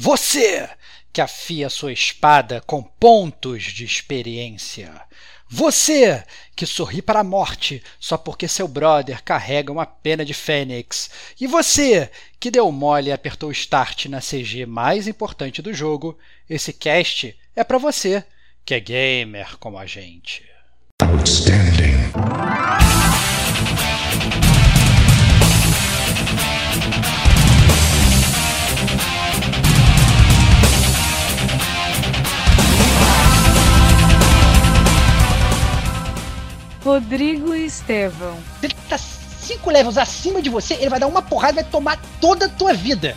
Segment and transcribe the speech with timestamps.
[0.00, 0.70] Você
[1.12, 4.94] que afia sua espada com pontos de experiência.
[5.50, 6.22] Você
[6.54, 11.10] que sorri para a morte só porque seu brother carrega uma pena de fênix.
[11.40, 16.16] E você que deu mole e apertou start na CG mais importante do jogo,
[16.48, 18.24] esse cast é para você
[18.64, 20.48] que é gamer como a gente.
[21.02, 22.12] Outstanding.
[36.88, 38.38] Rodrigo Estevão.
[38.62, 42.00] Ele tá cinco levels acima de você, ele vai dar uma porrada e vai tomar
[42.18, 43.14] toda a tua vida.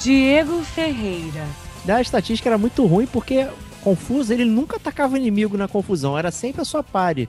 [0.00, 1.44] Diego Ferreira.
[1.84, 3.48] Da estatística era muito ruim porque
[3.80, 7.28] confuso ele nunca atacava o inimigo na confusão, era sempre a sua pare.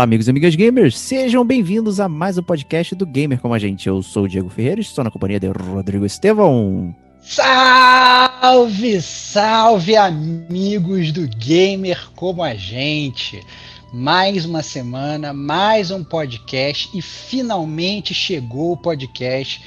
[0.00, 3.58] Olá, amigos e amigas gamers, sejam bem-vindos a mais um podcast do Gamer Como a
[3.58, 3.86] Gente.
[3.86, 6.96] Eu sou o Diego Ferreira, estou na companhia de Rodrigo Estevão.
[7.20, 13.44] Salve, salve, amigos do Gamer Como a Gente.
[13.92, 19.62] Mais uma semana, mais um podcast e finalmente chegou o podcast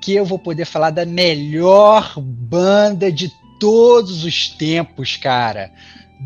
[0.00, 5.70] que eu vou poder falar da melhor banda de todos os tempos, cara.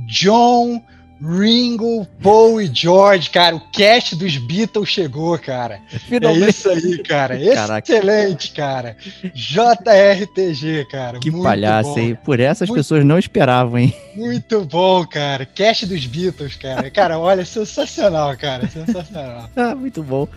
[0.06, 0.80] John
[1.20, 5.80] Ringo, Paul e George, cara, o cast dos Beatles chegou, cara.
[6.08, 6.44] Finalmente.
[6.44, 7.38] É isso aí, cara.
[7.54, 7.92] Caraca.
[7.92, 8.96] Excelente, cara.
[9.34, 11.18] JRTG, cara.
[11.18, 12.16] Que palhaço, hein?
[12.24, 12.78] Por essas Muito...
[12.78, 13.94] pessoas não esperavam, hein?
[14.14, 15.44] Muito bom, cara.
[15.44, 16.88] Cast dos Beatles, cara.
[16.90, 18.68] Cara, olha, sensacional, cara.
[18.68, 19.50] Sensacional.
[19.56, 20.28] ah, muito bom.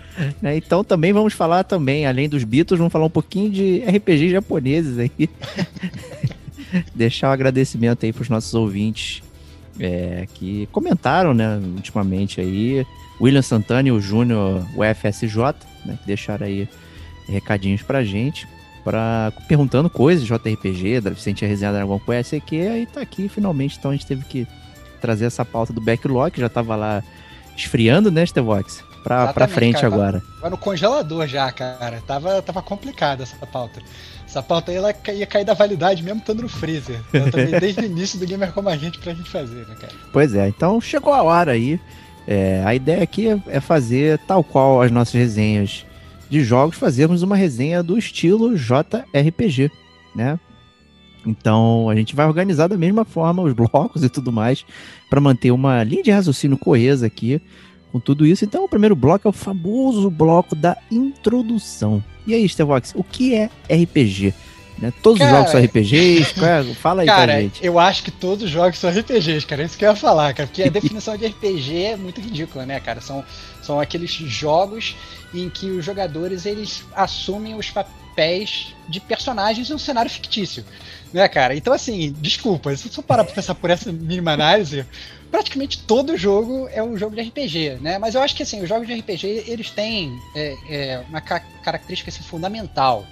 [0.41, 4.31] Né, então também vamos falar também, além dos Beatles, vamos falar um pouquinho de RPG
[4.31, 5.29] japoneses aí.
[6.95, 9.21] Deixar um agradecimento aí para os nossos ouvintes
[9.81, 12.85] é, que comentaram, né, ultimamente aí,
[13.19, 15.55] William Santana e o Júnior, o FSJ,
[15.85, 16.67] né, que deixaram aí
[17.27, 18.47] recadinhos pra gente,
[18.83, 23.91] pra, perguntando coisas JRPG, da Vicente Resenha Dragon Quest, que aí tá aqui finalmente, então
[23.91, 24.47] a gente teve que
[24.99, 27.03] trazer essa pauta do backlog, que já tava lá
[27.55, 28.83] esfriando, né, Stevox?
[29.03, 30.23] Pra, pra frente cara, agora.
[30.35, 32.03] Tava no congelador já, cara.
[32.05, 33.81] Tava, tava complicada essa pauta.
[34.31, 37.01] Essa pauta aí ela ia cair da validade mesmo estando no freezer.
[37.11, 39.91] Eu também desde o início do Gamer Como a Gente pra gente fazer, né, cara?
[40.13, 41.77] Pois é, então chegou a hora aí.
[42.25, 45.85] É, a ideia aqui é fazer tal qual as nossas resenhas
[46.29, 49.69] de jogos, fazermos uma resenha do estilo JRPG,
[50.15, 50.39] né?
[51.25, 54.65] Então a gente vai organizar da mesma forma os blocos e tudo mais
[55.09, 57.41] para manter uma linha de raciocínio coesa aqui
[57.91, 58.45] com tudo isso.
[58.45, 62.01] Então o primeiro bloco é o famoso bloco da introdução.
[62.25, 64.33] E aí, Stevox, o que é RPG?
[64.81, 64.91] Né?
[65.03, 66.33] Todos cara, os jogos são RPGs?
[66.41, 66.73] É?
[66.73, 67.63] Fala aí cara, pra gente.
[67.63, 69.61] Eu acho que todos os jogos são RPGs, cara.
[69.61, 70.47] É isso que eu ia falar, cara.
[70.47, 72.99] Porque a definição de RPG é muito ridícula, né, cara?
[72.99, 73.23] São,
[73.61, 74.95] são aqueles jogos
[75.33, 80.65] em que os jogadores eles assumem os papéis de personagens em um cenário fictício.
[81.13, 81.55] Né, cara?
[81.55, 84.85] Então, assim, desculpa, se eu parar pra pensar por essa mínima análise,
[85.29, 87.97] praticamente todo jogo é um jogo de RPG, né?
[87.97, 91.41] Mas eu acho que assim, os jogos de RPG eles têm é, é, uma ca
[91.63, 93.05] característica assim, fundamental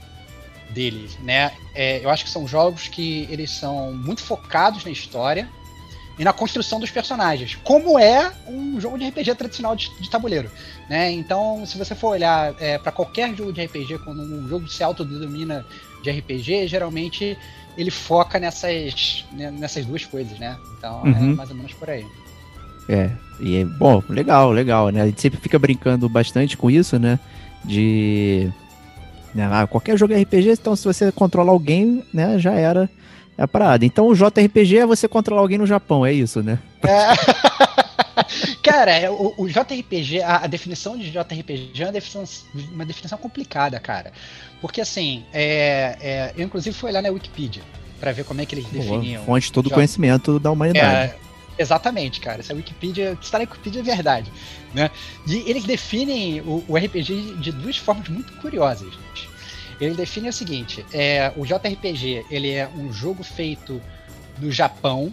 [0.69, 1.51] deles, né?
[1.75, 5.49] É, eu acho que são jogos que eles são muito focados na história
[6.19, 10.51] e na construção dos personagens, como é um jogo de RPG tradicional de, de tabuleiro,
[10.89, 11.09] né?
[11.11, 14.83] Então, se você for olhar é, para qualquer jogo de RPG, quando um jogo se
[14.83, 15.65] autodenomina
[16.03, 17.37] de RPG, geralmente
[17.77, 20.57] ele foca nessas, né, nessas duas coisas, né?
[20.77, 21.31] Então é uhum.
[21.31, 22.05] é mais ou menos por aí.
[22.89, 23.09] É,
[23.39, 25.03] e é bom, legal, legal, né?
[25.03, 27.17] A gente sempre fica brincando bastante com isso, né?
[27.63, 28.51] De.
[29.33, 32.89] Né, ah, qualquer jogo RPG, então se você controlar alguém, né, já era
[33.43, 33.85] a parada.
[33.85, 36.59] Então o JRPG é você controlar alguém no Japão, é isso, né?
[36.83, 37.79] É.
[38.61, 42.23] Cara, é, o, o JRPG, a, a, definição de JRPG é uma definição,
[42.71, 44.11] uma definição complicada, cara.
[44.61, 47.63] Porque assim, é, é, eu inclusive fui olhar na Wikipedia
[47.99, 49.23] para ver como é que eles definiam.
[49.23, 51.13] Fonte de todo o conhecimento da humanidade.
[51.13, 51.15] É,
[51.57, 52.39] exatamente, cara.
[52.41, 54.31] Essa Wikipedia, está na Wikipedia é verdade,
[54.73, 54.91] né?
[55.27, 58.93] E eles definem o, o RPG de duas formas muito curiosas.
[58.93, 59.28] Gente.
[59.79, 63.81] Ele define o seguinte: é, o JRPG ele é um jogo feito
[64.39, 65.11] no Japão,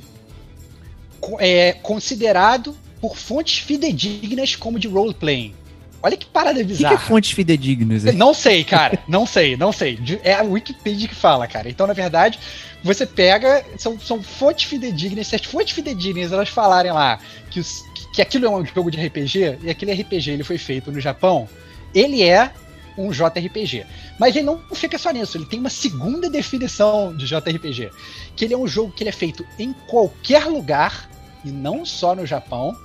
[1.39, 5.55] é, considerado por fontes fidedignas como de roleplaying.
[6.03, 6.97] Olha que parada O que, bizarra.
[6.97, 8.05] que é fontes fidedignas?
[8.05, 8.13] hein?
[8.13, 8.99] Não sei, cara.
[9.09, 9.99] Não sei, não sei.
[10.23, 11.69] É a Wikipedia que fala, cara.
[11.69, 12.39] Então, na verdade,
[12.85, 13.65] você pega.
[13.79, 15.27] São, são fontes fidedignas.
[15.27, 17.19] Se as fontes fidedignas elas falarem lá
[17.51, 17.83] que, os-
[18.13, 21.49] que aquilo é um jogo de RPG, e aquele RPG ele foi feito no Japão,
[21.95, 22.53] ele é
[22.97, 23.87] um JRPG.
[24.19, 27.91] Mas ele não fica só nisso, ele tem uma segunda definição de JRPG.
[28.35, 31.11] Que ele é um jogo que ele é feito em qualquer lugar,
[31.45, 32.77] e não só no Japão,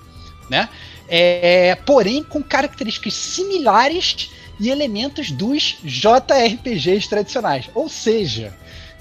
[0.49, 0.69] né?
[1.07, 4.29] É, porém com características similares
[4.59, 7.69] e elementos dos JRPGs tradicionais.
[7.73, 8.53] Ou seja,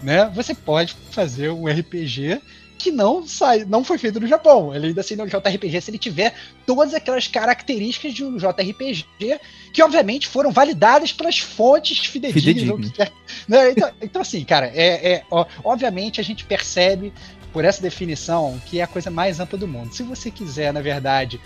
[0.03, 2.41] né, você pode fazer um RPG
[2.81, 4.75] que não sai, não foi feito no Japão.
[4.75, 6.35] Ele ainda assim é um JRPG se ele tiver
[6.65, 9.05] todas aquelas características de um JRPG
[9.73, 12.91] que obviamente foram validadas pelas fontes fidedignas.
[13.47, 13.71] né?
[13.71, 17.13] Então, então, assim, cara, é, é, ó, obviamente a gente percebe
[17.53, 19.93] por essa definição que é a coisa mais ampla do mundo.
[19.93, 21.39] Se você quiser, na verdade,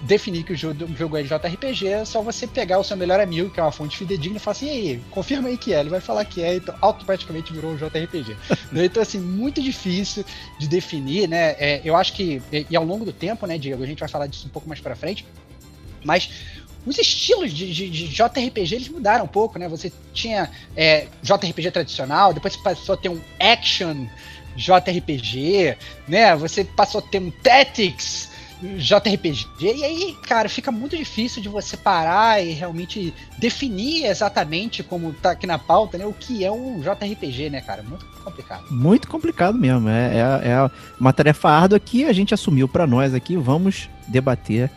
[0.00, 3.18] definir que o jogo, o jogo é JRPG, é só você pegar o seu melhor
[3.20, 5.80] amigo, que é uma fonte fidedigna, e falar assim, e aí, confirma aí que é.
[5.80, 8.36] Ele vai falar que é, então automaticamente virou um JRPG.
[8.70, 8.84] Né?
[8.84, 10.24] então, assim, muito difícil
[10.58, 11.56] de definir, né?
[11.58, 14.08] É, eu acho que, e, e ao longo do tempo, né, Diego, a gente vai
[14.08, 15.24] falar disso um pouco mais pra frente,
[16.04, 16.30] mas
[16.86, 19.68] os estilos de, de- de JRPG eles mudaram um pouco, né?
[19.68, 24.06] Você tinha é, JRPG tradicional, depois você passou a ter um action
[24.56, 26.34] JRPG, né?
[26.36, 28.27] Você passou a ter um Tactics
[28.60, 35.12] JRPG, e aí, cara, fica muito difícil de você parar e realmente definir exatamente, como
[35.12, 36.04] tá aqui na pauta, né?
[36.04, 37.82] O que é um JRPG, né, cara?
[37.82, 38.64] Muito complicado.
[38.70, 39.88] Muito complicado mesmo.
[39.88, 43.36] É, é, é uma tarefa árdua que a gente assumiu pra nós aqui.
[43.36, 44.70] Vamos debater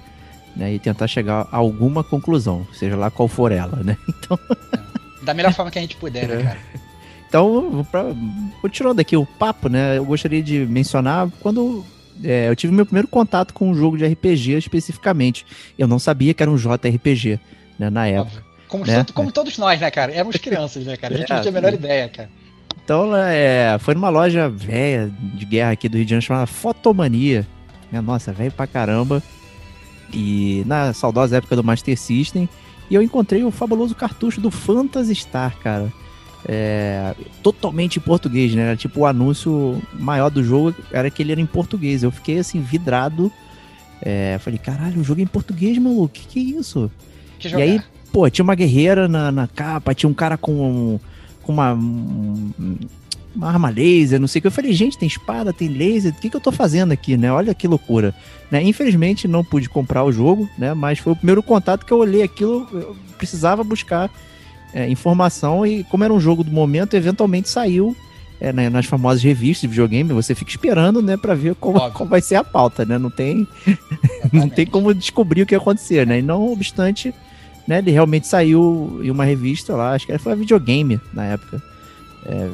[0.55, 3.97] né, e tentar chegar a alguma conclusão, seja lá qual for ela, né?
[4.07, 4.39] Então,
[5.23, 6.59] Da melhor forma que a gente puder, né, cara?
[7.27, 8.05] então pra,
[8.61, 9.97] continuando aqui o papo, né?
[9.97, 11.85] Eu gostaria de mencionar quando
[12.23, 15.45] é, eu tive meu primeiro contato com um jogo de RPG especificamente.
[15.77, 17.39] Eu não sabia que era um JRPG,
[17.79, 18.43] né, na época.
[18.67, 19.05] Como, Né?
[19.13, 20.13] como todos nós, né, cara?
[20.13, 21.13] Éramos crianças, né, cara?
[21.13, 21.77] A gente É, não tinha a menor sim.
[21.83, 22.29] ideia, cara.
[22.83, 27.45] Então, é, foi numa loja velha de guerra aqui do Rio de Janeiro chamada Fotomania.
[27.91, 29.21] Minha nossa, velho pra caramba.
[30.13, 32.47] E na saudosa época do Master System.
[32.89, 35.91] E eu encontrei o fabuloso cartucho do Phantasy Star, cara.
[36.47, 38.63] É, totalmente em português, né?
[38.63, 42.03] Era tipo o anúncio maior do jogo era que ele era em português.
[42.03, 43.31] Eu fiquei assim, vidrado.
[44.01, 46.09] É, falei, caralho, o jogo é em português, maluco.
[46.09, 46.91] Que que é isso?
[47.39, 50.99] Que E aí, pô, tinha uma guerreira na, na capa, tinha um cara com,
[51.43, 52.77] com uma, um-
[53.35, 54.47] uma arma laser, não sei o que.
[54.47, 57.31] Eu falei, gente, tem espada, tem laser, o que, que eu tô fazendo aqui, né?
[57.31, 58.13] Olha que loucura.
[58.49, 58.63] Né?
[58.63, 60.73] Infelizmente não pude comprar o jogo, né?
[60.73, 64.09] Mas foi o primeiro contato que eu olhei aquilo, eu precisava buscar
[64.73, 67.95] é, informação e como era um jogo do momento, eventualmente saiu
[68.41, 71.79] é, né, nas famosas revistas de videogame, você fica esperando, né, pra ver como
[72.09, 72.97] vai ser a pauta, né?
[72.97, 73.47] Não tem,
[74.33, 76.17] não tem como descobrir o que ia acontecer, né?
[76.17, 77.13] E não obstante,
[77.67, 81.61] né, ele realmente saiu em uma revista lá, acho que foi a videogame na época.
[82.25, 82.49] É,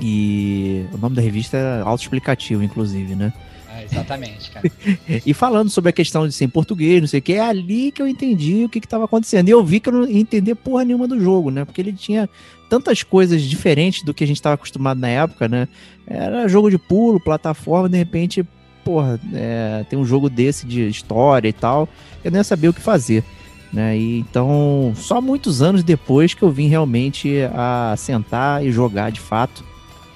[0.00, 3.32] e o nome da revista era autoexplicativo, inclusive, né?
[3.74, 4.70] Ah, exatamente, cara.
[5.24, 7.90] E falando sobre a questão de ser em português, não sei o que, é ali
[7.90, 9.48] que eu entendi o que estava acontecendo.
[9.48, 11.64] E eu vi que eu não ia entender porra nenhuma do jogo, né?
[11.64, 12.28] Porque ele tinha
[12.68, 15.68] tantas coisas diferentes do que a gente estava acostumado na época, né?
[16.06, 18.44] Era jogo de pulo, plataforma, de repente,
[18.84, 21.88] porra, é, tem um jogo desse de história e tal.
[22.22, 23.24] Eu nem ia saber o que fazer.
[23.72, 23.96] Né?
[23.96, 29.20] E, então, só muitos anos depois que eu vim realmente a sentar e jogar de
[29.20, 29.64] fato.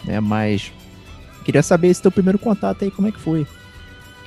[0.04, 0.20] Né?
[0.20, 0.72] Mas
[1.46, 3.46] queria saber esse teu primeiro contato aí, como é que foi?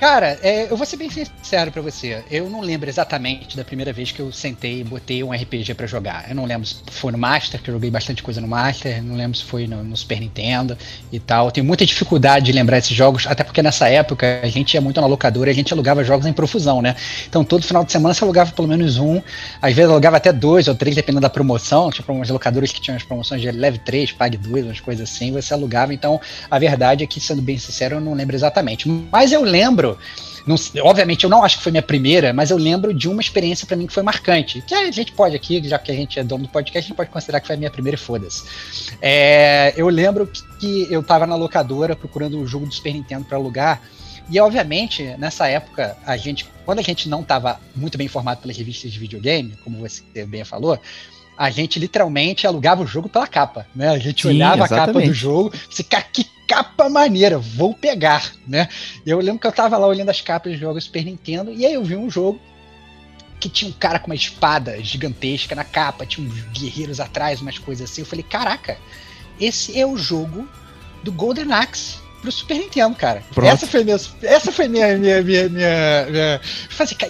[0.00, 2.24] Cara, é, eu vou ser bem sincero pra você.
[2.30, 5.86] Eu não lembro exatamente da primeira vez que eu sentei e botei um RPG pra
[5.86, 6.24] jogar.
[6.26, 9.02] Eu não lembro se foi no Master, que eu joguei bastante coisa no Master.
[9.04, 10.74] Não lembro se foi no, no Super Nintendo
[11.12, 11.48] e tal.
[11.48, 14.80] Eu tenho muita dificuldade de lembrar esses jogos, até porque nessa época a gente ia
[14.80, 16.96] muito na locadora e a gente alugava jogos em profusão, né?
[17.28, 19.20] Então todo final de semana você alugava pelo menos um.
[19.60, 21.90] Às vezes alugava até dois ou três, dependendo da promoção.
[21.90, 25.30] Tinha umas locadoras que tinham as promoções de leve três, pague dois, umas coisas assim.
[25.32, 25.92] Você alugava.
[25.92, 26.18] Então
[26.50, 28.88] a verdade é que, sendo bem sincero, eu não lembro exatamente.
[28.88, 29.89] Mas eu lembro
[30.46, 33.66] não- obviamente, eu não acho que foi minha primeira, mas eu lembro de uma experiência
[33.66, 34.62] pra mim que foi marcante.
[34.62, 36.96] Que a gente pode aqui, já que a gente é dono do podcast, a gente
[36.96, 38.44] pode considerar que foi a minha primeira e foda-se.
[39.00, 40.26] É, eu lembro
[40.58, 43.80] que, eu tava na locadora procurando o jogo do Super Nintendo pra alugar.
[44.30, 48.56] E obviamente, nessa época, a gente, quando a gente não estava muito bem informado pelas
[48.56, 50.78] revistas de videogame, como você bem falou,
[51.40, 53.88] a gente literalmente alugava o jogo pela capa, né?
[53.88, 55.08] A gente Sim, olhava a capa exatamente.
[55.08, 58.68] do jogo, se que capa maneira, vou pegar, né?
[59.06, 61.72] Eu lembro que eu tava lá olhando as capas dos jogos Super Nintendo e aí
[61.72, 62.38] eu vi um jogo
[63.40, 67.56] que tinha um cara com uma espada gigantesca na capa, tinha uns guerreiros atrás, umas
[67.56, 68.02] coisas assim.
[68.02, 68.76] Eu falei, caraca,
[69.40, 70.46] esse é o jogo
[71.02, 73.22] do Golden Axe pro Super Nintendo, cara.
[73.34, 73.48] Pronto.
[73.50, 76.40] Essa foi minha, essa foi minha, minha, minha, minha, minha-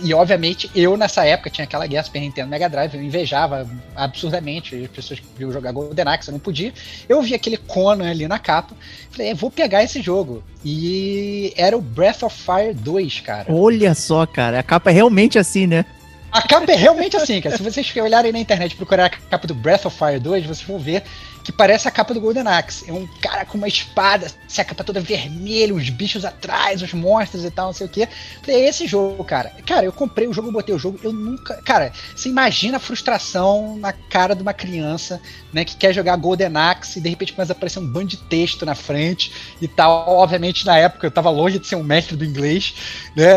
[0.03, 4.75] E obviamente, eu nessa época tinha aquela guerra Super Nintendo Mega Drive, eu invejava absurdamente
[4.77, 6.73] as pessoas que viam jogar Golden Axe, eu não podia.
[7.09, 8.75] Eu vi aquele Conan ali na capa,
[9.11, 10.43] falei, "É, vou pegar esse jogo.
[10.65, 13.53] E era o Breath of Fire 2, cara.
[13.53, 15.85] Olha só, cara, a capa é realmente assim, né?
[16.33, 17.57] A capa é realmente assim, cara.
[17.57, 20.63] Se vocês olharem na internet e procurar a capa do Breath of Fire 2, vocês
[20.63, 21.03] vão ver
[21.51, 22.89] que parece a capa do Golden Axe.
[22.89, 26.93] É um cara com uma espada, assim, a capa toda vermelha, uns bichos atrás, os
[26.95, 28.09] monstros e tal, não sei o quê.
[28.47, 29.53] É esse jogo, cara.
[29.67, 31.61] Cara, eu comprei o jogo, botei o jogo, eu nunca.
[31.63, 35.21] Cara, você imagina a frustração na cara de uma criança,
[35.53, 38.17] né, que quer jogar Golden Axe e de repente começa a aparecer um bando de
[38.17, 40.09] texto na frente e tal.
[40.09, 42.75] Obviamente, na época, eu tava longe de ser um mestre do inglês,
[43.17, 43.35] né?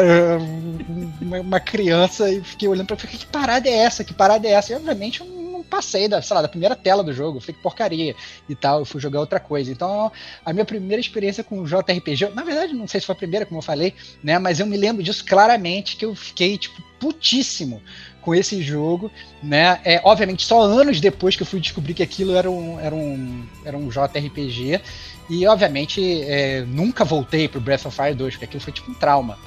[1.19, 4.03] Uma, uma criança e fiquei olhando pra que parada é essa?
[4.03, 4.71] Que parada é essa?
[4.71, 5.42] E obviamente eu não
[5.73, 8.15] passei da, sei lá, da primeira tela do jogo, falei que porcaria
[8.47, 9.71] e tal, eu fui jogar outra coisa.
[9.71, 10.11] Então,
[10.45, 13.57] a minha primeira experiência com JRPG, na verdade, não sei se foi a primeira, como
[13.57, 14.37] eu falei, né?
[14.37, 17.81] Mas eu me lembro disso claramente, que eu fiquei, tipo, putíssimo
[18.21, 19.11] com esse jogo,
[19.41, 19.81] né?
[19.83, 23.43] É, obviamente, só anos depois que eu fui descobrir que aquilo era um, era um,
[23.65, 24.79] era um JRPG.
[25.27, 28.93] E, obviamente, é, nunca voltei pro Breath of Fire 2, porque aquilo foi tipo um
[28.93, 29.39] trauma.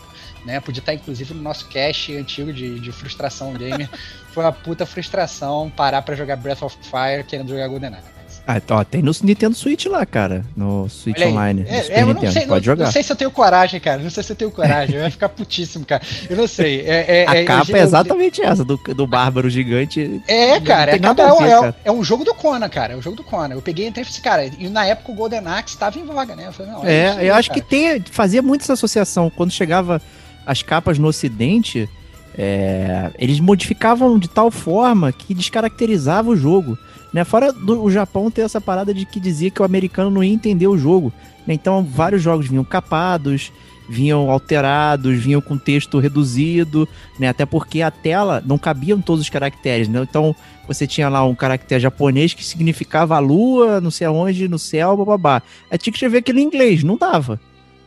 [0.44, 0.58] Né?
[0.58, 3.88] Podia estar, inclusive, no nosso cast antigo de, de frustração gamer.
[4.36, 8.16] foi uma puta frustração parar pra jogar Breath of Fire querendo jogar Golden Axe.
[8.46, 10.44] Ah, ó, tem no Nintendo Switch lá, cara.
[10.54, 11.32] No Switch aí.
[11.32, 11.64] Online.
[11.66, 12.32] É, é, eu não Nintendo.
[12.32, 12.84] sei, Pode não, jogar.
[12.84, 14.00] não sei se eu tenho coragem, cara.
[14.02, 14.94] Não sei se eu tenho coragem.
[14.94, 16.02] Eu ia ficar putíssimo, cara.
[16.30, 16.82] Eu não sei.
[16.82, 20.22] É, é, A é, capa eu- é exatamente essa, do, do Bárbaro Gigante.
[20.28, 21.76] É, cara, a capa é, um- ver, é cara.
[21.86, 22.92] é um jogo do Conan, cara.
[22.92, 23.54] É um jogo do Conan.
[23.54, 26.04] Eu peguei e entrei e falei, cara, e na época o Golden Axe estava em
[26.04, 26.44] voga, né?
[26.46, 27.60] Eu falei, não, É, aí, eu acho cara.
[27.60, 29.28] que tem, fazia muito essa associação.
[29.28, 30.00] Quando chegava
[30.44, 31.88] as capas no ocidente,
[32.36, 36.78] é, eles modificavam de tal forma que descaracterizava o jogo.
[37.12, 37.24] Né?
[37.24, 40.32] Fora do o Japão ter essa parada de que dizia que o americano não ia
[40.32, 41.12] entender o jogo.
[41.46, 41.54] né?
[41.54, 43.50] Então vários jogos vinham capados,
[43.88, 46.88] vinham alterados, vinham com texto reduzido,
[47.18, 47.28] né?
[47.28, 50.02] Até porque a tela não cabiam todos os caracteres, né?
[50.02, 50.34] Então
[50.66, 54.96] você tinha lá um caractere japonês que significava a lua, não sei aonde, no céu,
[54.96, 55.42] bababá.
[55.70, 57.40] Aí tinha que escrever aquilo em inglês, não dava.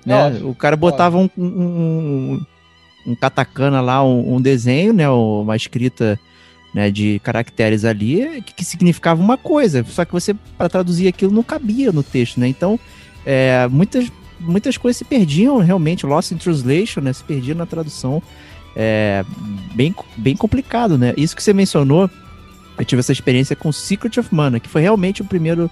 [0.06, 0.15] Né?
[0.15, 2.46] Óbvio, o cara botava um, um, um,
[3.06, 5.10] um katakana lá, um, um desenho, né?
[5.10, 6.20] Uma escrita
[6.74, 9.84] né, de caracteres ali que, que significava uma coisa.
[9.88, 12.48] Só que você, para traduzir aquilo, não cabia no texto, né?
[12.48, 12.79] Então,
[13.25, 17.13] é, muitas, muitas coisas se perdiam realmente, lost in translation, né?
[17.13, 18.22] Se perdiam na tradução.
[18.75, 19.25] É
[19.74, 21.13] bem, bem complicado, né?
[21.18, 22.10] Isso que você mencionou,
[22.77, 25.70] eu tive essa experiência com Secret of Mana, que foi realmente o primeiro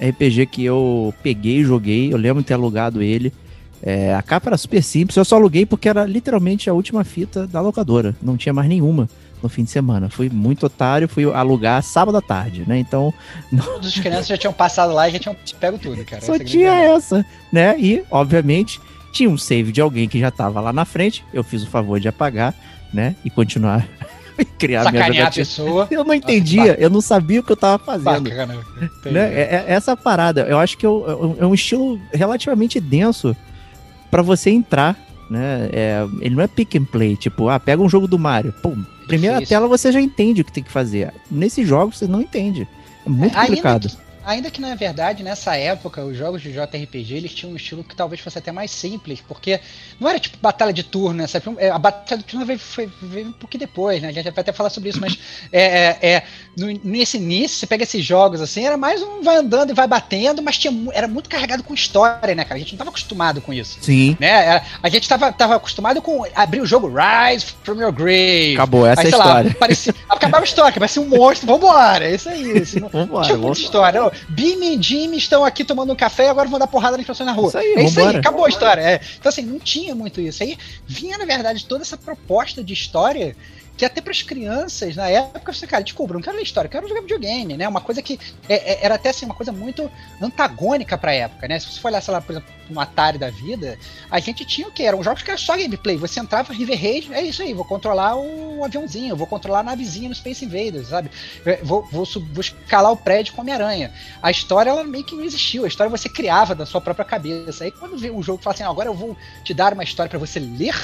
[0.00, 2.12] RPG que eu peguei e joguei.
[2.12, 3.32] Eu lembro de ter alugado ele.
[3.82, 7.46] É, a capa era super simples, eu só aluguei porque era literalmente a última fita
[7.46, 8.14] da locadora.
[8.20, 9.08] Não tinha mais nenhuma
[9.42, 10.08] no fim de semana.
[10.10, 12.76] Fui muito otário, fui alugar sábado à tarde, né?
[12.78, 13.14] Então,
[13.64, 16.20] Todas as crianças já tinham passado lá e já tinham pego tudo, cara.
[16.22, 17.78] só Essa é a tinha essa, né?
[17.78, 18.80] E, obviamente,
[19.12, 21.24] tinha um save de alguém que já tava lá na frente.
[21.32, 22.52] Eu fiz o favor de apagar,
[22.92, 23.14] né?
[23.24, 23.86] E continuar
[24.36, 25.46] e criar minha Sacanear a jogatina.
[25.46, 25.86] pessoa.
[25.88, 28.28] Eu não entendia, eu não sabia o que eu tava fazendo.
[28.28, 28.54] Bacana.
[29.04, 29.20] Né?
[29.34, 33.36] É, é- essa parada, eu acho que é um- é um estilo relativamente denso
[34.10, 34.96] pra você entrar,
[35.30, 35.68] né?
[35.72, 38.82] É, ele não é pick and play, tipo, ah, pega um jogo do Mario, pum,
[39.06, 39.56] primeira Difícil.
[39.56, 41.12] tela você já entende o que tem que fazer.
[41.30, 42.66] Nesses jogos você não entende.
[43.06, 43.88] É muito Ainda complicado.
[43.88, 43.96] que-
[44.28, 47.96] Ainda que, na verdade, nessa época, os jogos de JRPG, eles tinham um estilo que
[47.96, 49.58] talvez fosse até mais simples, porque
[49.98, 51.26] não era tipo batalha de turno, né?
[51.26, 51.46] sabe?
[51.56, 54.08] É, A batalha de turno veio, foi- veio um pouquinho depois, né?
[54.08, 55.18] A gente vai até falar sobre isso, mas
[55.50, 56.22] é, é, é,
[56.84, 60.42] nesse início, você pega esses jogos assim, era mais um vai andando e vai batendo,
[60.42, 62.56] mas tinha, era muito carregado com história, né, cara?
[62.56, 63.78] A gente não tava acostumado com isso.
[63.80, 64.28] Sim, Né?
[64.28, 68.52] Era- a gente tava, tava acostumado com abrir o jogo Rise from Your Grave.
[68.54, 69.54] acabou essa é Aí, a sei lá, história.
[69.58, 72.58] parecia, acabava a história, parecia um monstro, vambora, é isso aí.
[72.58, 74.04] Assim, não, Vambora, tinha muita história.
[74.04, 77.06] Ô, Bim e Jimmy estão aqui tomando um café e agora vão dar porrada nas
[77.06, 77.48] pessoas na rua.
[77.48, 78.80] Isso aí, é isso aí, acabou a história.
[78.80, 79.00] é.
[79.18, 80.42] Então, assim, não tinha muito isso.
[80.42, 80.56] Aí
[80.86, 83.36] vinha, na verdade, toda essa proposta de história
[83.78, 86.88] que até para as crianças, na época, você, cara, desculpa, não quero ler história, quero
[86.88, 87.68] jogar videogame, né?
[87.68, 88.18] Uma coisa que
[88.48, 91.58] é- é- era até assim, uma coisa muito antagônica para a época, né?
[91.60, 93.78] Se você for olhar, sei lá, por exemplo, um Atari da vida,
[94.10, 94.82] a gente tinha o que?
[94.82, 95.96] Eram jogos que era só gameplay.
[95.96, 100.08] Você entrava River Raid, é isso aí, vou controlar o aviãozinho, vou controlar a navezinha
[100.08, 101.10] no Space Invaders, sabe?
[101.44, 103.92] Eu Vou, vou, vou escalar o prédio com Homem-Aranha.
[104.22, 105.64] A história, ela meio que não existiu.
[105.64, 107.64] A história você criava da sua própria cabeça.
[107.64, 110.08] Aí quando vê o jogo fala assim, "Ah, agora eu vou te dar uma história
[110.10, 110.74] para você ler,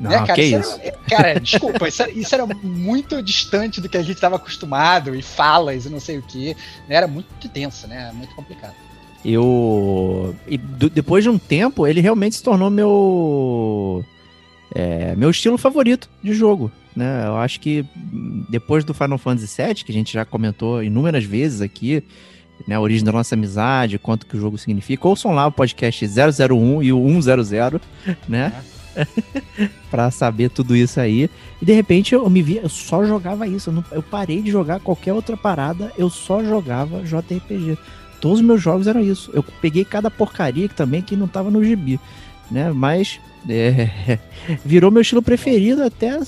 [0.00, 0.34] Não, né, cara?
[0.34, 0.80] que isso isso.
[0.82, 5.14] Era, cara, desculpa, isso era, isso era muito distante do que a gente estava acostumado,
[5.14, 6.56] e falas e não sei o que.
[6.88, 8.10] Era muito tenso, né?
[8.14, 8.74] Muito complicado.
[9.24, 10.34] Eu.
[10.46, 14.04] E do- depois de um tempo, ele realmente se tornou meu.
[14.74, 16.70] é, meu estilo favorito de jogo.
[16.94, 17.24] Né?
[17.26, 17.84] Eu acho que
[18.48, 22.04] depois do Final Fantasy VII, que a gente já comentou inúmeras vezes aqui,
[22.68, 26.06] né, a origem da nossa amizade, quanto que o jogo significa, ouçam lá o podcast
[26.06, 27.80] 001 e o 100,
[28.28, 28.52] né?
[29.90, 31.30] pra saber tudo isso aí.
[31.60, 33.70] E de repente eu me vi, eu só jogava isso.
[33.70, 37.78] Eu, não, eu, parei de jogar qualquer outra parada, eu só jogava JRPG.
[38.20, 39.30] Todos os meus jogos eram isso.
[39.34, 42.00] Eu peguei cada porcaria que também que não tava no gibi,
[42.50, 42.72] né?
[42.72, 44.18] Mas é,
[44.64, 46.18] virou meu estilo preferido até,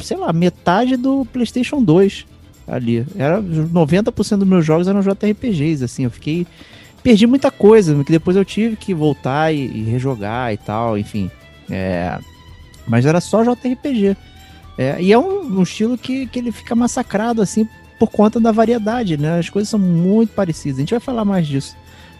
[0.00, 2.26] sei lá, metade do PlayStation 2
[2.68, 3.06] ali.
[3.16, 6.46] Era 90% dos meus jogos eram JRPGs, assim, eu fiquei
[7.02, 11.30] perdi muita coisa, que depois eu tive que voltar e, e rejogar e tal, enfim.
[11.70, 12.18] É,
[12.86, 14.16] mas era só JRPG.
[14.78, 18.50] É, e é um, um, estilo que, que ele fica massacrado, assim, por conta da
[18.50, 19.38] variedade, né?
[19.38, 20.78] As coisas são muito parecidas.
[20.78, 21.76] A gente vai falar mais disso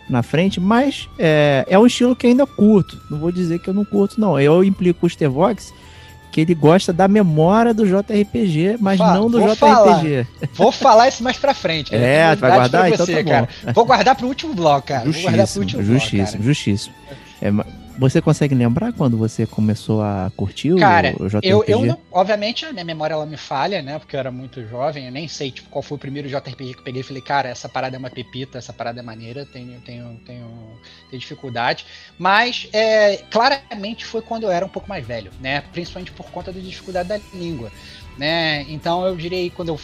[0.09, 3.01] na frente, mas é, é um estilo que ainda curto.
[3.11, 4.39] Não vou dizer que eu não curto, não.
[4.39, 5.73] Eu implico o Stevox
[6.31, 9.57] que ele gosta da memória do JRPG, mas Fala, não do JRPG.
[9.57, 10.03] Falar.
[10.55, 11.95] Vou falar isso mais pra frente.
[11.95, 12.93] É, vai guardar?
[12.93, 13.73] Então você, então tá cara.
[13.75, 15.11] Vou guardar pro último bloco, cara.
[15.11, 16.95] Justíssimo, justíssimo, justíssimo.
[17.43, 17.51] É,
[17.99, 21.49] você consegue lembrar quando você começou a curtir Cara, o, JRPG?
[21.49, 23.99] Eu, eu não, obviamente a minha memória ela me falha, né?
[23.99, 26.81] Porque eu era muito jovem, eu nem sei tipo, qual foi o primeiro JRPG que
[26.81, 30.21] eu peguei falei, cara, essa parada é uma pepita, essa parada é maneira, tenho, tenho,
[30.27, 30.49] tenho,
[31.09, 31.85] tenho dificuldade.
[32.19, 35.63] Mas é, claramente foi quando eu era um pouco mais velho, né?
[35.73, 37.71] Principalmente por conta da dificuldade da língua.
[38.17, 38.67] Né?
[38.69, 39.81] Então eu diria quando eu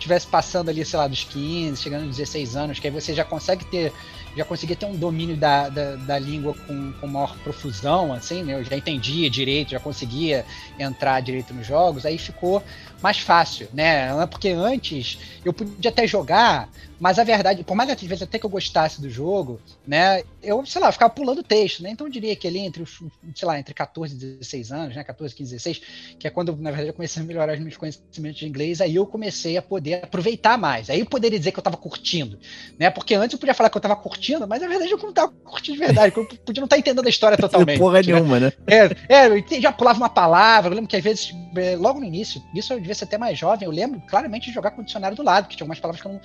[0.00, 3.24] estivesse passando ali, sei lá, dos 15, chegando aos 16 anos, que aí você já
[3.24, 3.92] consegue ter
[4.36, 8.54] já conseguia ter um domínio da, da, da língua com, com maior profusão, assim, né?
[8.54, 10.44] Eu já entendia direito, já conseguia
[10.78, 12.62] entrar direito nos jogos, aí ficou
[13.02, 14.26] mais fácil, né?
[14.26, 16.68] Porque antes eu podia até jogar,
[17.00, 20.22] mas a verdade, por mais que às vezes até que eu gostasse do jogo, né?
[20.42, 21.90] Eu, sei lá, ficava pulando texto, né?
[21.90, 23.02] Então eu diria que ali entre os,
[23.34, 25.02] sei lá, entre 14 e 16 anos, né?
[25.02, 25.82] 14, 15, 16,
[26.18, 28.96] que é quando, na verdade, eu comecei a melhorar os meus conhecimentos de inglês, aí
[28.96, 30.90] eu comecei a poder aproveitar mais.
[30.90, 32.38] Aí eu poderia dizer que eu estava curtindo,
[32.78, 32.90] né?
[32.90, 35.32] Porque antes eu podia falar que eu estava curtindo, mas na verdade eu não estava
[35.32, 37.78] curtindo de verdade, eu podia não estar tá entendendo a história totalmente.
[37.78, 38.12] Porra né?
[38.12, 38.52] nenhuma, né?
[38.66, 42.04] É, é, eu já pulava uma palavra, eu lembro que às vezes, é, logo no
[42.04, 44.84] início, isso eu devia ser até mais jovem, eu lembro claramente de jogar com o
[44.84, 46.20] dicionário do lado, que tinha algumas palavras que eu não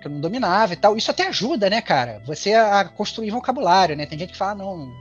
[0.00, 0.96] que eu não dominava e tal.
[0.96, 2.22] Isso até ajuda, né, cara?
[2.24, 4.06] Você a construir vocabulário, né?
[4.06, 4.92] Tem gente que fala, não,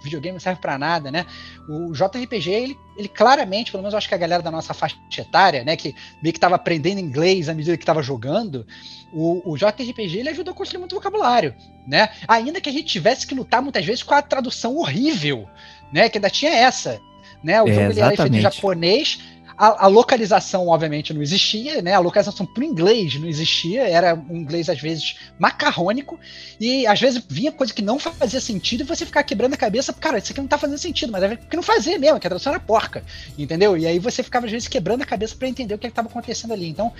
[0.00, 1.26] videogame não serve para nada, né?
[1.68, 4.96] O JRPG, ele, ele claramente, pelo menos eu acho que a galera da nossa faixa
[5.18, 8.64] etária, né, que meio que tava aprendendo inglês à medida que tava jogando,
[9.12, 11.54] o, o JRPG ele ajuda a construir muito vocabulário,
[11.86, 12.08] né?
[12.26, 15.48] Ainda que a gente tivesse que lutar muitas vezes com a tradução horrível,
[15.92, 16.08] né?
[16.08, 17.00] Que ainda tinha essa,
[17.42, 17.60] né?
[17.62, 19.18] O é, jogo ele era feito em japonês,
[19.58, 21.92] a, a, localização, obviamente, não existia, né?
[21.94, 26.18] A localização para o inglês não existia, era um inglês, às vezes, macarrônico,
[26.60, 29.92] e às vezes vinha coisa que não fazia sentido e você ficava quebrando a cabeça,
[29.92, 32.30] cara, isso aqui não tá fazendo sentido, mas é porque não fazia mesmo, que a
[32.30, 33.02] tradução era porca,
[33.36, 33.76] entendeu?
[33.76, 36.52] E aí você ficava, às vezes, quebrando a cabeça para entender o que estava acontecendo
[36.52, 36.68] ali.
[36.68, 36.92] Então,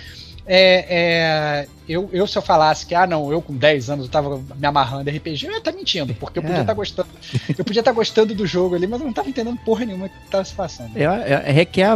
[0.51, 4.11] é, é, eu, eu, se eu falasse que, ah, não, eu com 10 anos eu
[4.11, 6.65] tava me amarrando RPG, eu ia estar tá mentindo, porque eu podia estar é.
[6.65, 7.09] tá gostando.
[7.55, 10.09] Eu podia estar tá gostando do jogo ali, mas eu não estava entendendo porra nenhuma
[10.09, 10.97] que estava se passando.
[10.97, 11.95] É, é, requer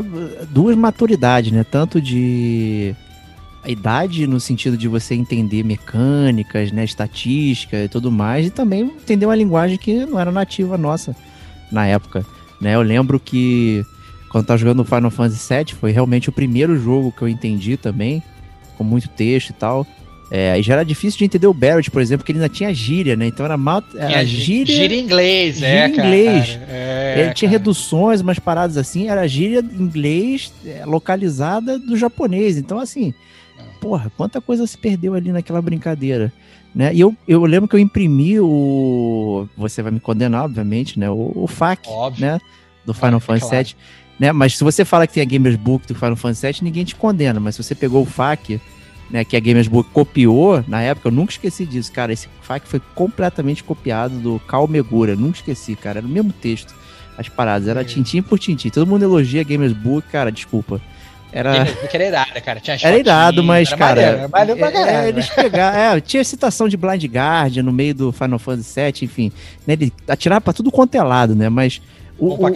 [0.52, 1.64] duas maturidades, né?
[1.64, 2.96] Tanto de
[3.64, 8.82] a idade no sentido de você entender mecânicas, né, estatística e tudo mais, e também
[8.82, 11.16] entender uma linguagem que não era nativa nossa
[11.72, 12.24] na época,
[12.62, 12.76] né?
[12.76, 13.84] Eu lembro que
[14.30, 17.78] quando eu tava jogando Final Fantasy VII, foi realmente o primeiro jogo que eu entendi
[17.78, 18.22] também,
[18.78, 19.86] com muito texto e tal.
[20.32, 22.74] É, e já era difícil de entender o Barrett, por exemplo, porque ele ainda tinha
[22.74, 23.28] gíria, né?
[23.28, 23.84] Então era mal.
[23.96, 24.76] Era gíria.
[24.76, 26.48] Gíria em inglês, gíria é, inglês.
[26.48, 31.96] Cara, é, ele tinha reduções, umas paradas assim, era gíria em inglês é, localizada do
[31.96, 32.58] japonês.
[32.58, 33.14] Então, assim,
[33.80, 36.34] porra, quanta coisa se perdeu ali naquela brincadeira.
[36.74, 36.96] Né?
[36.96, 39.48] E eu, eu lembro que eu imprimi o.
[39.56, 41.10] Você vai me condenar, obviamente, né?
[41.12, 42.26] O, o FAQ, Óbvio.
[42.26, 42.40] né?
[42.84, 43.64] Do Final Fantasy VII.
[43.64, 44.03] Claro.
[44.20, 44.32] Né?
[44.32, 46.96] Mas se você fala que tem a Gamers Book do Final Fantasy VII, ninguém te
[46.96, 47.40] condena.
[47.40, 48.60] Mas se você pegou o FAQ
[49.10, 52.14] né, que a Gamers Book copiou na época, eu nunca esqueci disso, cara.
[52.14, 56.00] Esse FAQ foi completamente copiado do Cal Megura, nunca esqueci, cara.
[56.00, 56.74] Era o mesmo texto,
[57.18, 58.70] as paradas, era tintim por tintim.
[58.70, 60.82] Todo mundo elogia a Gamers Book, cara, desculpa.
[61.32, 61.68] Era...
[61.92, 62.60] era irado, cara.
[62.60, 64.30] Tinha era irado, mas, era cara.
[64.32, 65.78] Maneiro, maneiro é, é, eles pegaram.
[65.98, 69.32] É, tinha citação de Blind Guardian no meio do Final Fantasy VII, enfim.
[69.66, 71.50] Né, ele atirava pra tudo quanto é lado, né?
[71.50, 71.82] Mas.
[72.20, 72.54] O, o, o, o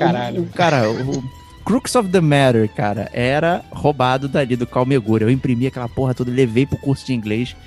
[0.53, 1.23] cara, o,
[1.67, 5.25] Crux of the Matter, cara, era roubado dali do Calmegura.
[5.25, 7.57] Eu imprimi aquela porra toda, levei pro curso de inglês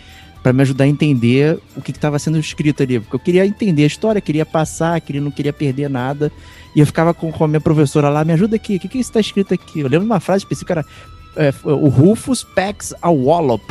[0.42, 2.98] para me ajudar a entender o que estava sendo escrito ali.
[2.98, 6.32] Porque eu queria entender a história, queria passar, queria, não queria perder nada.
[6.74, 8.98] E eu ficava com, com a minha professora lá, me ajuda aqui, o que, que
[8.98, 9.80] está escrito aqui?
[9.80, 10.86] Eu lembro de uma frase específica, era
[11.36, 13.70] é, o Rufus packs a wallop.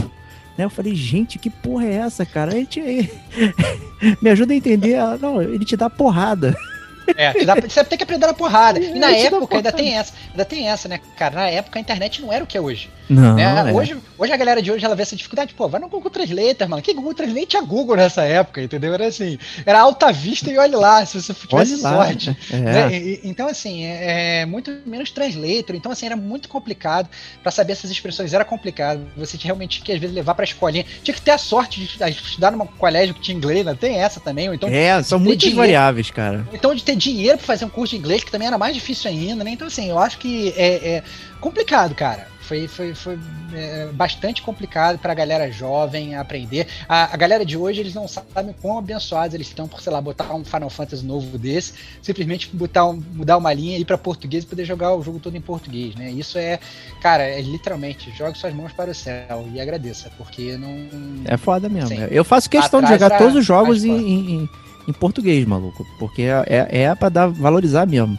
[0.56, 0.66] Né?
[0.66, 2.52] Eu falei, gente, que porra é essa, cara?
[4.22, 4.96] Me ajuda a entender.
[5.20, 6.56] Não, ele te dá porrada.
[7.18, 8.80] É, você, dá, você tem que aprender na porrada.
[8.80, 11.36] E na É, época ainda tem essa, ainda tem essa, né, cara?
[11.36, 12.90] Na época a internet não era o que é hoje.
[13.10, 13.72] Não, né?
[13.72, 13.74] é.
[13.74, 16.70] hoje, hoje a galera de hoje ela vê essa dificuldade, pô, vai no Google Translator,
[16.70, 16.82] mano.
[16.82, 18.94] Que Google Translate tinha Google nessa época, entendeu?
[18.94, 22.06] Era assim, era alta vista e olhe lá, se você tivesse Olha lá.
[22.06, 22.38] sorte.
[22.52, 22.56] É.
[22.58, 22.98] né?
[22.98, 25.76] E- Então, assim, é, é muito menos translator.
[25.76, 27.10] Então, assim, era muito complicado
[27.42, 28.34] pra saber essas expressões.
[28.34, 29.02] Era complicado.
[29.18, 30.86] Você tinha realmente tinha que, às vezes, levar pra escolinha.
[31.04, 33.76] Tinha que ter a sorte de estudar- num colégio que tinha inglês, né?
[33.80, 34.48] Tem essa também.
[34.50, 36.48] Ou então, É, são muitas variáveis, cara.
[36.54, 39.10] então de ter dinheiro pra fazer um curso de inglês, que também era mais difícil
[39.10, 39.52] ainda, né?
[39.52, 41.04] Então, assim, eu acho que é, é
[41.42, 42.28] complicado, cara.
[42.42, 43.20] Foi, foi, foi
[43.54, 46.66] é, bastante complicado pra galera jovem aprender.
[46.88, 50.02] A, a galera de hoje, eles não sabem quão abençoados eles estão por, sei lá,
[50.02, 54.00] botar um Final Fantasy novo desse, simplesmente botar um, mudar uma linha e ir pra
[54.00, 56.10] português e poder jogar o jogo todo em português, né?
[56.10, 56.60] Isso é,
[57.04, 60.88] cara, é literalmente, jogue suas mãos para o céu e agradeça, porque não.
[61.26, 61.90] É foda mesmo.
[61.90, 62.08] Sim.
[62.10, 64.50] Eu faço questão de jogar a- todos os jogos a em, em,
[64.88, 65.86] em- português, maluco.
[66.00, 68.18] Porque é, é, é pra dar, valorizar mesmo.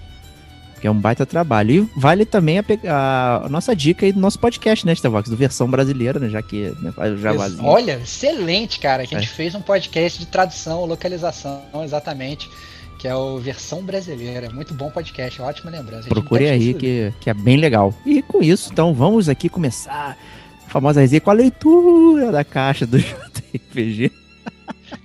[0.80, 1.90] Que é um baita trabalho.
[1.94, 5.28] E vale também a, a- a nossa dica aí do nosso podcast, né, Starvox?
[5.28, 6.28] Do versão brasileira, né?
[6.30, 7.64] Já que né, faz o jabazinho.
[7.64, 9.06] Olha, excelente, cara.
[9.06, 9.20] Que a É.
[9.20, 12.48] gente fez um podcast de tradução, localização, exatamente.
[12.98, 14.50] Que é o Versão Brasileira.
[14.50, 16.08] Muito bom podcast, ótima lembrança.
[16.08, 17.94] Procure aí que, que é bem legal.
[18.06, 22.86] E com isso, então, vamos aqui começar a famosa resenha com a leitura da caixa
[22.86, 24.12] do JRPG.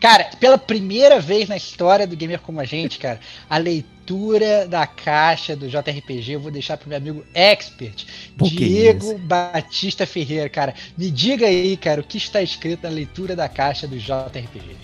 [0.06, 4.86] Cara, pela primeira vez na história do Gamer Como a Gente, cara, a leitura da
[4.86, 8.06] caixa do JRPG eu vou deixar pro meu amigo expert,
[8.38, 9.18] que Diego.
[9.18, 10.76] Batista Ferreira, cara.
[10.96, 14.78] Me diga aí, cara, o que está escrito na leitura da caixa do JRPG.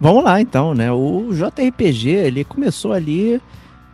[0.00, 0.90] Vamos lá, então, né?
[0.90, 3.38] O JRPG, ele começou ali,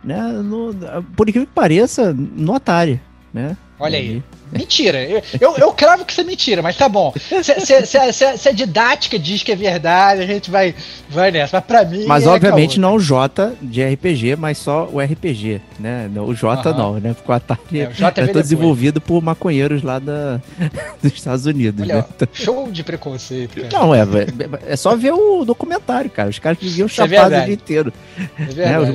[0.03, 0.21] né?
[0.31, 0.73] no-
[1.15, 2.99] por incrível que pareça, no Atari,
[3.33, 3.55] né?
[3.79, 4.23] Olha aí.
[4.57, 5.03] Mentira.
[5.03, 7.13] Eu, eu, eu cravo que isso é mentira, mas tá bom.
[7.19, 10.73] Se, se- se- se- se a didática diz que é verdade, a gente vai,
[11.09, 11.57] vai nessa.
[11.57, 12.05] Mas pra mim.
[12.05, 12.81] Mas é obviamente caô.
[12.81, 16.09] não o J de RPG, mas só o RPG, né?
[16.17, 17.13] O J não, né?
[17.13, 18.43] Porque o Atari É, é, o J todo depois.
[18.43, 20.39] desenvolvido por maconheiros lá da,
[21.01, 22.05] dos Estados Unidos, Olha, né?
[22.21, 23.69] ó, show de preconceito, cara.
[23.71, 26.29] Não, é, é, é só ver o documentário, cara.
[26.29, 27.93] Os caras viviam Isso é chapados o dia inteiro.
[28.37, 28.47] É né?
[28.53, 28.91] verdade.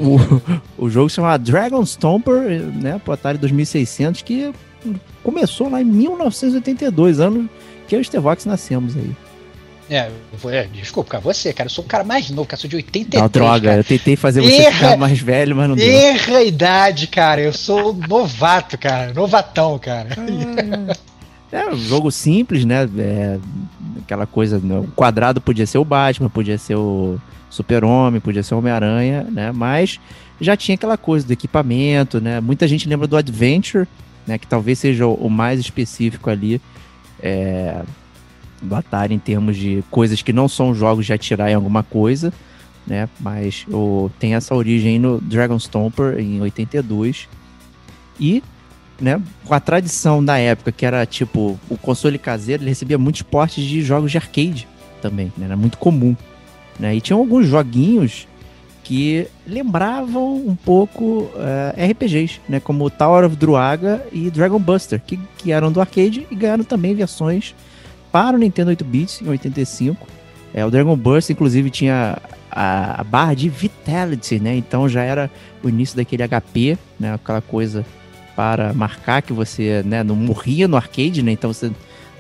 [0.78, 3.00] O, o jogo se chama Dragon Stomper, né?
[3.04, 4.52] Pro Atari 2600, que
[5.22, 7.48] começou lá em 1982, ano
[7.86, 9.10] que eu e o Stevox nascemos aí.
[9.90, 12.60] É, eu vou- é, desculpa, cara, você, cara, eu sou o cara mais novo, cara,
[12.60, 13.22] sou de 83.
[13.22, 13.80] Não, droga, cara.
[13.80, 15.88] eu tentei fazer você Erra- ficar mais velho, mas não deu.
[15.90, 17.40] Erra a idade, cara.
[17.40, 19.14] Eu sou novato, cara.
[19.14, 20.10] Novatão, cara.
[21.50, 22.86] É um jogo simples, né?
[22.98, 23.38] É,
[24.04, 24.78] aquela coisa, né?
[24.80, 29.50] o quadrado podia ser o Batman, podia ser o Super-Homem, podia ser o Homem-Aranha, né?
[29.52, 29.98] Mas
[30.38, 32.38] já tinha aquela coisa do equipamento, né?
[32.40, 33.88] Muita gente lembra do Adventure,
[34.28, 34.38] né?
[34.38, 36.60] Que talvez seja o, mais específico ali
[37.20, 37.82] é,
[38.60, 42.32] do Atari em termos de coisas que não são jogos de atirar em alguma coisa,
[42.86, 43.08] né?
[43.18, 47.26] Mas o, tem essa origem no Dragon Stomper em 82
[48.20, 48.42] e
[49.00, 53.22] né, com a tradição da época, que era tipo o console caseiro, ele recebia muitos
[53.22, 54.66] portes de jogos de arcade
[55.00, 56.16] também, né, era muito comum.
[56.78, 58.26] Né, e tinham alguns joguinhos
[58.88, 65.20] que lembravam um pouco eh, RPGs, né, como Tower of Druaga e Dragon Buster, que,
[65.36, 67.54] que eram do arcade e ganharam também versões
[68.10, 70.08] para o Nintendo 8-bits em 85.
[70.54, 72.16] É, o Dragon Buster, inclusive, tinha
[72.50, 74.56] a, a barra de Vitality, né?
[74.56, 75.30] Então já era
[75.62, 77.12] o início daquele HP, né?
[77.12, 77.84] Aquela coisa
[78.34, 81.32] para marcar que você né, não morria no arcade, né?
[81.32, 81.70] Então você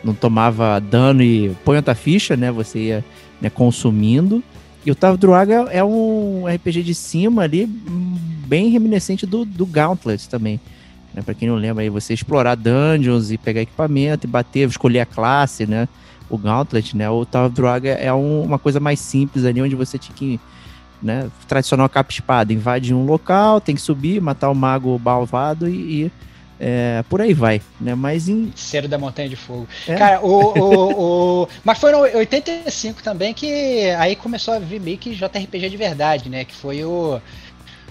[0.04, 2.52] não tomava dano e põe outra ficha, né?
[2.52, 3.04] Você ia
[3.40, 4.44] né, consumindo.
[4.84, 10.28] E o of Druaga é um RPG de cima ali, bem reminiscente do, do Gauntlet
[10.28, 10.60] também.
[11.12, 11.22] Né?
[11.22, 15.06] Para quem não lembra aí, você explorar dungeons e pegar equipamento e bater, escolher a
[15.06, 15.88] classe, né?
[16.30, 17.08] O Gauntlet, né?
[17.10, 20.40] O Tower of é um- uma coisa mais simples ali, onde você tinha que
[21.00, 25.68] né, tradicional capa e espada, invade um local, tem que subir, matar o mago balvado
[25.68, 26.12] e, e,
[26.60, 27.94] é, por aí vai, né?
[27.94, 29.68] Mas em Cero da Montanha de Fogo.
[29.86, 29.94] É.
[29.94, 34.98] Cara, o, o, o- Mas foi no 85 também que aí começou a vir meio
[34.98, 36.44] que JRPG de verdade, né?
[36.44, 37.20] Que foi o.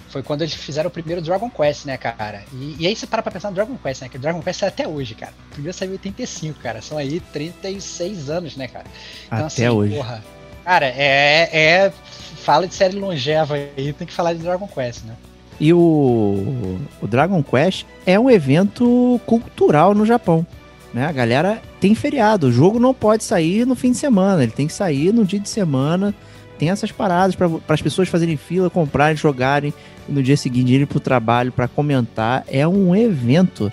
[0.10, 2.44] Foi quando eles fizeram o primeiro Dragon Quest, né, cara?
[2.54, 4.10] E, e aí você para pra pensar no Dragon Quest, né?
[4.10, 5.34] Que o Dragon Quest é até hoje, cara.
[5.50, 6.82] O primeiro saiu em 85, cara.
[6.82, 8.86] São aí 36 anos, né, cara?
[9.30, 9.96] até hoje.
[9.96, 10.24] Porra,
[10.64, 11.94] cara, é, é.
[12.38, 15.14] Fala de série longeva aí, tem que falar de Dragon Quest, né?
[15.60, 20.46] E o, o Dragon Quest é um evento cultural no Japão.
[20.94, 21.06] Né?
[21.06, 22.48] A galera tem feriado.
[22.48, 25.40] O jogo não pode sair no fim de semana, ele tem que sair no dia
[25.40, 26.14] de semana.
[26.58, 29.74] Tem essas paradas para as pessoas fazerem fila, comprarem, jogarem
[30.10, 32.44] e no dia seguinte irem para o trabalho para comentar.
[32.48, 33.72] É um evento.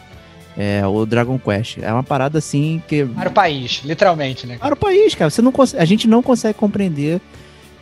[0.57, 1.79] é, o Dragon Quest.
[1.83, 3.05] É uma parada assim que.
[3.05, 4.57] Para o país, literalmente, né?
[4.59, 5.31] Para o país, cara.
[5.31, 7.20] Você não a gente não consegue compreender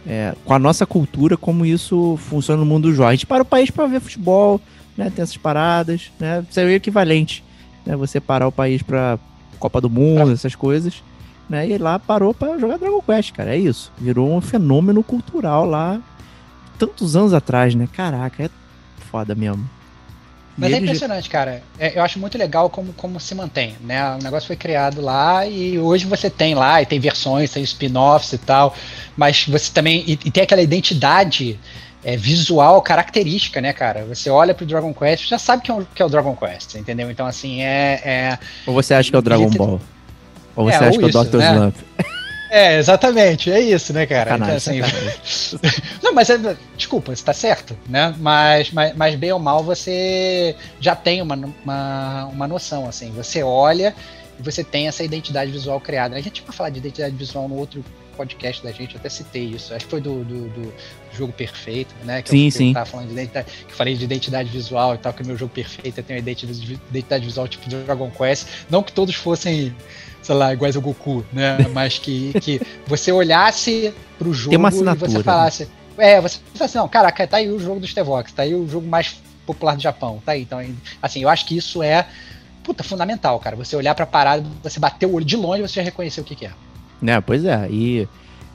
[0.06, 3.10] é, com a nossa cultura como isso funciona no mundo dos jogos.
[3.10, 4.60] A gente para o país para ver futebol,
[4.96, 5.10] né?
[5.10, 6.44] Tem essas paradas, né?
[6.48, 7.44] Isso é o equivalente,
[7.86, 7.96] né?
[7.96, 9.18] Você parar o país para
[9.58, 11.02] Copa do Mundo, essas coisas.
[11.48, 13.54] Né, e lá parou para jogar Dragon Quest, cara.
[13.54, 13.92] É isso.
[13.98, 16.00] Virou um fenômeno cultural lá
[16.78, 17.88] tantos anos atrás, né?
[17.92, 18.50] Caraca, é
[19.10, 19.68] foda mesmo.
[20.56, 21.62] Mas é impressionante, cara.
[21.78, 24.16] É, eu acho muito legal como, como se mantém, né?
[24.16, 28.32] O negócio foi criado lá e hoje você tem lá, e tem versões, tem spin-offs
[28.32, 28.74] e tal,
[29.16, 30.04] mas você também.
[30.06, 31.58] E, e tem aquela identidade
[32.04, 34.04] é, visual característica, né, cara?
[34.04, 36.74] Você olha pro Dragon Quest, já sabe que é, o, que é o Dragon Quest,
[36.74, 37.10] entendeu?
[37.10, 38.00] Então, assim, é.
[38.04, 39.80] é Ou você acha que é o Dragon Ball?
[40.54, 41.36] Ou você é, acha que é o Dr.
[41.38, 41.52] Né?
[41.52, 41.76] Slump?
[42.54, 44.34] É, exatamente, é isso, né, cara?
[44.34, 44.80] então, assim,
[46.04, 46.36] não, mas é,
[46.76, 48.14] desculpa, você tá certo, né?
[48.18, 53.10] Mas, mas, mas bem ou mal você já tem uma, uma, uma noção, assim.
[53.12, 53.94] Você olha
[54.38, 56.14] e você tem essa identidade visual criada.
[56.14, 57.82] A gente vai falar de identidade visual no outro
[58.18, 59.72] podcast da gente, eu até citei isso.
[59.72, 60.74] Acho que foi do, do, do
[61.14, 62.20] jogo perfeito, né?
[62.20, 62.72] Que sim, eu, sim.
[62.74, 65.54] tava falando de identidade, que falei de identidade visual e tal, que o meu jogo
[65.54, 68.46] perfeito tem uma identidade visual tipo Dragon Quest.
[68.68, 69.74] Não que todos fossem
[70.22, 71.58] sei lá, iguais ao Goku, né?
[71.72, 74.58] Mas que, que você olhasse pro jogo e
[74.94, 75.22] você né?
[75.22, 75.68] falasse.
[75.98, 78.66] É, você falasse, assim, não, caraca, tá aí o jogo do Stevox, tá aí o
[78.68, 80.42] jogo mais popular do Japão, tá aí.
[80.42, 80.64] Então,
[81.02, 82.06] assim, eu acho que isso é
[82.62, 83.56] puta, fundamental, cara.
[83.56, 86.34] Você olhar pra parada, você bater o olho de longe, você já reconheceu o que,
[86.34, 86.52] que é.
[87.04, 87.68] É, pois é.
[87.70, 88.08] E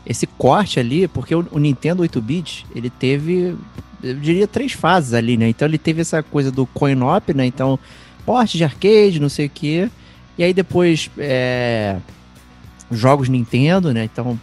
[0.06, 3.56] esse corte ali, porque o, o Nintendo 8-bit, ele teve,
[4.02, 5.50] eu diria, três fases ali, né?
[5.50, 7.46] Então ele teve essa coisa do coin-op, né?
[7.46, 7.78] Então,
[8.26, 9.90] porte de arcade, não sei o quê.
[10.38, 11.98] E aí depois é,
[12.92, 14.04] jogos Nintendo, né?
[14.06, 14.40] Então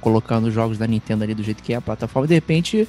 [0.00, 2.88] colocando os jogos da Nintendo ali do jeito que é a plataforma, de repente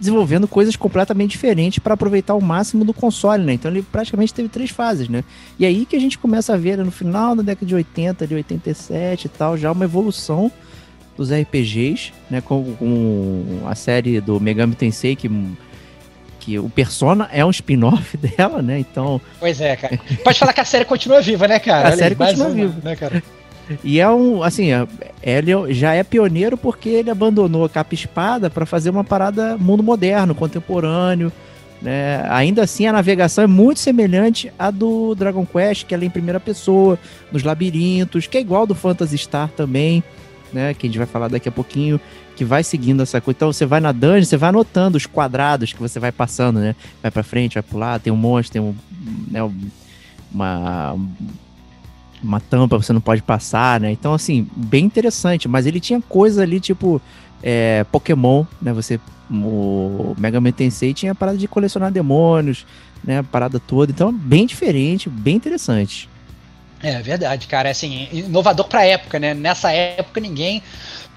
[0.00, 3.52] desenvolvendo coisas completamente diferentes para aproveitar o máximo do console, né?
[3.52, 5.22] Então ele praticamente teve três fases, né?
[5.58, 8.26] E aí que a gente começa a ver né, no final da década de 80,
[8.26, 10.50] de 87 e tal, já uma evolução
[11.18, 12.40] dos RPGs, né?
[12.40, 15.28] Com, com a série do Megami Tensei que
[16.40, 18.78] que o Persona é um spin-off dela, né?
[18.80, 19.20] Então.
[19.38, 20.00] Pois é, cara.
[20.24, 21.88] Pode falar que a série continua viva, né, cara?
[21.88, 23.22] A Olha série continua uma, viva, né, cara?
[23.84, 24.84] E é um, assim, é,
[25.22, 29.82] ele já é pioneiro porque ele abandonou a capa espada para fazer uma parada mundo
[29.82, 31.30] moderno, contemporâneo,
[31.80, 32.24] né?
[32.28, 36.10] Ainda assim, a navegação é muito semelhante à do Dragon Quest, que ela é em
[36.10, 36.98] primeira pessoa,
[37.30, 40.02] nos labirintos, que é igual do Phantasy Star também,
[40.52, 40.74] né?
[40.74, 42.00] Que a gente vai falar daqui a pouquinho
[42.40, 43.36] que vai seguindo essa coisa.
[43.36, 46.74] Então você vai na dungeon, você vai anotando os quadrados que você vai passando, né?
[47.02, 48.74] Vai para frente, vai pro lado, tem um monstro, tem um,
[49.30, 49.40] né,
[50.32, 50.96] uma
[52.22, 53.92] uma tampa você não pode passar, né?
[53.92, 56.98] Então assim, bem interessante, mas ele tinha coisa ali tipo
[57.42, 58.72] é, Pokémon, né?
[58.72, 58.98] Você
[59.30, 62.64] o Mega Man Tensei tinha a parada de colecionar demônios,
[63.04, 63.18] né?
[63.18, 63.92] A parada toda.
[63.92, 66.08] Então, bem diferente, bem interessante.
[66.82, 67.68] É verdade, cara.
[67.68, 69.34] Assim, inovador pra época, né?
[69.34, 70.62] Nessa época ninguém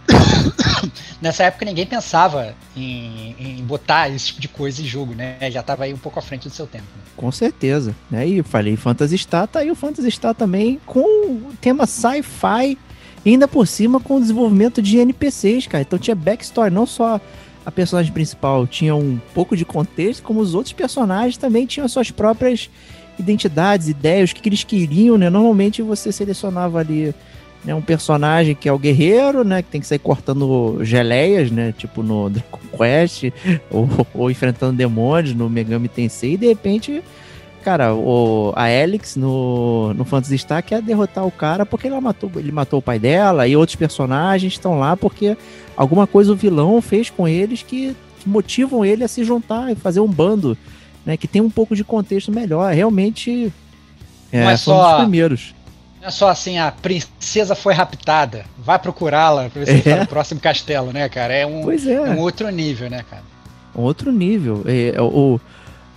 [1.22, 5.38] Nessa época ninguém pensava em, em, botar esse tipo de coisa em jogo, né?
[5.50, 6.86] Já estava aí um pouco à frente do seu tempo.
[6.96, 7.04] Né?
[7.16, 7.96] Com certeza.
[8.12, 8.28] Né?
[8.28, 12.78] E falei Phantasy Star, tá aí o Phantasy Star também com o tema sci-fi,
[13.26, 15.82] ainda por cima com o desenvolvimento de NPCs, cara.
[15.82, 17.22] Então tinha backstory, não só
[17.66, 22.12] a personagem principal tinha um pouco de contexto, como os outros personagens também tinham suas
[22.12, 22.70] próprias
[23.18, 25.30] identidades, ideias, o que, que eles queriam, né?
[25.30, 27.14] Normalmente você selecionava ali
[27.64, 31.74] né, um personagem que é o guerreiro, né, que tem que sair cortando geleias, né,
[31.78, 33.32] tipo no Dragon Quest,
[33.72, 37.04] ou, ou enfrentando demônios no Megami Tensei, e de repente,
[37.64, 42.32] cara, o, a Alex no, no Phantasy Star quer derrotar o cara porque ele matou,
[42.36, 45.38] ele matou o pai dela, e outros personagens estão lá porque
[45.78, 49.76] alguma coisa o vilão fez com eles que, que motivam ele a se juntar e
[49.76, 50.58] fazer um bando,
[51.06, 53.54] né, que tem um pouco de contexto melhor, realmente
[54.32, 55.00] é, é só...
[55.00, 55.54] primeiros.
[56.04, 60.04] Não é só assim, a princesa foi raptada, vai procurá-la pra ver se é.
[60.04, 61.34] o próximo castelo, né, cara?
[61.34, 61.76] É um, é.
[61.94, 63.24] é um outro nível, né, cara?
[63.74, 64.66] Um outro nível.
[64.66, 65.40] É, o,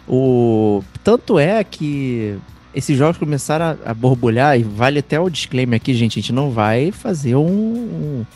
[0.06, 2.38] o, tanto é que
[2.72, 6.32] esses jogos começaram a, a, borbulhar, e vale até o disclaimer aqui, gente, a gente
[6.32, 8.26] não vai fazer um, um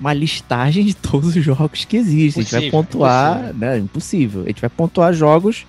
[0.00, 2.42] uma listagem de todos os jogos que existem.
[2.42, 3.58] Impossível, a gente vai pontuar, impossível.
[3.58, 3.78] né?
[3.78, 4.42] Impossível.
[4.42, 5.66] A gente vai pontuar jogos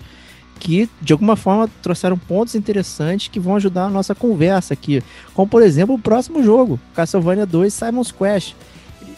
[0.58, 5.02] que de alguma forma trouxeram pontos interessantes que vão ajudar a nossa conversa aqui.
[5.34, 8.54] Como, por exemplo, o próximo jogo, Castlevania 2 Simon's Quest.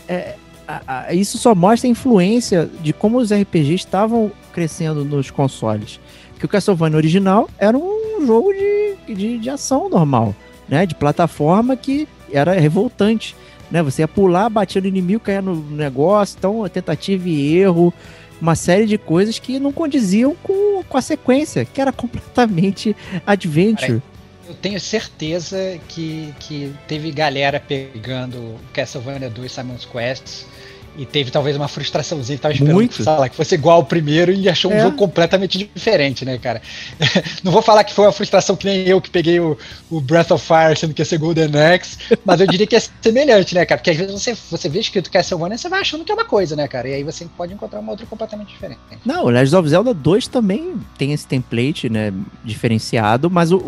[0.09, 5.31] É, a, a, isso só mostra a influência de como os RPGs estavam crescendo nos
[5.31, 6.01] consoles.
[6.33, 10.35] Porque o Castlevania original era um jogo de, de, de ação normal,
[10.69, 10.87] né?
[10.87, 13.35] De plataforma que era revoltante.
[13.71, 13.83] Né?
[13.83, 17.93] Você ia pular, batia no inimigo, caía no negócio, então tentativa e erro
[18.41, 22.95] uma série de coisas que não condiziam com, com a sequência, que era completamente
[23.27, 24.03] adventure.
[24.55, 30.47] tenho certeza que, que teve galera pegando Castlevania 2 Simon's Quest
[30.99, 32.97] e teve talvez uma frustraçãozinha que tava esperando Muito.
[32.97, 34.81] que, sei lá, que fosse igual ao primeiro e achou um É.
[34.83, 36.61] jogo completamente diferente, né, cara?
[37.45, 39.57] Não vou falar que foi uma frustração que nem eu que peguei o,
[39.91, 42.81] o Breath of Fire sendo que ia ser Golden Axe, mas eu diria que é
[43.01, 43.79] semelhante, né, cara?
[43.79, 46.25] Porque às vezes você, você vê escrito Castlevania e você vai achando que é uma
[46.25, 46.89] coisa, né, cara?
[46.89, 48.81] E aí você pode encontrar uma outra completamente diferente.
[49.05, 52.13] Não, o Legend of Zelda 2 também tem esse template, né,
[52.45, 53.61] diferenciado, mas o, o-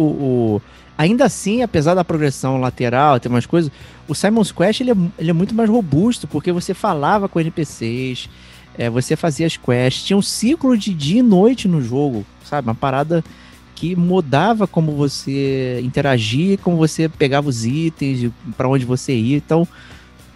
[0.56, 0.62] o-
[1.00, 3.72] ainda assim, apesar da progressão lateral, ter umas coisas,
[4.06, 8.28] o Simon's Quest ele é, ele é muito mais robusto, porque você falava com NPCs,
[8.76, 12.68] é, você fazia as quests, tinha um ciclo de dia e noite no jogo, sabe?
[12.68, 13.24] Uma parada
[13.74, 19.38] que mudava como você interagia, como você pegava os itens, para onde você ia.
[19.38, 19.66] Então,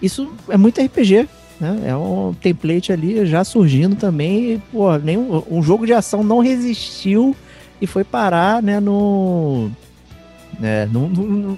[0.01, 1.29] isso é muito RPG,
[1.61, 1.83] né?
[1.89, 4.55] É um template ali já surgindo também.
[4.55, 7.37] E, pô, nenhum, um jogo de ação não resistiu
[7.83, 9.71] e foi parar, né, no.
[10.59, 10.89] Né,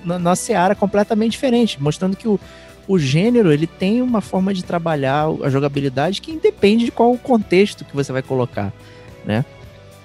[0.05, 2.39] na, seara completamente diferente, mostrando que o,
[2.89, 7.19] o gênero ele tem uma forma de trabalhar a jogabilidade que independe de qual o
[7.19, 8.73] contexto que você vai colocar,
[9.25, 9.45] né?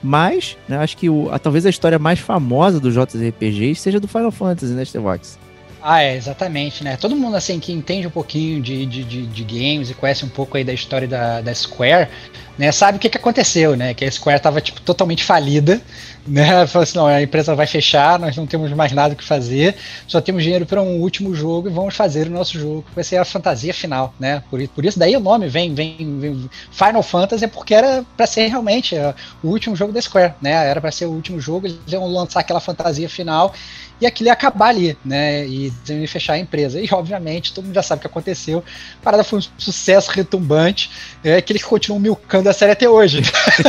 [0.04, 4.08] Mas, né, acho que o, a- talvez a história mais famosa do JRPG seja do
[4.08, 5.38] Final Fantasy, né, Stevox?
[5.84, 6.96] Ah, é, exatamente, né?
[6.96, 10.30] Todo mundo, assim, que entende um pouquinho de, de, de, de games e conhece um
[10.30, 12.08] pouco aí da história da, da Square,
[12.56, 12.72] né?
[12.72, 13.96] Sabe o que, que aconteceu, né?
[13.96, 15.82] Que a Square tava, tipo, totalmente falida,
[16.28, 16.68] né?
[16.68, 19.76] Falou assim, não, a empresa vai fechar, nós não temos mais nada o que fazer,
[20.08, 23.04] só temos dinheiro para um último jogo e vamos fazer o nosso jogo, que vai
[23.04, 24.44] ser a fantasia final, né?
[24.52, 28.28] Por, por isso daí o nome vem, vem, vem Final Fantasy, é porque era para
[28.28, 30.52] ser realmente é, o último jogo da Square, né?
[30.52, 33.52] Era para ser o último jogo, eles iam lançar aquela fantasia final
[34.02, 35.46] e aquilo ia acabar ali, né?
[35.48, 36.82] E iam fechar a empresa.
[36.82, 38.64] E obviamente todo mundo já sabe o que aconteceu.
[39.00, 40.90] A parada foi um sucesso retumbante,
[41.24, 43.22] é que eles continuam milcando a série até hoje.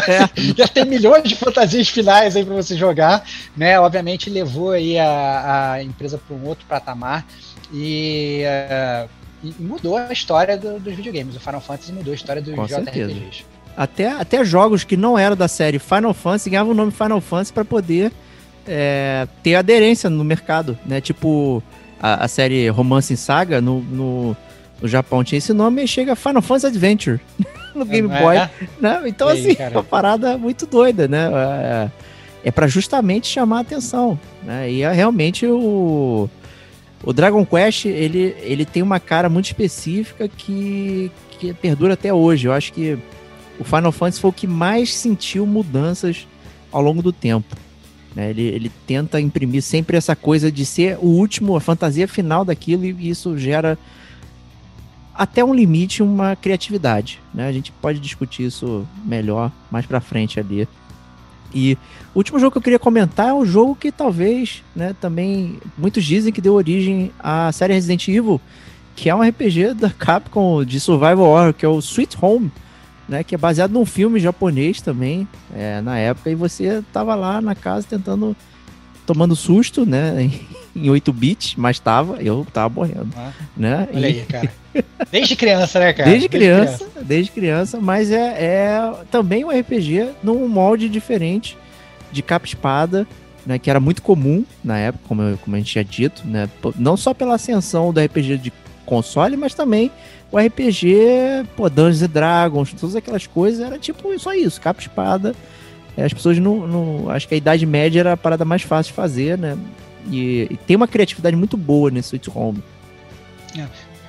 [0.56, 3.24] já tem milhões de fantasias finais aí para você jogar,
[3.56, 3.78] né?
[3.78, 7.26] Obviamente levou aí a, a empresa para um outro patamar
[7.72, 9.06] e, eh,
[9.44, 11.36] e mudou a história do- dos videogames.
[11.36, 13.12] O Final Fantasy mudou a história dos Com certeza.
[13.12, 13.44] JRPGs.
[13.76, 17.52] Até, até jogos que não eram da série Final Fantasy ganhavam o nome Final Fantasy
[17.52, 18.12] para poder
[18.66, 21.00] é, ter aderência no mercado, né?
[21.00, 21.62] Tipo,
[22.00, 24.36] a, a série Romance em Saga no, no,
[24.80, 27.20] no Japão tinha esse nome e chega Final Fantasy Adventure
[27.74, 28.50] no Game É, Boy, é.
[28.80, 29.02] né?
[29.06, 29.76] Então, aí, assim, é cara?
[29.76, 31.30] uma parada muito doida, né?
[31.32, 31.90] É,
[32.44, 34.70] é para justamente chamar a atenção, né?
[34.70, 36.28] E é realmente o...
[37.04, 42.46] O Dragon Quest, ele, ele tem uma cara muito específica que, que perdura até hoje.
[42.46, 42.96] Eu acho que
[43.58, 46.28] o Final Fantasy foi o que mais sentiu mudanças
[46.70, 47.56] ao longo do tempo.
[48.14, 48.30] Né?
[48.30, 52.84] Ele, ele tenta imprimir sempre essa coisa de ser o último, a fantasia final daquilo,
[52.84, 53.78] e isso gera
[55.14, 57.20] até um limite uma criatividade.
[57.34, 57.46] Né?
[57.46, 60.66] A gente pode discutir isso melhor mais pra frente ali.
[61.54, 61.76] E
[62.14, 66.02] o último jogo que eu queria comentar é um jogo que talvez, né, também muitos
[66.02, 68.40] dizem que deu origem à série Resident Evil,
[68.96, 72.50] que é um RPG da Capcom de Survival Horror, que é o Sweet Home,
[73.08, 77.40] né, que é baseado num filme japonês também, é, na época, e você tava lá
[77.40, 78.36] na casa tentando,
[79.06, 80.30] tomando susto, né,
[80.74, 84.52] em 8 bits, mas tava, eu tava morrendo, Ah, né, Olha e- aí, cara.
[85.10, 86.08] Desde criança, né, cara?
[86.10, 91.58] Desde criança, desde criança, mas é, é também um RPG num molde diferente
[92.10, 93.06] de capa espada,
[93.44, 96.48] né, que era muito comum na época, como, eu- como a gente tinha dito, né,
[96.78, 98.52] não só pela ascensão do RPG de
[98.96, 99.90] console, mas também
[100.30, 105.34] o RPG, pô, Dungeons Dragons, todas aquelas coisas, era tipo só isso, capa espada.
[105.96, 108.90] É, As pessoas não, não- Acho que a Idade Média era a parada mais fácil
[108.92, 109.56] de fazer, né?
[110.10, 112.62] E, e tem uma criatividade muito boa nesse Sweet Home.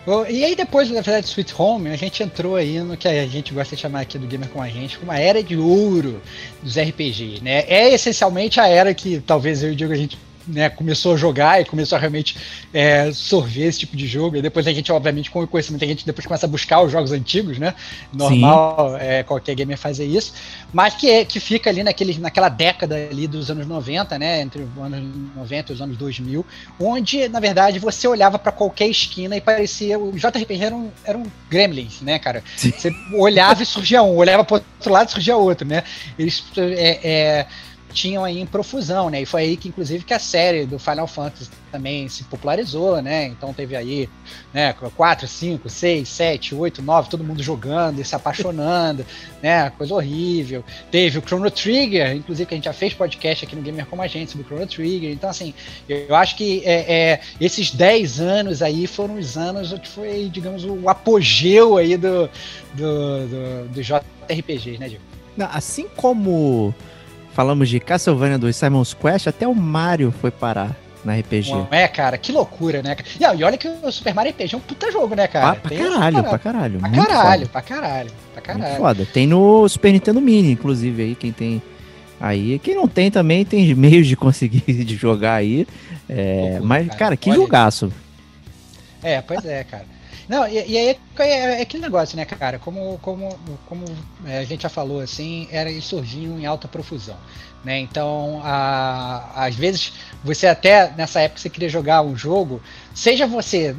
[0.06, 3.26] Ô, E aí depois, na verdade, Sweet Home, a gente entrou aí no que a
[3.28, 6.22] gente gosta de chamar aqui do Gamer com a gente, como a era de ouro
[6.62, 7.64] dos RPG, né?
[7.68, 11.18] É essencialmente a era que talvez eu e o Diego a gente né, começou a
[11.18, 12.36] jogar e começou a realmente
[12.74, 14.38] é, sorver esse tipo de jogo.
[14.38, 16.92] E depois a gente, obviamente, com o conhecimento, a gente depois começa a buscar os
[16.92, 17.74] jogos antigos, né?
[18.12, 20.34] Normal, é, qualquer gamer fazer isso.
[20.72, 24.42] Mas que, é- que fica ali naquele, naquela década ali dos anos 90, né?
[24.42, 25.04] Entre os anos
[25.36, 26.46] 90 e os anos 2000,
[26.80, 29.98] onde, na verdade, você olhava para qualquer esquina e parecia.
[30.00, 32.44] O JRPG era um, era um Gremlins, né, cara?
[32.56, 32.72] Sim.
[32.72, 35.84] Você olhava e surgia um, olhava para outro lado e surgia outro, né?
[36.18, 37.46] Eles é, é,
[37.94, 39.22] tinham aí em profusão, né?
[39.22, 43.28] E foi aí que, inclusive, que a série do Final Fantasy também se popularizou, né?
[43.28, 44.10] Então teve aí,
[44.54, 49.06] né, 4, 5, 6, 7, 8, 9, todo mundo jogando e se apaixonando,
[49.42, 49.70] né?
[49.72, 50.64] Coisa horrível.
[50.92, 54.02] Teve o Chrono Trigger, inclusive que a gente já fez podcast aqui no Gamer Como
[54.02, 55.12] a Gente sobre o Chrono Trigger.
[55.12, 55.54] Então, assim,
[55.88, 60.66] eu acho que é, é, esses 10 anos aí foram os anos que foi, digamos,
[60.66, 62.30] o apogeu aí do,
[62.74, 65.04] do, do, do JRPG, né, Diego?
[65.52, 66.74] Assim como
[67.34, 71.52] falamos de Castlevania 2 Simon's Quest, até o Mario foi parar na RPG.
[71.72, 72.18] É, cara?
[72.18, 72.96] Que loucura, né?
[73.20, 75.50] E, e olha que o Super Mario RPG é um puta jogo, né, cara?
[75.52, 76.80] Ah, pra caralho, pra caralho.
[76.80, 78.64] Pra caralho, pra caralho, pra caralho.
[78.66, 79.06] Muito foda.
[79.12, 81.62] Tem no Super Nintendo Mini, inclusive, aí, quem tem.
[82.22, 85.68] Aí, quem não tem também tem meios de conseguir de jogar aí.
[86.08, 86.98] É, Loucura, mas, cara.
[87.00, 87.40] cara, que Olha.
[87.40, 87.92] jogaço.
[89.02, 89.86] É, pois é, cara.
[90.28, 92.60] Não, e, e aí é, é aquele negócio, né, cara?
[92.60, 93.86] Como, como, como
[94.26, 97.18] é, a gente já falou, assim, era, eles surgiam em alta profusão.
[97.64, 97.80] Né?
[97.80, 99.94] Então, a, às vezes,
[100.24, 102.62] você até nessa época você queria jogar um jogo,
[102.94, 103.76] seja você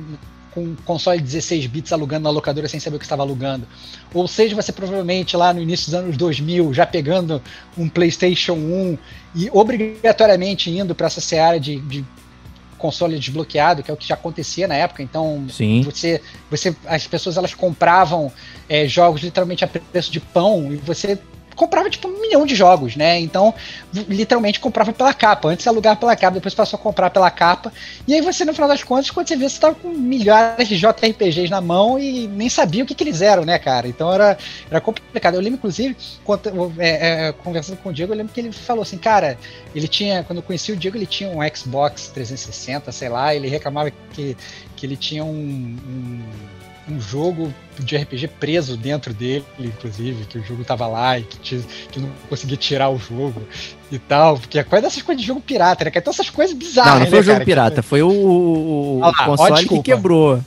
[0.55, 3.67] com um console 16 bits alugando na locadora sem saber o que estava alugando,
[4.15, 7.43] ou seja você provavelmente lá no início dos anos 2000 já pegando
[7.77, 8.99] um PlayStation 1
[9.35, 12.05] e obrigatoriamente indo para essa seara de, de
[12.85, 15.03] console desbloqueado, que é o que já acontecia na época.
[15.03, 15.81] Então, Sim.
[15.81, 16.21] você,
[16.51, 18.31] você, as pessoas elas compravam
[18.69, 21.19] é, jogos literalmente a preço de pão e você
[21.55, 23.19] comprava tipo um milhão de jogos, né?
[23.21, 23.55] Então,
[24.09, 25.49] literalmente comprava pela capa.
[25.49, 27.73] Antes alugava pela capa, depois passou a comprar pela capa.
[28.07, 30.77] E aí você, no final das contas, quando você vê, você tava com milhares de
[30.77, 33.87] JRPGs na mão e nem sabia o que, que eles eram, né, cara?
[33.89, 34.37] Então era,
[34.71, 35.35] era complicado.
[35.35, 38.83] Eu lembro, inclusive, conta- é, é, conversando com o Diego, eu lembro que ele falou
[38.83, 39.39] assim, cara,
[39.75, 43.49] ele tinha, quando eu conheci o Diego, ele tinha um Xbox 360, sei lá, ele
[43.49, 44.37] reclamava que,
[44.77, 46.23] que ele tinha um, um,
[46.89, 51.63] um jogo de RPG preso dentro dele, inclusive, que o jogo tava lá e que,
[51.91, 53.43] que não conseguia tirar o jogo
[53.91, 55.91] e tal, porque é coisa dessas coisas de jogo pirata, né?
[55.95, 57.45] Então essas coisas bizarras, não, não foi né, o jogo cara?
[57.45, 60.41] pirata, foi o, o- Olha lá, ó, console que quebrou.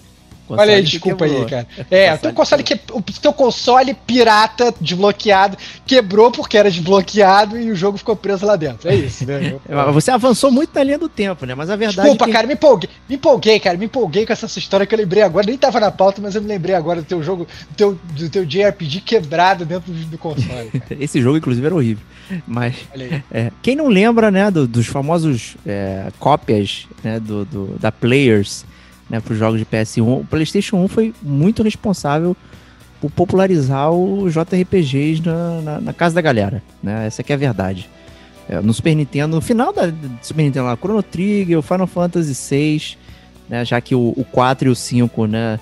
[0.49, 1.49] Olha aí, desculpa aí, quebrou.
[1.49, 1.67] cara.
[1.91, 7.71] É, o teu console, que, o teu console pirata desbloqueado quebrou porque era desbloqueado e
[7.71, 8.89] o jogo ficou preso lá dentro.
[8.89, 9.55] É isso, né?
[9.93, 11.55] Você avançou muito na linha do tempo, né?
[11.55, 12.33] Mas a verdade Desculpa, é que...
[12.33, 15.45] cara, me empolguei, me empolguei, cara, me empolguei com essa história que eu lembrei agora,
[15.47, 18.29] nem tava na pauta, mas eu me lembrei agora do teu jogo, do teu, do
[18.29, 20.71] teu JRPG quebrado dentro do, do console.
[20.99, 22.03] Esse jogo, inclusive, era horrível.
[22.45, 23.23] Mas aí.
[23.31, 28.65] é, quem não lembra, né, do- dos famosos é, cópias né, do, do- da Players
[29.09, 32.35] né, para os jogos de PS1, o PlayStation 1 foi muito responsável
[32.99, 36.63] por popularizar os JRPGs na, na, na casa da galera.
[36.81, 37.07] Né?
[37.07, 37.89] Essa é a verdade.
[38.49, 39.91] É, no Super Nintendo, no final da
[40.21, 42.97] Super Nintendo lá, Chrono Trigger, Final Fantasy VI,
[43.49, 45.59] né, já que o, o 4 e o 5, né,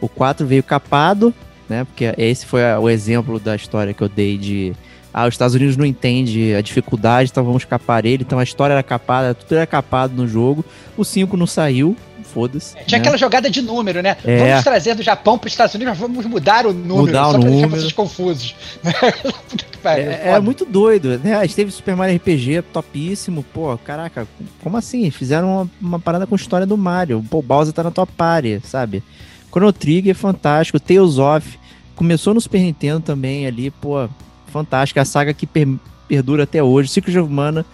[0.00, 1.34] o 4 veio capado,
[1.68, 4.72] né, porque esse foi a- o exemplo da história que eu dei de
[5.12, 8.22] ah, os Estados Unidos não entende a dificuldade, então vamos capar ele.
[8.22, 10.62] Então a história era capada, tudo era capado no jogo.
[10.94, 11.96] O 5 não saiu,
[12.36, 12.74] foda-se.
[12.86, 13.02] Tinha né?
[13.02, 14.14] aquela jogada de número, né?
[14.22, 14.50] É.
[14.50, 17.32] Vamos trazer do Japão para os Estados Unidos, mas vamos mudar o número, Mudar o
[17.32, 18.54] só para deixar vocês confusos.
[19.84, 21.36] É, é muito doido, né?
[21.36, 24.26] A gente teve Super Mario RPG topíssimo, pô, caraca,
[24.60, 25.08] como assim?
[25.12, 27.24] Fizeram uma, uma parada com a história do Mario.
[27.30, 29.00] Pô, o Bowser tá na tua party, sabe?
[29.48, 31.56] Chrono Trigger fantástico, Tales of
[31.94, 34.08] começou no Super Nintendo também ali, pô,
[34.48, 34.98] fantástico.
[34.98, 35.78] A saga que per-
[36.08, 37.64] perdura até hoje, Secret of Mana,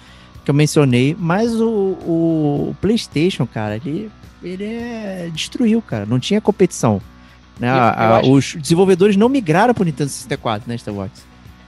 [0.45, 4.11] que eu mencionei, mas o, o PlayStation, cara, ele,
[4.43, 7.01] ele é, destruiu, cara, não tinha competição.
[7.59, 7.69] Né?
[7.71, 11.13] A- a- Os desenvolvedores não migraram pro Nintendo 64, né, Star Wars?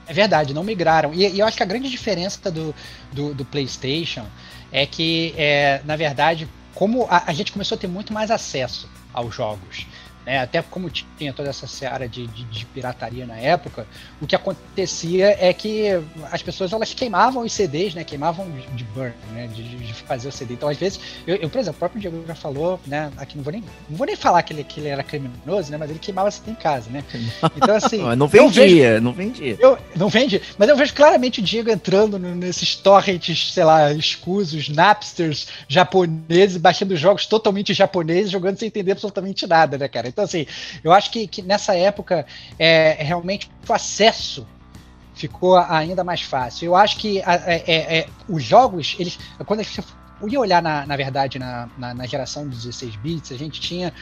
[0.07, 1.13] É verdade, não migraram.
[1.13, 2.73] E, e eu acho que a grande diferença do,
[3.11, 4.25] do, do PlayStation
[4.71, 8.87] é que, é, na verdade, como a, a gente começou a ter muito mais acesso
[9.13, 9.87] aos jogos,
[10.25, 10.39] né?
[10.39, 13.85] até como tinha toda essa seara de, de, de pirataria na época,
[14.21, 15.87] o que acontecia é que
[16.31, 18.03] as pessoas elas queimavam os CDs, né?
[18.03, 19.47] queimavam de- burn, né?
[19.47, 20.53] de, de- fazer o CD.
[20.53, 23.11] Então, às vezes, eu, eu, por exemplo, o próprio Diego já falou, né?
[23.17, 25.77] aqui não vou nem, não vou nem falar que ele, que ele era criminoso, né?
[25.77, 26.89] mas ele queimava CD em casa.
[26.89, 27.03] Né?
[27.55, 29.57] Então, assim, Não, eu vejo- vendia, não vendia.
[29.59, 34.69] eu não vende, mas eu vejo claramente o Diego entrando nesses torrents, sei lá, escusos,
[34.69, 40.07] napsters japoneses, baixando jogos totalmente japoneses, jogando sem entender absolutamente nada, né, cara?
[40.15, 40.47] Então, assim,
[40.81, 42.25] eu acho que, que nessa época,
[42.57, 44.47] é, realmente, o acesso
[45.13, 46.67] ficou ainda mais fácil.
[46.67, 47.23] Eu acho que é-
[47.67, 49.83] é- é, os jogos, eles, quando a gente
[50.29, 53.93] ia olhar, na, na verdade, na, na, na geração dos 16 bits, a gente tinha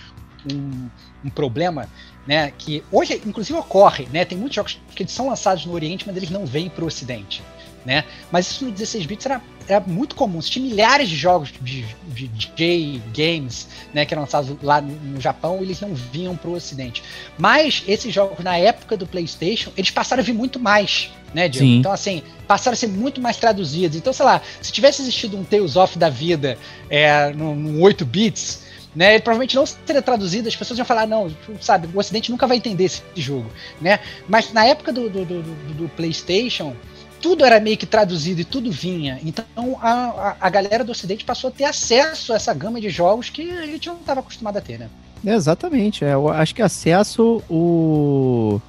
[0.52, 0.88] um,
[1.26, 1.90] um problema
[2.28, 6.16] né, que hoje inclusive ocorre, né, tem muitos jogos que são lançados no Oriente, mas
[6.16, 7.42] eles não vêm para o Ocidente,
[7.86, 11.86] né, mas isso no 16 bits era, era muito comum, tinha milhares de jogos de,
[12.08, 16.50] de J games, né, que eram lançados lá no, Japão, e eles não vinham para
[16.50, 17.04] o Ocidente,
[17.38, 21.68] mas esses jogos na época do PlayStation, eles passaram a vir muito mais, né, Diego?
[21.68, 21.80] Sim.
[21.80, 25.44] Então assim, passaram a ser muito mais traduzidos, então sei lá, se tivesse existido um
[25.44, 26.58] Tales of da vida
[26.90, 28.64] é, no, no 8 bits,
[28.96, 29.16] né?
[29.16, 32.58] Ele provavelmente não seria traduzido, as pessoas iam falar, não, sabe, o Ocidente nunca vai
[32.58, 33.50] entender esse jogo,
[33.82, 34.00] né?
[34.28, 36.76] Mas na época do, do, do- do PlayStation,
[37.24, 39.18] tudo era meio que traduzido e tudo vinha.
[39.24, 39.46] Então
[39.82, 43.50] a, a, galera do Ocidente passou a ter acesso a essa gama de jogos que
[43.50, 44.90] a gente não estava acostumado a ter, né?
[45.26, 46.04] É, exatamente.
[46.04, 48.60] É, eu acho que acesso o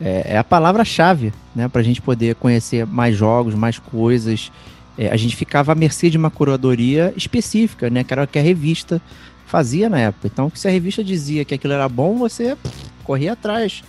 [0.00, 4.50] é, é a palavra-chave, né, para a gente poder conhecer mais jogos, mais coisas
[4.96, 8.04] é, a gente ficava à mercê de uma curadoria específica, né?
[8.04, 9.02] Que era o que a revista
[9.46, 10.26] fazia na época.
[10.26, 13.82] Então, se a revista dizia que aquilo era bom, você pff, corria atrás.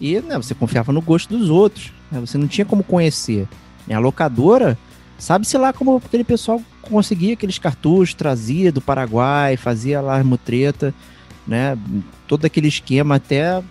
[0.00, 1.92] E né, você confiava no gosto dos outros.
[2.10, 2.20] Né?
[2.20, 3.48] Você não tinha como conhecer.
[3.90, 4.76] A locadora,
[5.18, 10.94] sabe-se lá como aquele pessoal conseguia aqueles cartuchos, trazia do Paraguai, fazia lá mutreta,
[11.46, 11.78] né?
[12.26, 13.62] Todo aquele esquema até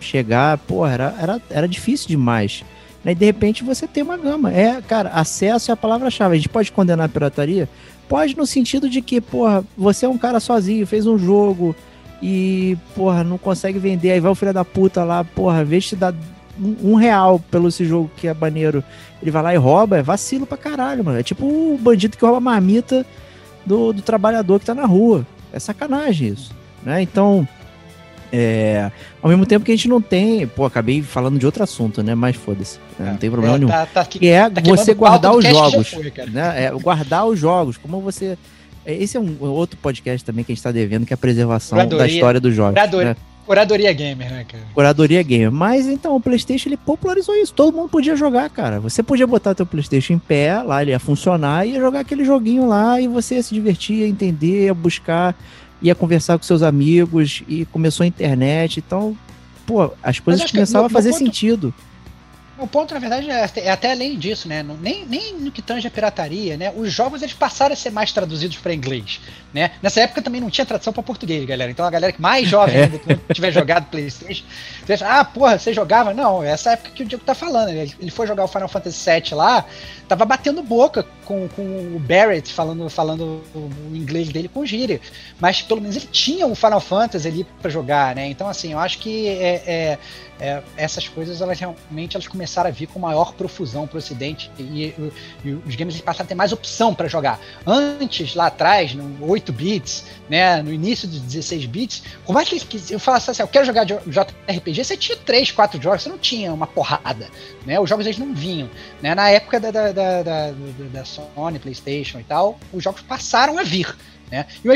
[0.00, 2.64] chegar, pô, era, era, era difícil demais.
[3.02, 3.12] Né?
[3.12, 4.52] E de repente você tem uma gama.
[4.52, 6.34] É, cara, acesso é a palavra-chave.
[6.34, 7.68] A gente pode condenar a pirataria?
[8.08, 11.74] Pode no sentido de que, porra, você é um cara sozinho, fez um jogo
[12.22, 14.12] e, porra, não consegue vender.
[14.12, 16.14] Aí vai o filho da puta lá, porra, vez te dar
[16.58, 18.82] um, real pelo esse jogo que é maneiro.
[19.20, 21.18] Ele vai lá e rouba, é vacilo pra caralho, mano.
[21.18, 23.06] É tipo o bandido que rouba a marmita
[23.64, 25.26] do, do trabalhador que tá na rua.
[25.52, 26.52] É sacanagem isso,
[26.82, 27.00] né?
[27.00, 27.46] Então,
[28.36, 28.90] é,
[29.22, 30.44] ao mesmo tempo que a gente não tem.
[30.44, 32.16] Pô, acabei falando de outro assunto, né?
[32.16, 32.80] Mas foda-se.
[32.98, 33.10] Né?
[33.12, 33.70] Não tem problema é, nenhum.
[33.70, 35.88] Tá, tá, que é tá você guardar os jogos.
[35.88, 36.64] Foi, né?
[36.64, 37.76] É, guardar os jogos.
[37.76, 38.36] Como você.
[38.84, 41.18] É, esse é um outro podcast também que a gente está devendo, que é a
[41.18, 42.74] preservação Curadoria, da história dos jogos.
[42.74, 43.16] Né?
[43.46, 44.64] Curadoria Gamer, né, cara?
[44.72, 45.52] Curadoria Gamer.
[45.52, 47.52] Mas então, o PlayStation ele popularizou isso.
[47.52, 48.80] Todo mundo podia jogar, cara.
[48.80, 52.66] Você podia botar teu PlayStation em pé, lá ele ia funcionar, ia jogar aquele joguinho
[52.66, 55.36] lá e você ia se divertir, ia entender, ia buscar
[55.84, 58.82] ia conversar com seus amigos e começou a internet.
[58.84, 59.16] Então,
[59.66, 61.74] pô, as coisas começavam a fazer ponto, sentido.
[62.64, 64.64] O ponto, na verdade, é, é até além disso, né?
[64.80, 66.72] Nem, nem no que tange a pirataria, né?
[66.74, 69.20] Os jogos eles passaram a ser mais traduzidos para inglês,
[69.52, 69.72] né?
[69.82, 71.70] Nessa época também não tinha tradução para português, galera.
[71.70, 74.46] Então a galera que mais jovem ainda, que tiver jogado PlayStation,
[74.82, 76.14] você acha, ah, porra, você jogava?
[76.14, 77.68] Não, essa época que o Diego tá falando.
[77.68, 79.66] Ele, ele foi jogar o Final Fantasy VII lá,
[80.08, 85.02] tava batendo boca com, com o Barrett falando, falando o, inglês dele com gíria.
[85.38, 88.26] Mas pelo menos ele tinha o Final Fantasy ali para jogar, né?
[88.28, 89.98] Então, assim, eu acho que é, é,
[90.40, 94.50] é, essas coisas elas realmente elas começaram a vir com maior profusão para o Ocidente
[94.58, 95.12] e, e,
[95.44, 97.40] e, os games passaram a ter mais opção para jogar.
[97.66, 102.60] Antes, lá atrás, no 8 bits, né, no início dos 16 bits, como é que
[102.90, 106.52] eu falasse assim, eu quero jogar JRPG, você tinha 3, 4 jogos, você não tinha
[106.52, 107.28] uma porrada,
[107.64, 107.78] né?
[107.78, 108.68] Os jogos eles não vinham,
[109.00, 109.14] né?
[109.14, 110.50] Na época da, da, da, da,
[110.92, 113.94] da Sony, PlayStation e tal, os jogos passaram a vir.
[114.30, 114.46] Né?
[114.64, 114.74] E, e,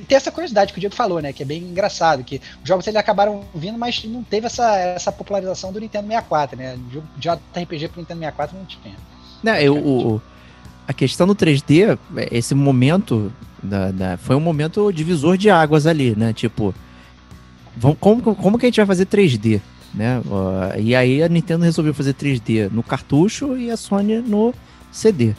[0.00, 1.32] e, tem essa curiosidade que o Diego falou, né?
[1.32, 5.12] Que é bem engraçado, que os jogos eles acabaram vindo, mas não teve essa, essa
[5.12, 6.78] popularização do Nintendo 64, né?
[6.90, 8.94] De JRPG pro Nintendo 64 não tinha.
[9.42, 10.22] Não, eu, o,
[10.86, 11.98] a questão do 3D,
[12.30, 13.32] esse momento
[13.62, 16.32] da, da, foi um momento divisor de águas ali, né?
[16.32, 16.74] Tipo,
[17.76, 19.60] vamos, como, como que a gente vai fazer 3D?
[19.94, 20.18] Né?
[20.20, 24.52] Uh, e aí a Nintendo resolveu fazer 3D no cartucho e a Sony no
[24.90, 25.34] CD,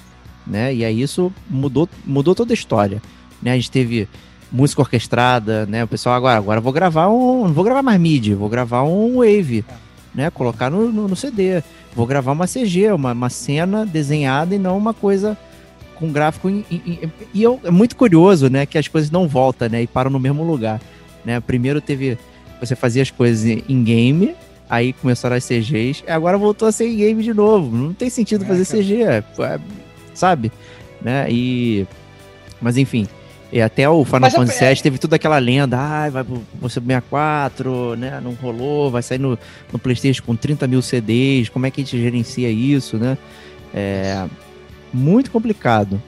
[0.47, 0.73] né?
[0.73, 3.01] E aí isso mudou, mudou toda a história,
[3.45, 3.51] né?
[3.51, 4.09] A gente teve
[4.51, 5.83] música orquestrada, né?
[5.83, 9.19] O pessoal agora, agora vou gravar um, não vou gravar mais MIDI, vou gravar um
[9.19, 9.63] wave,
[10.13, 10.29] né?
[10.31, 11.61] Colocar no, no, no CD,
[11.95, 15.37] vou gravar uma CG, uma, uma cena desenhada e não uma coisa
[15.95, 18.65] com gráfico em, em, em, e eu, é muito curioso, né?
[18.65, 19.83] Que as coisas não voltam, né?
[19.83, 20.81] E param no mesmo lugar,
[21.23, 21.39] né?
[21.39, 22.17] Primeiro teve
[22.59, 24.35] você fazia as coisas em game,
[24.69, 27.75] Aí começaram as CGs, e agora voltou a ser game de novo.
[27.75, 28.79] Não tem sentido é, fazer cara.
[28.79, 29.59] CG, é, é,
[30.13, 30.51] sabe?
[31.01, 31.27] Né?
[31.29, 31.85] E.
[32.59, 33.07] Mas enfim.
[33.51, 37.95] E até o Final Fantasy VII teve toda aquela lenda, ah, vai pro, pro 64,
[37.95, 38.19] né?
[38.21, 39.37] Não rolou, vai sair no,
[39.71, 43.17] no Playstation com 30 mil CDs, como é que a gente gerencia isso, né?
[43.73, 44.25] É
[44.95, 46.01] muito complicado.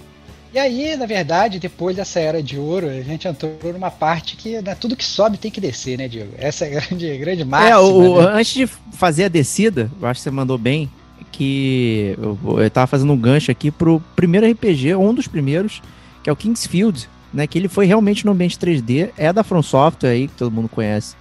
[0.54, 4.60] E aí, na verdade, depois dessa era de ouro, a gente entrou numa parte que
[4.62, 6.34] né, tudo que sobe tem que descer, né, Diego?
[6.38, 7.70] Essa é a grande, grande máxima.
[7.70, 8.30] É, o, né?
[8.34, 10.90] antes de fazer a descida, eu acho que você mandou bem,
[11.32, 15.82] que eu, eu tava fazendo um gancho aqui pro primeiro RPG, um dos primeiros,
[16.24, 17.08] que é o Kingsfield,
[17.38, 17.46] né?
[17.46, 20.68] Que ele foi realmente no ambiente 3D, é da From Software aí, que todo mundo
[20.68, 21.16] conhece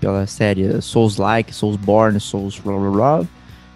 [0.00, 3.26] pela série Souls-like, Soulsborne, Souls blá blá blá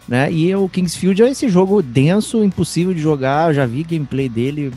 [0.07, 0.33] né?
[0.33, 3.49] E o Kingsfield é esse jogo denso, impossível de jogar.
[3.49, 4.72] Eu já vi gameplay dele,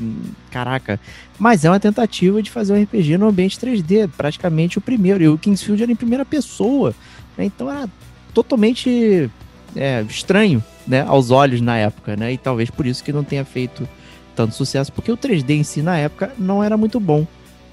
[0.49, 0.99] caraca.
[1.37, 5.23] Mas é uma tentativa de fazer um RPG no ambiente 3D, praticamente o primeiro.
[5.23, 6.95] E o Kingsfield era em primeira pessoa,
[7.37, 7.45] né?
[7.45, 7.87] Então era
[8.33, 9.29] totalmente
[9.75, 11.01] é, estranho, né?
[11.01, 12.33] Aos olhos na época, né?
[12.33, 13.87] E talvez por isso que não tenha feito
[14.35, 17.25] tanto sucesso, porque o 3D em si na época não era muito bom,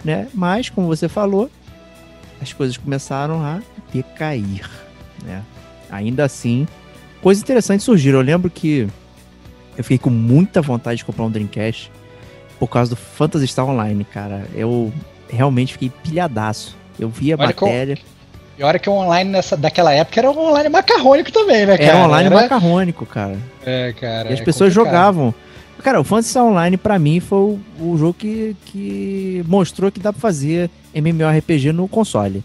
[0.05, 0.29] né?
[0.33, 1.51] Mas, como você falou,
[2.41, 3.61] as coisas começaram a
[3.93, 4.69] decair,
[5.25, 5.43] né?
[5.91, 6.67] Ainda assim,
[7.21, 8.19] coisas interessantes surgiram.
[8.19, 8.89] Eu lembro que
[9.77, 11.91] eu fiquei com muita vontade de comprar um Dreamcast
[12.59, 14.47] por causa do Phantasy Star Online, cara.
[14.55, 14.93] Eu
[15.29, 16.77] realmente fiquei pilhadaço.
[16.99, 17.99] Eu vi a Olha matéria.
[18.59, 21.91] E olha que o online nessa, daquela época era um online macarrônico também, né, cara?
[21.91, 22.35] Era online era...
[22.35, 23.37] macarrônico, cara.
[23.65, 24.31] É, cara.
[24.31, 24.95] E as é pessoas complicado.
[24.95, 25.35] jogavam.
[25.83, 29.99] Cara, o Phantasy Star Online, para mim, foi o, o, jogo que, que mostrou que
[29.99, 32.43] dá pra fazer MMORPG no console.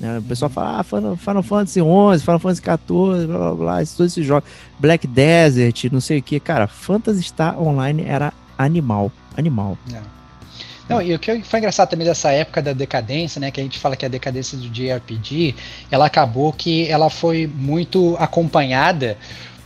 [0.00, 0.18] Né?
[0.18, 4.12] O pessoal fala, ah, Final, Final Fantasy XI, Final Fantasy XIV, blá blá blá, todos
[4.12, 4.48] esses jogos.
[4.78, 6.40] Black Desert, não sei o que.
[6.40, 9.12] Cara, Phantasy Star Online era animal.
[9.36, 9.78] Animal.
[9.92, 10.20] É.
[10.90, 13.52] Não, e o que foi engraçado também dessa época da decadência, né?
[13.52, 15.54] Que a gente fala que a decadência do JRPG,
[15.88, 19.16] ela acabou que ela foi muito acompanhada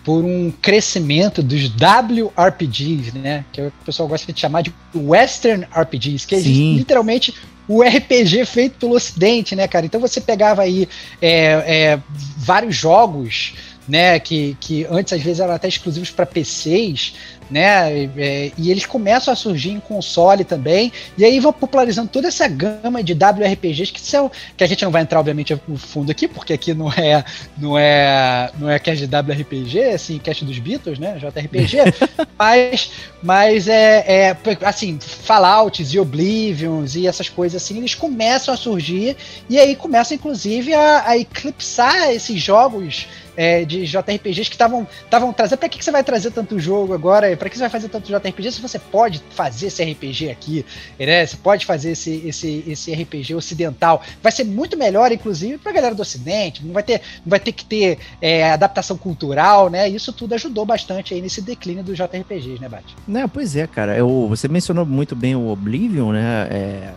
[0.04, 3.44] por um crescimento dos WRPGs, né?
[3.50, 7.34] Que o pessoal gosta de chamar de Western RPGs, que é literalmente
[7.66, 9.86] o RPG feito pelo Ocidente, né, cara?
[9.86, 10.86] Então você pegava aí
[11.20, 12.00] é, é,
[12.36, 13.54] vários jogos,
[13.88, 17.14] né, que, que antes às vezes eram até exclusivos para PCs,
[17.50, 18.04] né?
[18.16, 22.48] É, e eles começam a surgir em console também, e aí vão popularizando toda essa
[22.48, 26.26] gama de WRPGs que são que a gente não vai entrar obviamente no fundo aqui,
[26.26, 27.24] porque aqui não é
[27.56, 31.18] não é não é cast de WRPG, assim, cast dos Beatles, né?
[31.18, 31.78] JRPG,
[32.38, 32.90] mas
[33.22, 39.16] mas é, é assim, Fallouts e Oblivions e essas coisas assim, eles começam a surgir
[39.48, 44.86] e aí começa inclusive a, a eclipsar esses jogos é, de JRPGs que estavam
[45.32, 45.58] trazendo.
[45.58, 47.30] Pra que, que você vai trazer tanto jogo agora?
[47.36, 50.64] Pra que você vai fazer tanto JRPG se você pode fazer esse RPG aqui?
[50.98, 51.26] Né?
[51.26, 54.02] Você pode fazer esse, esse, esse RPG ocidental.
[54.22, 56.64] Vai ser muito melhor, inclusive, pra galera do Ocidente.
[56.64, 59.88] Não vai ter, não vai ter que ter é, adaptação cultural, né?
[59.88, 62.94] Isso tudo ajudou bastante aí nesse declínio dos JRPGs, né, Bate?
[63.06, 63.96] Né, pois é, cara.
[63.96, 66.48] Eu, você mencionou muito bem o Oblivion, né?
[66.50, 66.92] É,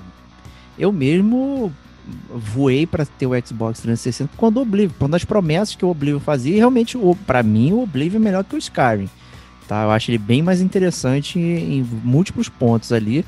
[0.77, 1.73] eu mesmo
[2.29, 6.19] voei para ter o Xbox 360 quando o Oblivion, quando as promessas que o Oblivion
[6.19, 9.09] fazia, e realmente, para mim, o Oblivion é melhor que o Skyrim.
[9.68, 9.84] Tá?
[9.84, 13.26] Eu acho ele bem mais interessante em, múltiplos pontos ali.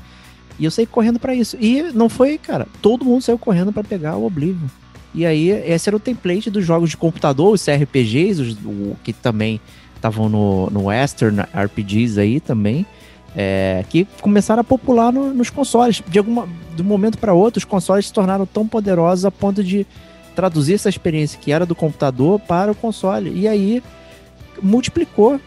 [0.58, 1.56] E eu saí correndo para isso.
[1.60, 4.68] E não foi, cara, todo mundo saiu correndo para pegar o Oblivion.
[5.14, 9.12] E aí, esse era o template dos jogos de computador, os CRPGs, os, o, que
[9.12, 9.60] também
[9.96, 12.86] estavam no, no Western RPGs aí também
[13.36, 16.02] é, que começaram a popular no, nos consoles.
[16.06, 19.62] De, alguma, de um momento para outro, os consoles se tornaram tão poderosos a ponto
[19.62, 19.86] de
[20.34, 23.32] traduzir essa experiência que era do computador para o console.
[23.34, 23.82] E aí
[24.62, 25.40] multiplicou,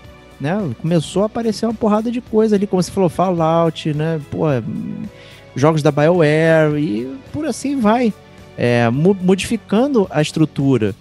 [0.44, 0.76] né?
[0.82, 4.20] Começou a aparecer uma porrada de coisa ali, como você falou, Fallout, né?
[4.30, 4.44] Pô,
[5.56, 8.14] jogos da BioWare e por assim vai.
[8.58, 10.94] É, modificando a estrutura.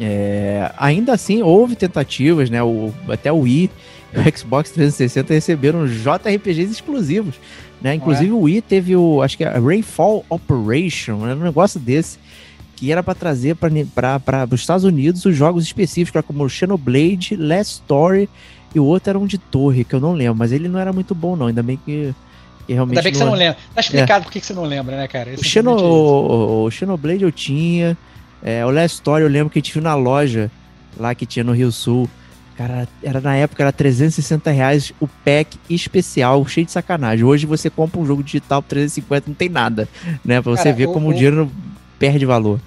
[0.00, 2.62] É, ainda assim, houve tentativas, né?
[2.62, 3.70] O, até o Wii
[4.14, 7.34] o Xbox 360 receberam JRPGs exclusivos,
[7.82, 7.96] né?
[7.96, 8.32] Inclusive é?
[8.32, 12.18] o Wii teve o, acho que é Rainfall Operation, era um negócio desse
[12.84, 18.28] que era para trazer para os Estados Unidos os jogos específicos, como Xenoblade, Last Story
[18.74, 20.92] e o outro era um de torre, que eu não lembro, mas ele não era
[20.92, 22.14] muito bom não, ainda bem que,
[22.66, 23.58] que realmente Ainda bem que não você não lembra.
[23.74, 24.24] Tá explicado é.
[24.24, 25.30] por que você não lembra, né, cara?
[25.30, 27.96] o, é Xeno, o, o, Xenoblade eu tinha,
[28.42, 30.50] é, o Last Story eu lembro que viu na loja
[30.98, 32.08] lá que tinha no Rio Sul.
[32.56, 37.24] Cara, era na época era 360 reais o pack especial, cheio de sacanagem.
[37.24, 39.88] Hoje você compra um jogo digital por 350, não tem nada,
[40.24, 40.40] né?
[40.40, 41.50] Pra você Cara, ver o, como o dinheiro
[41.98, 42.60] perde valor.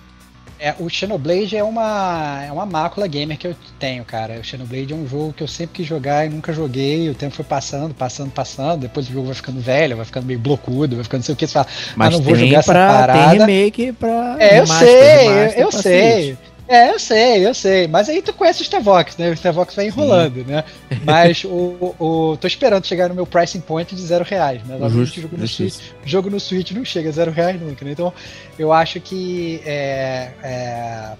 [0.59, 4.39] É, o Xenoblade é uma, é uma mácula gamer que eu tenho, cara.
[4.39, 7.09] O Xenoblade é um jogo que eu sempre quis jogar e nunca joguei.
[7.09, 8.81] O tempo foi passando, passando, passando.
[8.81, 11.37] Depois o jogo vai ficando velho, vai ficando meio blocudo, vai ficando não sei o
[11.37, 11.45] que.
[11.45, 13.29] Você fala, mas ah, não vou jogar pra, essa parada.
[13.29, 14.35] Tem remake pra.
[14.39, 16.37] É, eu sei, eu, eu sei.
[16.67, 17.87] É, eu sei, eu sei.
[17.87, 19.29] Mas aí tu conhece o Starvox, né?
[19.29, 20.51] O Starvox vai enrolando, Sim.
[20.51, 20.63] né?
[21.03, 24.77] Mas o, o, tô esperando chegar no meu pricing point de zero reais, né?
[24.89, 27.91] Justo, jogo, no Switch, jogo no Switch não chega a zero reais nunca, né?
[27.91, 28.13] Então
[28.59, 31.13] eu acho que é, é,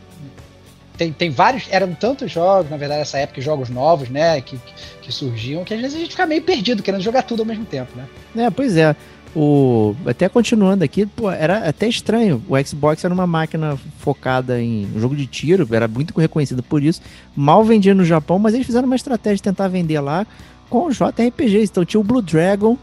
[0.97, 1.65] tem, tem vários.
[1.69, 4.41] Eram tantos jogos, na verdade, nessa época, jogos novos, né?
[4.41, 4.59] Que,
[5.01, 7.65] que surgiam, que às vezes a gente fica meio perdido, querendo jogar tudo ao mesmo
[7.65, 8.45] tempo, né?
[8.45, 8.95] É, pois é.
[9.39, 12.43] O, até continuando aqui, pô, era até estranho.
[12.49, 17.03] O Xbox era uma máquina focada em jogo de tiro, era muito reconhecido por isso.
[17.35, 20.25] Mal vendia no Japão, mas eles fizeram uma estratégia de tentar vender lá
[20.71, 21.69] com JRPGs.
[21.69, 22.75] Então tinha o Blue Dragon,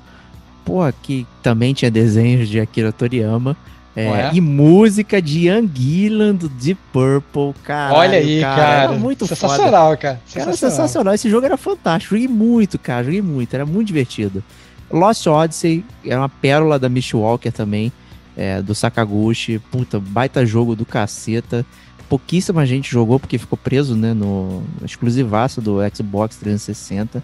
[0.65, 3.57] pô, que também tinha desenhos de Akira Toriyama.
[3.97, 4.31] É?
[4.33, 7.95] E música de Young Gillan do Deep Purple, cara.
[7.95, 8.57] Olha aí, cara.
[8.57, 8.83] cara.
[8.85, 9.97] Era muito sensacional, foda.
[9.97, 10.21] cara.
[10.25, 10.49] Sensacional.
[10.49, 11.15] Era sensacional.
[11.15, 12.15] Esse jogo era fantástico.
[12.15, 13.05] Joguei muito, cara.
[13.05, 13.55] Joguei muito.
[13.55, 14.43] Era muito divertido.
[14.91, 17.93] Lost Odyssey é uma pérola da Mistwalker também,
[18.37, 19.59] é, do Sakaguchi.
[19.59, 21.65] Puta, baita jogo do caceta.
[22.09, 27.23] Pouquíssima gente jogou porque ficou preso, né, no exclusivaço do Xbox 360.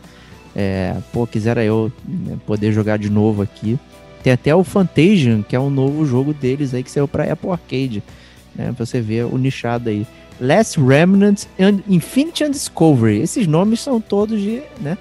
[0.56, 3.78] É, pô, quisera eu né, poder jogar de novo aqui.
[4.22, 7.50] Tem até o Fantasian, que é um novo jogo deles aí que saiu pra Apple
[7.50, 8.02] Arcade.
[8.54, 10.06] Né, pra você ver o nichado aí.
[10.40, 13.20] Last Remnant and Infinity and Discovery.
[13.20, 14.96] Esses nomes são todos de, né?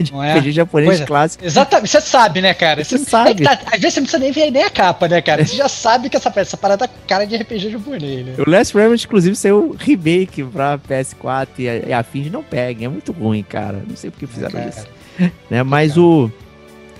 [0.00, 0.34] De não é?
[0.38, 1.04] RPG japonês é.
[1.04, 1.44] clássico.
[1.44, 2.84] Exatamente, você sabe, né, cara?
[2.84, 3.42] Você, você sabe.
[3.42, 5.46] É tá, às vezes você não precisa nem ver nem a capa, né, cara?
[5.46, 8.34] Você já sabe que essa, essa parada tá cara de RPG japonês, né?
[8.38, 12.86] O Last Remnant, inclusive, saiu remake pra PS4 e, e afins não peguem.
[12.86, 13.84] É muito ruim, cara.
[13.88, 14.86] Não sei por que fizeram é, isso.
[15.48, 15.62] né?
[15.62, 16.30] Mas o.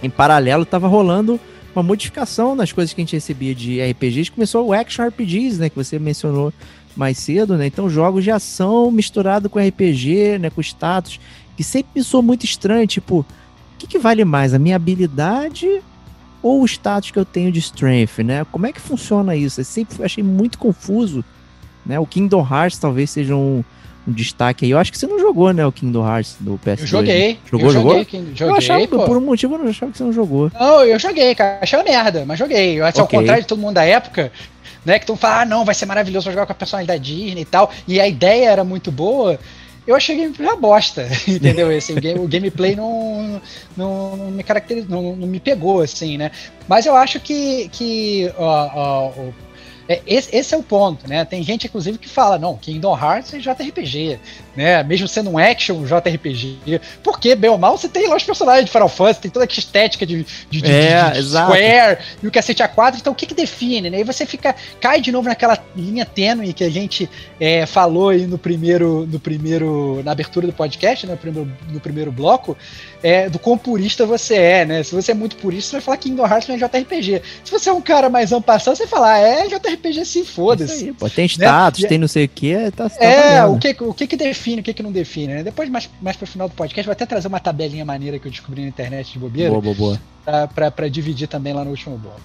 [0.03, 1.39] Em paralelo, tava rolando
[1.75, 4.31] uma modificação nas coisas que a gente recebia de RPGs.
[4.31, 5.69] Começou o Action RPGs, né?
[5.69, 6.53] Que você mencionou
[6.97, 7.67] mais cedo, né?
[7.67, 10.51] Então jogos de ação misturado com RPG, né?
[10.51, 11.21] Com status,
[11.57, 13.25] que sempre me soou muito estranho, tipo,
[13.79, 15.83] que, que vale mais, a minha habilidade
[16.43, 18.45] ou o status que eu tenho de strength, né?
[18.51, 19.61] Como é que funciona isso?
[19.61, 21.25] Eu sempre achei muito confuso,
[21.87, 21.99] né?
[21.99, 23.63] O Kingdom Hearts talvez seja um,
[24.07, 24.71] um destaque aí.
[24.73, 26.81] Eu acho que você não jogou, né, o Kingdom Hearts do PS2.
[26.81, 27.39] Eu joguei.
[27.51, 27.99] Jogou, eu jogou?
[27.99, 29.05] Joguei, joguei, eu achava, pô.
[29.05, 30.51] por um motivo, eu não achava que você não jogou.
[30.59, 31.59] Não, eu joguei, cara.
[31.63, 32.81] Achei uma merda, mas joguei.
[32.81, 33.19] Eu acho ao Ok.
[33.19, 34.33] contrário de todo mundo da época,
[34.85, 34.99] né?
[34.99, 37.71] Que tu fala, ah, não, vai ser maravilhoso jogar com a personalidade Disney e tal.
[37.87, 39.39] E a ideia era muito boa.
[39.87, 41.77] Eu achei o gameplay uma bosta, entendeu?
[41.77, 43.41] Assim, o, o gameplay não,
[43.77, 46.31] não, não me caracteriza, não, não me pegou, assim, né?
[46.69, 49.13] Mas eu acho que, que ó, ó,
[50.07, 51.25] esse, esse é o ponto, né?
[51.25, 54.19] Tem gente, inclusive, que fala, não, Kingdom Hearts é JRPG,
[54.57, 54.83] né?
[54.83, 56.81] Mesmo sendo um action JRPG.
[57.03, 59.59] Porque, bem ou mal, você tem lá os personagens de Final Fantasy, tem toda aquela
[59.59, 61.53] estética de, de, de- É, de exato.
[61.53, 62.97] Square e o cacete A4.
[63.01, 64.01] Então, o que que define, né?
[64.01, 67.09] E você fica, cai de novo naquela linha tênue que a gente
[67.41, 71.13] é, falou aí no primeiro, no primeiro, na abertura do podcast, né?
[71.13, 72.57] no, primeiro, no primeiro bloco,
[73.03, 74.83] é, do quão purista você é, né?
[74.83, 77.23] Se você é muito purista, você vai falar que Kingdom Hearts não é JRPG.
[77.45, 80.93] Se você é um cara mais ampassado, você fala, ah, é JRPG sim, foda-se.
[81.15, 83.57] tem status, E- tem não sei o que, tá, tá É, valendo.
[83.57, 85.43] o que, o que que define, o que que não define, né?
[85.43, 88.31] Depois, mais, mais pro final do podcast, vou até trazer uma tabelinha maneira que eu
[88.31, 90.01] descobri na internet de bobeira, Boa, boa, boa.
[90.25, 92.21] pra, pra, pra dividir também lá no último bloco.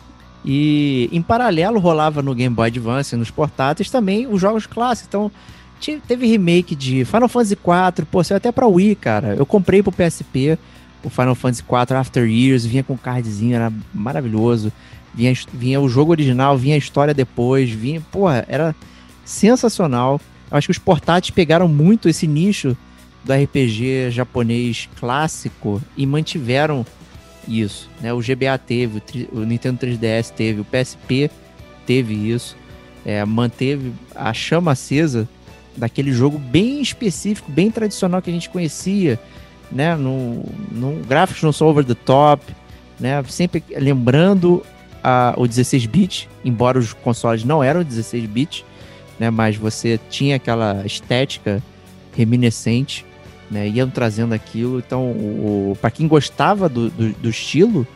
[0.45, 5.07] E em paralelo rolava no Game Boy Advance, nos portáteis também os jogos clássicos.
[5.07, 5.31] Então
[6.07, 9.35] teve remake de Final Fantasy IV, pô, saiu até pra Wii, cara.
[9.35, 10.57] Eu comprei pro PSP
[11.03, 14.71] o Final Fantasy IV After Years, vinha com cardzinho, era maravilhoso.
[15.13, 18.75] Vinha, vinha o jogo original, vinha a história depois, vinha, porra, era
[19.25, 20.21] sensacional.
[20.49, 22.77] Eu acho que os portáteis pegaram muito esse nicho
[23.23, 26.85] do RPG japonês clássico e mantiveram
[27.47, 28.13] isso, né?
[28.13, 29.01] O GBA teve,
[29.33, 31.31] o, o Nintendo 3DS teve, o PSP
[31.85, 32.55] teve isso,
[33.05, 35.27] é, manteve a chama acesa
[35.77, 39.19] daquele jogo bem específico, bem tradicional que a gente conhecia,
[39.71, 39.95] né?
[39.95, 42.43] No, no gráficos não são over the top,
[42.99, 43.23] né?
[43.29, 44.65] Sempre lembrando
[45.03, 48.65] a, o 16-bit, embora os consoles não eram 16-bit,
[49.19, 49.29] né?
[49.29, 51.61] Mas você tinha aquela estética
[52.15, 53.05] reminiscente
[53.49, 54.79] né, iam trazendo aquilo.
[54.79, 55.13] Então,
[55.79, 57.87] para quem gostava do, do, do estilo,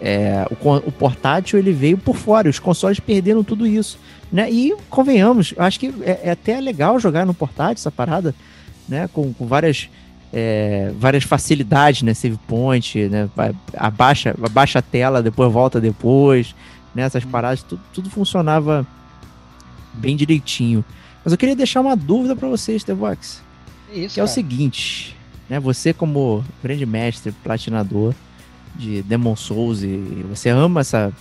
[0.00, 2.48] é, o, o portátil ele veio por fora.
[2.48, 3.98] Os consoles perderam tudo isso.
[4.32, 4.50] Né?
[4.50, 8.34] E convenhamos, acho que é, é até legal jogar no portátil essa parada,
[8.88, 9.08] né?
[9.12, 9.88] Com, com várias.
[10.32, 12.14] é, várias facilidades, né?
[12.14, 13.28] Save point, né?
[13.76, 16.54] Abaixa, abaixa a tela, depois volta depois,
[16.94, 17.02] né?
[17.02, 18.86] Essas paradas, tudo, tudo funcionava
[19.94, 20.84] bem direitinho.
[21.24, 23.42] Mas eu queria deixar uma dúvida para vocês, Tevox.
[23.92, 25.16] É isso, Que é o seguinte,
[25.48, 25.58] né?
[25.58, 28.14] Você como grande mestre, platinador
[28.76, 31.12] de Demon Souls e você ama essa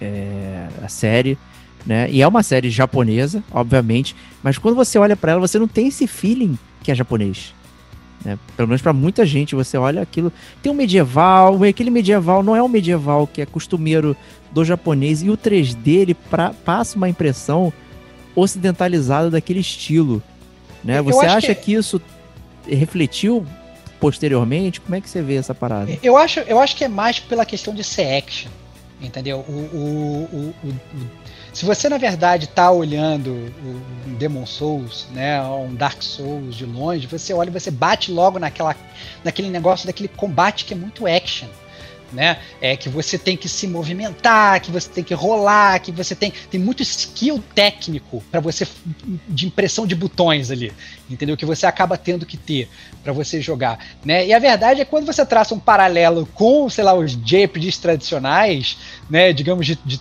[0.00, 1.38] é, a série,
[1.86, 2.08] né?
[2.10, 5.88] E é uma série japonesa, obviamente, mas quando você olha pra ela, você não tem
[5.88, 7.54] esse feeling que é japonês.
[8.24, 8.38] Né?
[8.56, 10.32] Pelo menos pra muita gente, você olha aquilo,
[10.62, 14.16] tem um medieval, aquele medieval não é um medieval que é costumeiro
[14.50, 17.72] do japonês e o 3D ele pra- passa uma impressão
[18.34, 20.22] ocidentalizada daquele estilo,
[20.82, 20.98] né?
[21.00, 22.00] Eu Você acha que- que isso
[22.66, 23.46] refletiu
[24.00, 24.80] posteriormente?
[24.80, 25.90] Como é que você vê essa parada?
[26.02, 28.50] Eu acho, eu acho que é mais pela questão de ser action,
[29.00, 29.38] entendeu?
[29.48, 31.23] O, o, o- o-
[31.54, 33.30] se você na verdade tá olhando
[33.64, 38.40] um Demon Souls, né, um Dark Souls de longe, você olha e você bate logo
[38.40, 38.74] naquela,
[39.22, 41.48] naquele negócio daquele combate que é muito action.
[42.12, 42.38] Né?
[42.60, 46.32] É que você tem que se movimentar, que você tem que rolar, que você tem
[46.48, 48.68] tem muito skill técnico para você
[49.28, 50.72] de impressão de botões ali,
[51.10, 51.36] entendeu?
[51.36, 52.68] Que você acaba tendo que ter
[53.02, 54.24] para você jogar, né?
[54.24, 58.76] E a verdade é quando você traça um paralelo com, sei lá, os JRPGs tradicionais,
[59.10, 60.00] né, digamos de, de,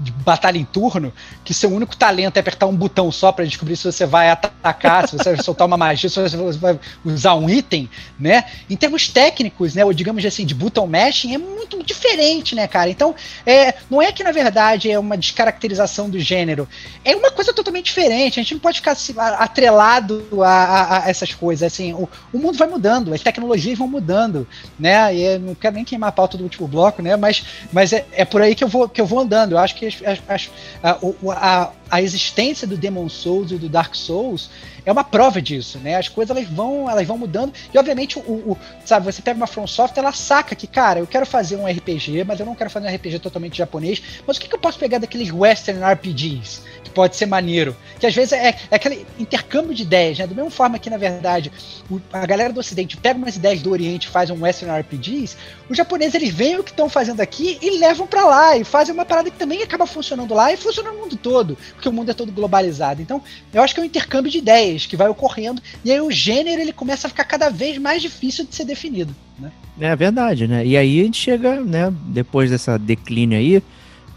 [0.00, 1.12] de batalha em turno,
[1.44, 5.08] que seu único talento é apertar um botão só para descobrir se você vai atacar,
[5.08, 7.88] se você vai soltar uma magia, se você vai usar um item,
[8.18, 8.44] né?
[8.68, 12.90] Em termos técnicos, né, ou digamos assim, de button mashing, é muito diferente, né, cara?
[12.90, 13.14] Então,
[13.46, 16.68] é, não é que na verdade é uma descaracterização do gênero,
[17.04, 18.40] é uma coisa totalmente diferente.
[18.40, 21.72] A gente não pode ficar assim, atrelado a, a- a essas coisas.
[21.72, 24.46] Assim, o, o mundo vai mudando, as tecnologias vão mudando,
[24.78, 25.14] né?
[25.14, 27.16] E não quero nem queimar a pauta do último bloco, né?
[27.16, 29.52] Mas, mas é, é por aí que eu vou que eu vou andando.
[29.52, 30.48] Eu acho que as- as- as-
[30.82, 30.96] a,
[31.30, 34.50] a, a existência do Demon Souls e do Dark Souls
[34.86, 35.96] é uma prova disso, né?
[35.96, 39.46] As coisas elas vão, elas vão mudando e obviamente o, o- sabe, você pega uma
[39.46, 42.68] From Software, ela saca que, cara, eu quero fazer um RPG, mas eu não quero
[42.68, 44.02] fazer um RPG totalmente japonês.
[44.26, 47.74] Mas o que, que eu posso pegar daqueles Western RPGs que pode ser maneiro?
[47.98, 50.26] Que às vezes é, é aquele intercâmbio de ideias, né?
[50.26, 51.50] Da mesma forma que na verdade
[51.90, 55.36] o- a galera do Ocidente pega umas ideias do Oriente faz um Western RPGs,
[55.68, 58.92] os japoneses eles veem o que estão fazendo aqui e levam pra lá e fazem
[58.92, 62.10] uma parada que também acaba funcionando lá e funciona no mundo todo, porque o mundo
[62.10, 63.02] é todo globalizado.
[63.02, 63.22] Então,
[63.52, 66.62] eu acho que é um intercâmbio de ideias que vai ocorrendo e aí o gênero
[66.62, 69.52] ele começa a ficar cada vez mais difícil de ser definido, né?
[69.78, 70.64] É verdade, né?
[70.64, 73.62] E aí a gente chega, né, depois dessa declínio aí,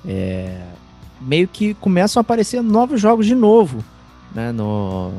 [0.07, 0.61] é,
[1.19, 3.83] meio que começam a aparecer novos jogos de novo,
[4.33, 4.51] né?
[4.53, 5.11] No,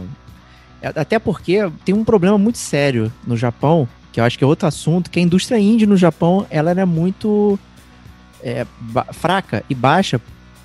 [0.83, 4.67] até porque tem um problema muito sério no Japão, que eu acho que é outro
[4.67, 7.59] assunto, que a indústria indie no Japão, ela é muito
[8.43, 8.67] é,
[9.13, 10.19] fraca e baixa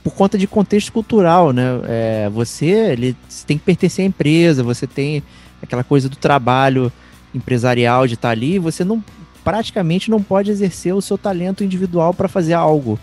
[0.04, 1.64] por conta de contexto cultural, né?
[1.88, 5.24] É, você, ele, você tem que pertencer à empresa, você tem
[5.62, 6.92] aquela coisa do trabalho
[7.34, 9.04] empresarial de estar ali, você não
[9.44, 13.00] praticamente não pode exercer o seu talento individual para fazer algo.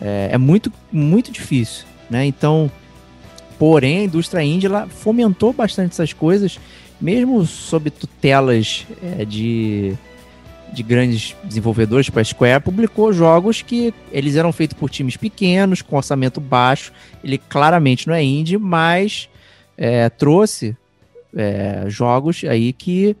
[0.00, 2.24] É, é, muito, muito difícil, né?
[2.24, 2.70] Então,
[3.58, 6.58] porém, a indústria indie ela fomentou bastante essas coisas,
[7.00, 9.94] mesmo sob tutelas é, de,
[10.72, 15.82] de grandes desenvolvedores, tipo a Square, publicou jogos que eles eram feitos por times pequenos,
[15.82, 16.92] com orçamento baixo.
[17.22, 19.28] Ele claramente não é indie, mas
[19.76, 20.76] é, trouxe
[21.34, 23.16] é, jogos aí que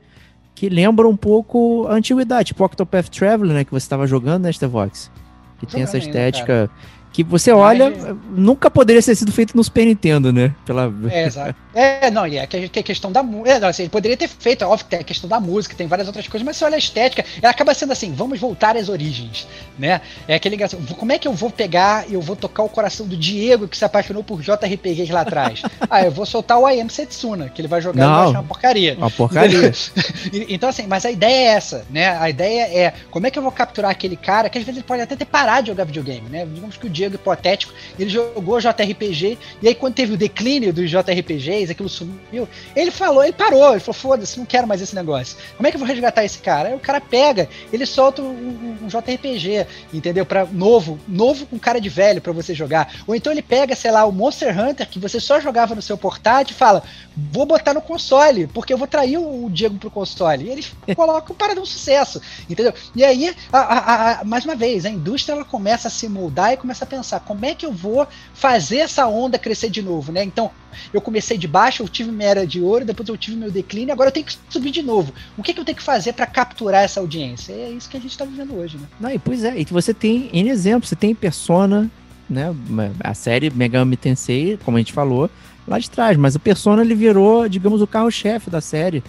[0.54, 4.52] que lembram um pouco a antiguidade, tipo Octopath Traveler, né, que você estava jogando, né,
[4.52, 5.10] Stevox?
[5.58, 6.70] Que tem essa estética
[7.12, 8.16] que você olha, Mas...
[8.30, 10.54] nunca poderia ter sido feito no Super Nintendo, né?
[10.64, 10.92] Pela...
[11.10, 11.54] É, exato.
[11.74, 13.50] É, não, e é que a questão da música.
[13.50, 16.28] É, assim, ele poderia ter feito, óbvio, tem a questão da música, tem várias outras
[16.28, 19.46] coisas, mas você olha a estética, ela acaba sendo assim, vamos voltar às origens,
[19.78, 20.00] né?
[20.28, 20.56] É aquele
[20.98, 23.76] como é que eu vou pegar e eu vou tocar o coração do Diego que
[23.76, 25.62] se apaixonou por JRPGs lá atrás?
[25.88, 28.28] ah, eu vou soltar o I Am Setsuna, que ele vai jogar não, e vai
[28.28, 28.94] achar uma porcaria.
[28.96, 29.72] Uma porcaria.
[30.48, 32.16] então, assim, mas a ideia é essa, né?
[32.18, 34.86] A ideia é como é que eu vou capturar aquele cara que às vezes ele
[34.86, 36.46] pode até ter parado de jogar videogame, né?
[36.46, 40.90] Digamos que o Diego hipotético, ele jogou JRPG, e aí quando teve o declínio dos
[40.90, 45.36] JRPGs, aquilo sumiu, ele falou, ele parou, ele falou, foda-se, não quero mais esse negócio.
[45.56, 46.70] Como é que eu vou resgatar esse cara?
[46.70, 50.26] Aí o cara pega, ele solta um, um JRPG, entendeu?
[50.26, 52.94] Para novo, novo com cara de velho para você jogar.
[53.06, 55.96] Ou então ele pega, sei lá, o Monster Hunter, que você só jogava no seu
[55.96, 56.82] portátil, e fala,
[57.16, 60.44] vou botar no console, porque eu vou trair o Diego pro console.
[60.44, 62.72] E ele coloca para um sucesso, entendeu?
[62.94, 66.52] E aí, a, a, a, mais uma vez, a indústria ela começa a se moldar
[66.52, 70.12] e começa a pensar como é que eu vou fazer essa onda crescer de novo,
[70.12, 70.22] né?
[70.22, 70.50] Então,
[70.92, 73.94] eu comecei de baixo, eu tive minha era de ouro, depois eu tive meu declínio,
[73.94, 75.14] agora eu tenho que subir de novo.
[75.38, 77.54] O que, que eu tenho que fazer para capturar essa audiência?
[77.54, 78.86] É isso que a gente está vivendo hoje, né?
[79.00, 81.90] Não, e pois é, e você tem N exemplos, você tem Persona,
[82.28, 82.54] né?
[83.00, 85.30] A série Megami Tensei, como a gente falou,
[85.66, 89.02] lá de trás, mas o Persona ele virou, digamos, o carro-chefe da série,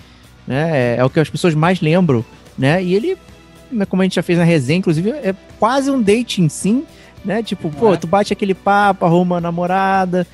[0.48, 0.70] né?
[0.72, 2.24] É, é, o que as pessoas mais lembram,
[2.58, 2.82] né?
[2.82, 3.18] E ele,
[3.70, 6.86] né, como a gente já fez na resenha, inclusive, é quase um dating sim,
[7.24, 7.42] né?
[7.42, 7.98] Tipo, pô, é.
[7.98, 10.28] tu bate aquele papo, arruma uma namorada,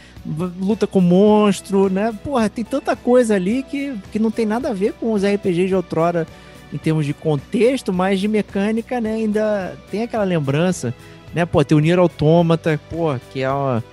[0.60, 2.14] luta com monstro, né?
[2.24, 5.68] Porra, tem tanta coisa ali que, que não tem nada a ver com os RPGs
[5.68, 6.28] de outrora
[6.74, 9.16] em termos de contexto, mas de mecânica, né?
[9.16, 10.94] Ainda tem aquela lembrança,
[11.34, 11.46] né?
[11.46, 13.84] Pô, tem o Nier Automata, pô, que é uma...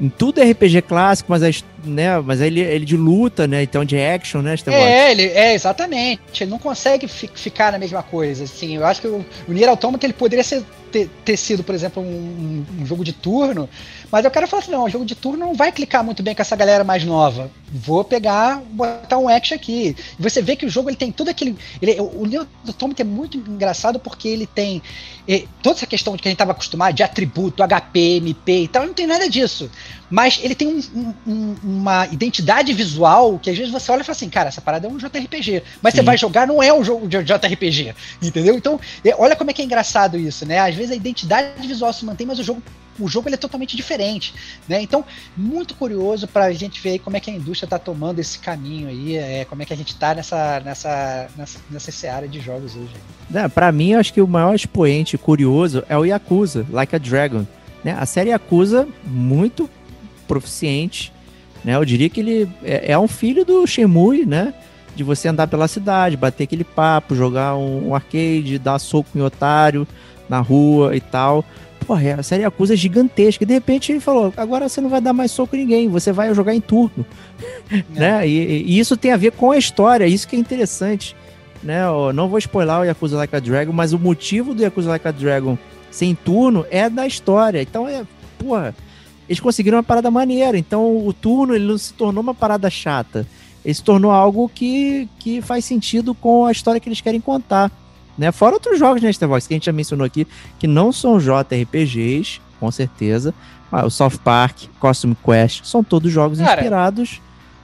[0.00, 1.50] Em tudo é RPG clássico, mas, é,
[1.84, 3.64] né, mas ele, ele de luta, né?
[3.64, 4.54] Então de action, né?
[4.68, 6.44] É, ele, é, exatamente.
[6.44, 8.44] Ele não consegue fi, ficar na mesma coisa.
[8.44, 11.74] Assim, eu acho que o, o Nier Automata ele poderia ser, ter, ter sido, por
[11.74, 13.68] exemplo, um, um jogo de turno,
[14.10, 16.34] mas eu quero falar assim, não, o jogo de turno não vai clicar muito bem
[16.34, 17.50] com essa galera mais nova.
[17.70, 19.94] Vou pegar, botar um action aqui.
[20.18, 21.56] E você vê que o jogo ele tem tudo aquele.
[21.82, 22.46] Ele, o Neo
[22.98, 24.82] é muito engraçado porque ele tem
[25.28, 28.68] eh, toda essa questão de que a gente estava acostumado de atributo, HP, MP e
[28.68, 29.70] tal, não tem nada disso.
[30.08, 34.16] Mas ele tem um, um, uma identidade visual que às vezes você olha e fala
[34.16, 35.62] assim, cara, essa parada é um JRPG.
[35.82, 35.98] Mas Sim.
[35.98, 37.94] você vai jogar, não é um jogo de JRPG.
[38.22, 38.54] Entendeu?
[38.54, 40.58] Então, eh, olha como é que é engraçado isso, né?
[40.60, 42.62] Às vezes a identidade visual se mantém, mas o jogo
[42.98, 44.34] o jogo ele é totalmente diferente,
[44.68, 44.80] né?
[44.82, 45.04] Então,
[45.36, 48.88] muito curioso para a gente ver como é que a indústria está tomando esse caminho
[48.88, 52.74] aí, é, como é que a gente está nessa, nessa, nessa, nessa seara de jogos
[52.76, 52.94] hoje.
[53.34, 57.46] É, para mim, acho que o maior expoente curioso é o Yakuza, Like a Dragon.
[57.84, 57.96] Né?
[57.98, 59.70] A série Yakuza, muito
[60.26, 61.12] proficiente,
[61.64, 61.74] né?
[61.74, 64.54] Eu diria que ele é, é um filho do Shenmue, né?
[64.94, 69.22] De você andar pela cidade, bater aquele papo, jogar um, um arcade, dar soco em
[69.22, 69.86] otário
[70.28, 71.44] na rua e tal
[71.88, 73.42] porra, a série Yakuza é gigantesca.
[73.42, 76.12] E de repente ele falou: agora você não vai dar mais soco em ninguém, você
[76.12, 77.06] vai jogar em turno.
[77.72, 77.82] É.
[77.98, 78.28] né?
[78.28, 81.16] E, e, isso tem a ver com a história, isso que é interessante.
[81.62, 81.82] Né?
[81.82, 85.08] Eu não vou spoiler o Yakuza Like a Dragon, mas o motivo do Yakuza Like
[85.08, 85.56] a Dragon
[85.90, 87.62] sem turno é da história.
[87.62, 88.04] Então é,
[88.38, 88.74] porra,
[89.26, 90.58] eles conseguiram uma parada maneira.
[90.58, 93.26] Então o turno ele não se tornou uma parada chata.
[93.64, 97.72] Ele se tornou algo que, que faz sentido com a história que eles querem contar.
[98.18, 98.32] Né?
[98.32, 100.26] Fora outros jogos, né, Starbox, que a gente já mencionou aqui,
[100.58, 103.32] que não são JRPGs, com certeza.
[103.70, 107.20] Mas o South Park, Costume Quest, são todos jogos Cara, inspirados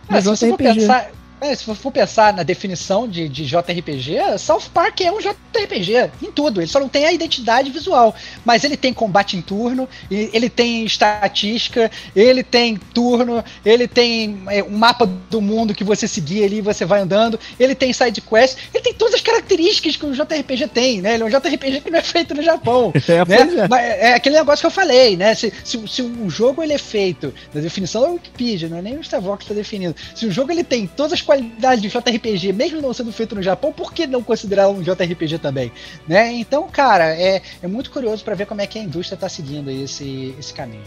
[0.09, 0.57] no JRPG.
[0.57, 1.11] Pensar,
[1.45, 6.33] É, se for pensar na definição de, de JRPG, South Park é um JRPG em
[6.33, 6.63] tudo.
[6.63, 8.15] Ele só não tem a identidade visual.
[8.47, 14.63] Mas ele tem combate em turno, ele tem estatística, ele tem turno, ele tem é,
[14.63, 18.23] um mapa do mundo que você seguir ali e você vai andando, ele tem side
[18.23, 21.15] quest, ele tem todas as características que o JRPG tem, né?
[21.15, 22.93] Ele é um JRPG que não é feito no Japão.
[23.07, 23.69] É, né?
[23.81, 24.11] é.
[24.11, 25.35] é aquele negócio que eu falei, né?
[25.35, 28.97] Se, se, se o jogo ele é feito, na definição da Wikipedia, não é nem
[28.97, 29.95] o que está definido.
[30.15, 33.43] Se o jogo ele tem todas as qualidade de JRPG, mesmo não sendo feito no
[33.43, 35.73] Japão, por que não considerar um JRPG também?
[36.07, 36.33] Né?
[36.33, 39.71] Então, cara, é, é muito curioso para ver como é que a indústria está seguindo
[39.71, 40.83] esse, esse caminho.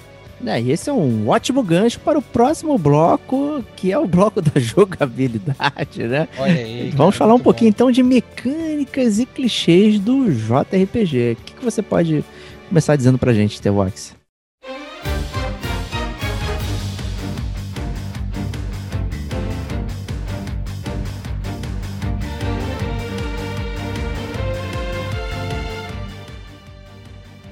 [0.45, 4.39] É, e esse é um ótimo gancho para o próximo bloco, que é o bloco
[4.41, 6.27] da jogabilidade, né?
[6.37, 6.91] Olha aí.
[6.91, 7.75] Vamos falar um pouquinho bom.
[7.75, 11.33] então de mecânicas e clichês do JRPG.
[11.33, 12.23] O que, que você pode
[12.69, 14.16] começar dizendo pra gente, T-Vox?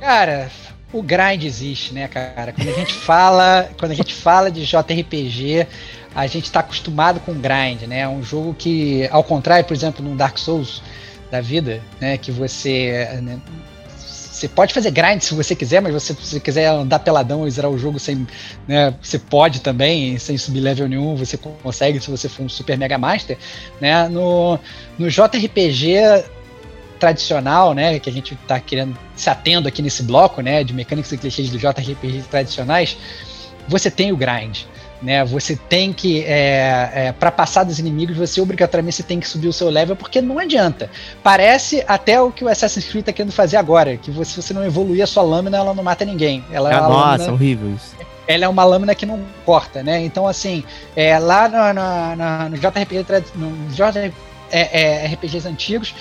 [0.06, 0.51] Cara,
[0.93, 2.53] o grind existe, né, cara?
[2.53, 5.66] Quando a gente fala, quando a gente fala de JRPG,
[6.14, 8.01] a gente está acostumado com grind, né?
[8.01, 10.84] É um jogo que, ao contrário, por exemplo, no Dark Souls
[11.32, 13.41] da vida, né, que você né,
[14.36, 17.51] você pode fazer grind se você quiser, mas você, se você quiser andar peladão e
[17.51, 18.28] zerar o jogo sem.
[18.68, 22.78] Né, você pode também, sem subir level nenhum, você consegue se você for um super
[22.78, 23.39] mega master.
[23.82, 24.60] Né, no,
[24.99, 26.26] no JRPG
[27.00, 31.12] tradicional, né, que a gente está querendo se atendo aqui nesse bloco, né, de mecânicas
[31.12, 32.98] e clichês do JRPG tradicionais,
[33.68, 34.64] você tem o grind,
[35.02, 35.24] né?
[35.26, 39.54] Você tem que é, é, para passar dos inimigos, você obrigatoriamente tem que subir o
[39.54, 40.89] seu level, porque não adianta.
[41.24, 44.54] Parece até o que o Assassin's Creed está querendo fazer agora, que você, se você
[44.54, 46.43] não evoluir a sua lâmina, ela não mata ninguém.
[46.52, 47.96] Ela é ah, nossa, lâmina, horrível isso.
[48.28, 50.04] Ela é uma lâmina que não corta, né?
[50.04, 50.64] Então assim,
[50.96, 53.06] é, lá no, no, no no JRPG
[54.52, 55.93] é, é, RPGs antigos,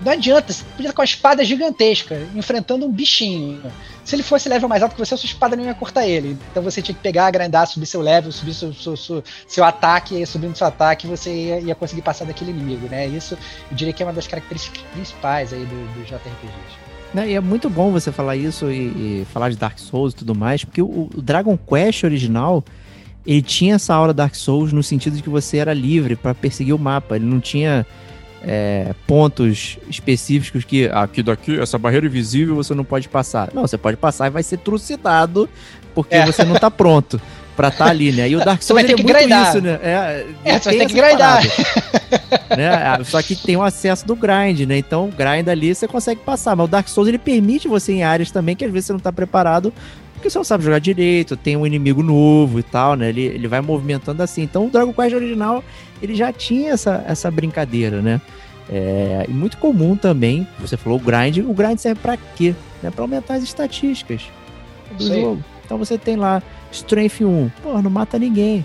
[0.00, 3.60] não adianta, você podia estar com uma espada gigantesca, enfrentando um bichinho.
[4.04, 6.36] Se ele fosse level mais alto que você, a sua espada não ia cortar ele.
[6.50, 10.20] Então você tinha que pegar, agrandar, subir seu level, subir seu, seu, seu, seu ataque,
[10.20, 13.06] e subindo seu ataque, você ia, ia, conseguir passar daquele inimigo, né?
[13.06, 13.34] Isso
[13.70, 16.84] eu diria que é uma das características principais aí do, do JRPGs.
[17.12, 20.16] Né, e é muito bom você falar isso e, e, falar de Dark Souls e
[20.16, 22.64] tudo mais, porque o, o Dragon Quest original
[23.26, 26.74] ele tinha essa aura Dark Souls no sentido de que você era livre para perseguir
[26.74, 27.16] o mapa.
[27.16, 27.86] Ele não tinha
[28.46, 33.50] é, pontos específicos que aqui daqui, essa barreira invisível você não pode passar.
[33.52, 35.48] Não, você pode passar e vai ser trucidado
[35.94, 36.26] porque é.
[36.26, 37.20] você não tá pronto
[37.56, 38.28] pra estar tá ali, né?
[38.28, 39.48] E o Dark Souls vai ter é que muito grindar.
[39.48, 39.78] isso, né?
[39.82, 41.42] É, é você vai ter que grindar.
[42.56, 42.68] né?
[42.68, 44.78] Ah, só que tem o acesso do grind, né?
[44.78, 46.56] Então, grind ali você consegue passar.
[46.56, 49.00] Mas o Dark Souls ele permite você em áreas também que às vezes você não
[49.00, 49.72] tá preparado
[50.24, 53.10] porque você não sabe jogar direito, tem um inimigo novo e tal, né?
[53.10, 54.40] Ele, ele vai movimentando assim.
[54.42, 55.62] Então o Dragon Quest original,
[56.00, 58.22] ele já tinha essa, essa brincadeira, né?
[58.70, 62.54] É, e muito comum também, você falou o grind, o grind serve para quê?
[62.82, 62.90] Né?
[62.90, 64.22] Para aumentar as estatísticas
[64.96, 65.20] do Sim.
[65.20, 65.44] jogo.
[65.62, 68.64] Então você tem lá Strength 1, pô, não mata ninguém.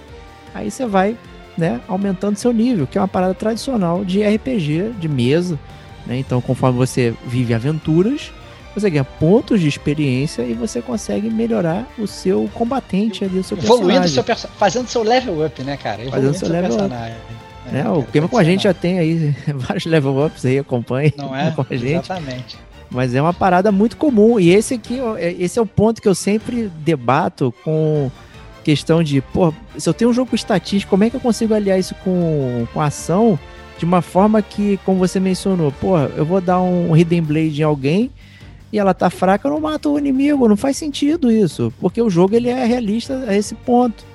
[0.56, 1.18] Aí você vai,
[1.58, 5.60] né, aumentando seu nível, que é uma parada tradicional de RPG, de mesa,
[6.08, 6.18] né?
[6.18, 8.32] Então, conforme você vive aventuras,
[8.74, 13.58] você ganha pontos de experiência e você consegue melhorar o seu combatente ali, o seu
[13.58, 16.04] Evoluindo seu fazendo seu level up, né, cara?
[16.04, 17.18] Evoluindo fazendo seu, seu level personagem.
[17.18, 17.40] Up.
[17.70, 17.90] É, né?
[17.90, 21.52] o Game com a gente já tem aí vários level ups aí, acompanhe Não é?
[21.52, 22.06] com a gente.
[22.06, 22.58] Exatamente.
[22.90, 24.40] Mas é uma parada muito comum.
[24.40, 28.10] E esse aqui, é, esse é o ponto que eu sempre debato com
[28.64, 31.80] questão de, pô, se eu tenho um jogo estatístico, como é que eu consigo aliar
[31.80, 33.38] isso com, com ação
[33.78, 37.64] de uma forma que, como você mencionou, pô, eu vou dar um Hidden Blade em
[37.64, 38.12] alguém
[38.72, 40.48] e ela tá fraca, eu não mato o inimigo.
[40.48, 44.06] Não faz sentido isso, porque o jogo ele é realista a esse ponto.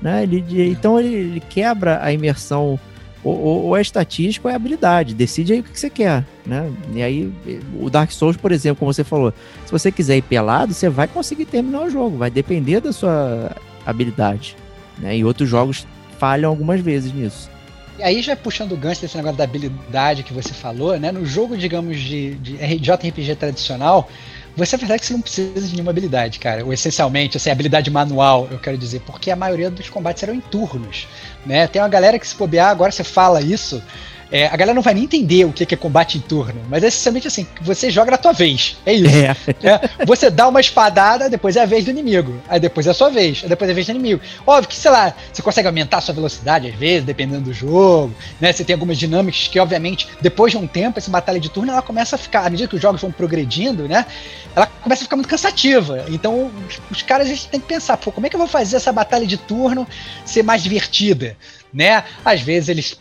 [0.00, 0.22] Né?
[0.22, 2.78] Ele, então ele, ele, quebra a imersão,
[3.24, 5.14] ou, ou, ou é estatístico ou é habilidade.
[5.14, 6.24] Decide aí o que você quer.
[6.44, 6.70] Né?
[6.94, 7.32] E aí,
[7.80, 9.32] o Dark Souls, por exemplo, como você falou,
[9.64, 13.52] se você quiser ir pelado, você vai conseguir terminar o jogo, vai depender da sua
[13.84, 14.56] habilidade.
[14.98, 15.16] Né?
[15.16, 15.86] E outros jogos
[16.18, 17.50] falham algumas vezes nisso.
[17.98, 21.10] E aí, já puxando o gancho desse negócio da habilidade que você falou, né?
[21.10, 24.08] No jogo, digamos, de, de JRPG tradicional,
[24.54, 26.64] você é verdade que você não precisa de nenhuma habilidade, cara.
[26.64, 30.40] Ou essencialmente, assim, habilidade manual, eu quero dizer, porque a maioria dos combates eram em
[30.40, 31.08] turnos,
[31.44, 31.66] né?
[31.66, 33.82] Tem uma galera que se bobear, agora você fala isso,
[34.30, 36.88] é, a galera não vai nem entender o que é combate em turno, mas é
[36.88, 38.76] essencialmente assim, você joga na tua vez.
[38.84, 39.16] É isso.
[39.16, 39.36] É.
[39.66, 42.40] É, você dá uma espadada, depois é a vez do inimigo.
[42.48, 44.20] Aí depois é a sua vez, aí depois é a vez do inimigo.
[44.46, 48.14] Óbvio que, sei lá, você consegue aumentar a sua velocidade às vezes, dependendo do jogo,
[48.40, 48.52] né?
[48.52, 51.82] Você tem algumas dinâmicas que, obviamente, depois de um tempo, essa batalha de turno, ela
[51.82, 54.06] começa a ficar, à medida que os jogos vão progredindo, né?
[54.54, 56.04] Ela começa a ficar muito cansativa.
[56.08, 56.50] Então,
[56.90, 59.26] os caras eles têm que pensar, pô, como é que eu vou fazer essa batalha
[59.26, 59.86] de turno
[60.24, 61.36] ser mais divertida?
[61.72, 62.04] Né?
[62.24, 62.98] Às vezes eles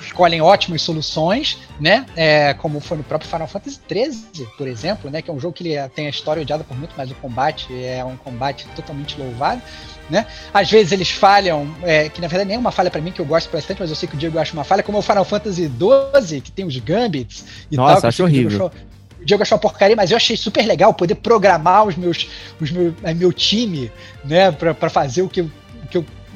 [0.00, 2.06] escolhem ótimas soluções, né?
[2.16, 5.22] É, como foi no próprio Final Fantasy XIII, por exemplo, né?
[5.22, 7.68] Que é um jogo que ele tem a história odiada por muito, mas o combate
[7.84, 9.62] é um combate totalmente louvado.
[10.08, 10.24] Né?
[10.54, 13.20] Às vezes eles falham, é, que na verdade nem é uma falha para mim, que
[13.20, 15.24] eu gosto bastante, mas eu sei que o Diego acha uma falha, como o Final
[15.24, 18.08] Fantasy XII, que tem os Gambits e Nossa, tal.
[18.08, 18.70] acho horrível.
[19.20, 22.28] O Diego achou uma porcaria, mas eu achei super legal poder programar os meus,
[22.60, 23.90] os meu, é, meu time,
[24.24, 25.50] né, para fazer o que,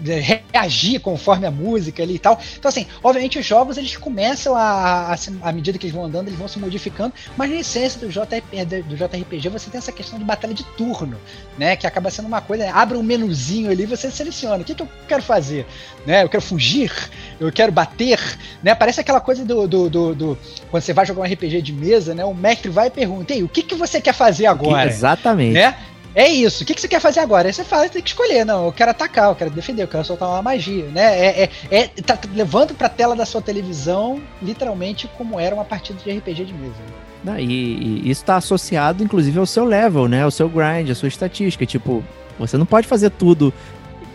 [0.04, 2.40] reagir conforme a música ali e tal.
[2.58, 6.28] Então, assim, obviamente os jogos eles começam a, a, à medida que eles vão andando,
[6.28, 10.18] eles vão se modificando, mas na essência do, JRPG, do JRPG você tem essa questão
[10.18, 11.16] de batalha de turno,
[11.58, 11.76] né?
[11.76, 14.62] Que acaba sendo uma coisa, né, abre um menuzinho ali você seleciona.
[14.62, 15.66] O que, que eu quero fazer?
[16.06, 16.22] Né?
[16.22, 16.92] Eu quero fugir?
[17.38, 18.18] Eu quero bater?
[18.62, 18.74] Né?
[18.74, 20.38] Parece aquela coisa do, do, do, do
[20.70, 22.24] Quando você vai jogar um RPG de mesa, né?
[22.24, 24.88] O mestre vai e pergunta: Ei, o que, que você quer fazer agora?
[24.88, 25.54] Exatamente.
[25.54, 25.74] Né?
[26.14, 26.62] É isso.
[26.62, 27.48] O que, que você quer fazer agora?
[27.48, 28.44] Aí você fala, tem que escolher.
[28.44, 31.18] Não, eu quero atacar, eu quero defender, eu quero soltar uma magia, né?
[31.18, 35.98] É, é, é tá levando pra tela da sua televisão, literalmente, como era uma partida
[36.02, 36.74] de RPG de mesa.
[37.22, 40.22] Não, e, e, isso está associado, inclusive, ao seu level, né?
[40.22, 41.64] Ao seu grind, à sua estatística.
[41.64, 42.04] Tipo,
[42.38, 43.52] você não pode fazer tudo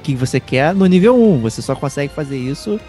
[0.03, 1.41] que você quer no nível 1.
[1.41, 2.79] Você só consegue fazer isso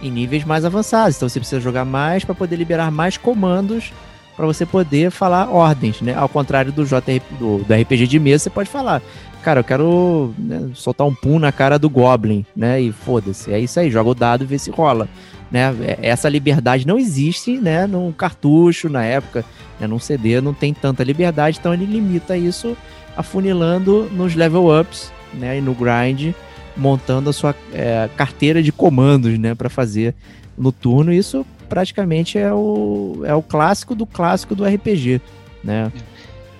[0.00, 1.16] em níveis mais avançados.
[1.16, 3.92] Então você precisa jogar mais para poder liberar mais comandos
[4.36, 6.14] para você poder falar ordens, né?
[6.14, 9.02] Ao contrário do, JRP, do, do RPG de mesa, você pode falar,
[9.42, 12.80] cara, eu quero né, soltar um pum na cara do Goblin, né?
[12.80, 15.08] E foda-se, é isso aí, joga o dado e vê se rola.
[15.50, 15.74] Né?
[15.82, 17.86] É, essa liberdade não existe, né?
[17.86, 19.44] Num cartucho, na época,
[19.78, 19.86] né?
[19.86, 22.76] num CD, não tem tanta liberdade, então ele limita isso
[23.16, 25.58] afunilando nos level ups, né?
[25.58, 26.34] E no grind,
[26.74, 29.54] montando a sua é, carteira de comandos, né?
[29.54, 30.14] Para fazer
[30.56, 31.12] no turno.
[31.12, 35.22] Isso praticamente é o, é o clássico do clássico do RPG,
[35.64, 35.90] né?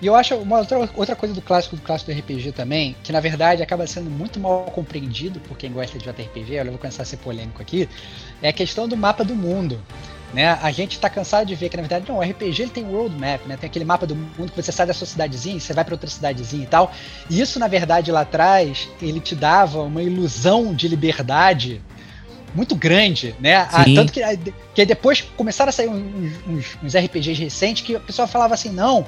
[0.01, 3.13] E eu acho uma outra, outra coisa do clássico do clássico do RPG também, que
[3.13, 7.03] na verdade acaba sendo muito mal compreendido por quem gosta de JRPG, eu vou começar
[7.03, 7.87] a ser polêmico aqui,
[8.41, 9.79] é a questão do mapa do mundo.
[10.33, 10.59] Né?
[10.63, 13.15] A gente está cansado de ver que, na verdade, não, o RPG ele tem world
[13.15, 13.59] map, né?
[13.59, 16.09] Tem aquele mapa do mundo que você sai da sua cidadezinha, você vai para outra
[16.09, 16.91] cidadezinha e tal.
[17.29, 21.83] E isso, na verdade, lá atrás, ele te dava uma ilusão de liberdade
[22.55, 23.57] muito grande, né?
[23.57, 24.21] Ah, tanto que,
[24.75, 28.71] que depois começaram a sair uns, uns, uns, RPGs recentes que a pessoa falava assim,
[28.71, 29.07] não,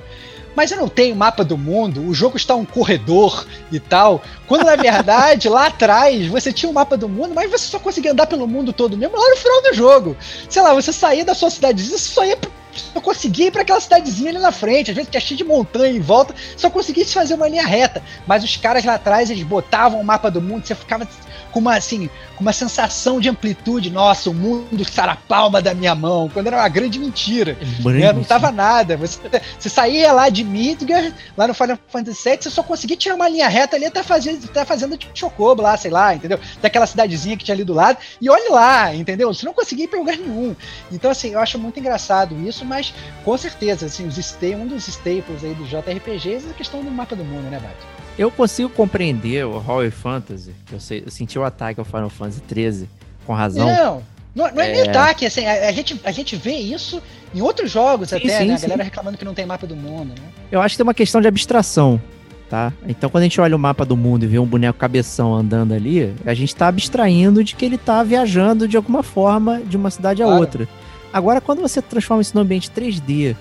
[0.54, 4.22] mas eu não tenho mapa do mundo, o jogo está um corredor e tal.
[4.46, 8.12] Quando na verdade, lá atrás, você tinha um mapa do mundo, mas você só conseguia
[8.12, 10.16] andar pelo mundo todo mesmo lá no final do jogo.
[10.48, 12.38] Sei lá, você saía da sua cidadezinha, você só ia
[12.74, 15.96] só conseguia ir para aquela cidadezinha ali na frente, às vezes tinha cheio de montanha
[15.96, 18.02] em volta, só conseguia fazer uma linha reta.
[18.26, 21.06] Mas os caras lá atrás, eles botavam o mapa do mundo, você ficava
[21.54, 23.88] com uma, assim, com uma sensação de amplitude.
[23.88, 26.28] Nossa, o mundo está na palma da minha mão.
[26.28, 27.56] Quando era uma grande mentira.
[27.84, 28.12] Né?
[28.12, 28.96] Não tava nada.
[28.96, 29.20] Você,
[29.56, 33.28] você saía lá de Midgar, lá no Final Fantasy VII, você só conseguia tirar uma
[33.28, 36.40] linha reta ali até fazendo, até fazendo de Chocobo lá, sei lá, entendeu?
[36.60, 37.98] Daquela cidadezinha que tinha ali do lado.
[38.20, 39.32] E olhe lá, entendeu?
[39.32, 40.56] Você não conseguia ir pra lugar nenhum.
[40.90, 42.92] Então, assim, eu acho muito engraçado isso, mas
[43.24, 46.90] com certeza, assim, os stay, um dos staples aí do JRPGs é a questão do
[46.90, 47.93] mapa do mundo, né, Bate?
[48.16, 52.40] Eu consigo compreender o Hall Fantasy, eu, sei, eu senti o ataque ao Final Fantasy
[52.42, 52.88] 13
[53.26, 53.66] com razão.
[53.66, 54.02] Não,
[54.34, 57.02] não, não é, é nem ataque, assim, a, a, gente, a gente vê isso
[57.34, 58.54] em outros jogos sim, até, sim, né?
[58.54, 60.26] A galera reclamando que não tem mapa do mundo, né?
[60.50, 62.00] Eu acho que tem uma questão de abstração,
[62.48, 62.72] tá?
[62.86, 65.74] Então quando a gente olha o mapa do mundo e vê um boneco cabeção andando
[65.74, 69.90] ali, a gente tá abstraindo de que ele tá viajando de alguma forma de uma
[69.90, 70.40] cidade a claro.
[70.40, 70.68] outra.
[71.12, 73.36] Agora, quando você transforma isso no ambiente 3D,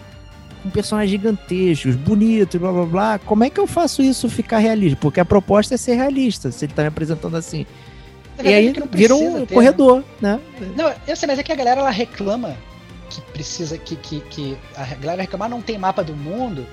[0.63, 3.19] com personagens gigantescos, bonitos, blá blá blá.
[3.19, 4.97] Como é que eu faço isso ficar realista?
[4.99, 7.65] Porque a proposta é ser realista, se ele tá me apresentando assim.
[8.41, 10.39] E aí vira um ter, corredor, né?
[10.59, 10.71] né?
[10.75, 12.57] Não, eu sei, mas é que a galera ela reclama
[13.09, 16.65] que precisa, que, que, que a galera reclamar não tem mapa do mundo,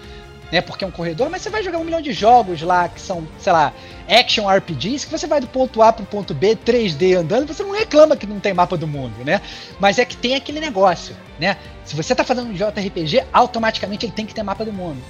[0.50, 0.60] né?
[0.60, 3.26] Porque é um corredor, mas você vai jogar um milhão de jogos lá que são,
[3.38, 3.72] sei lá,
[4.08, 7.72] action RPGs, que você vai do ponto A pro ponto B, 3D andando, você não
[7.72, 9.40] reclama que não tem mapa do mundo, né?
[9.78, 11.56] Mas é que tem aquele negócio, né?
[11.84, 15.00] Se você tá fazendo um JRPG, automaticamente ele tem que ter mapa do mundo.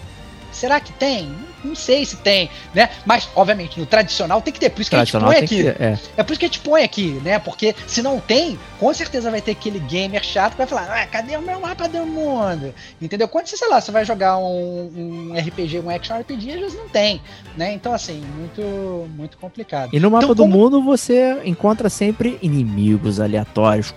[0.52, 1.34] Será que tem?
[1.62, 2.88] Não sei se tem, né?
[3.04, 4.70] Mas, obviamente, no tradicional tem que ter.
[4.70, 5.62] Por isso que a gente põe aqui.
[5.62, 5.98] Ter, é.
[6.16, 6.22] é.
[6.22, 7.38] por isso que a gente põe aqui, né?
[7.38, 11.06] Porque se não tem, com certeza vai ter aquele gamer chato que vai falar: ah,
[11.06, 12.74] cadê o meu mapa do mundo?
[13.00, 13.28] Entendeu?
[13.28, 16.78] Quando você, sei lá, você vai jogar um, um RPG, um action RPG, às vezes
[16.78, 17.20] não tem,
[17.56, 17.72] né?
[17.74, 19.90] Então, assim, muito, muito complicado.
[19.92, 20.56] E no mapa então, do como...
[20.56, 23.94] mundo você encontra sempre inimigos aleatórios.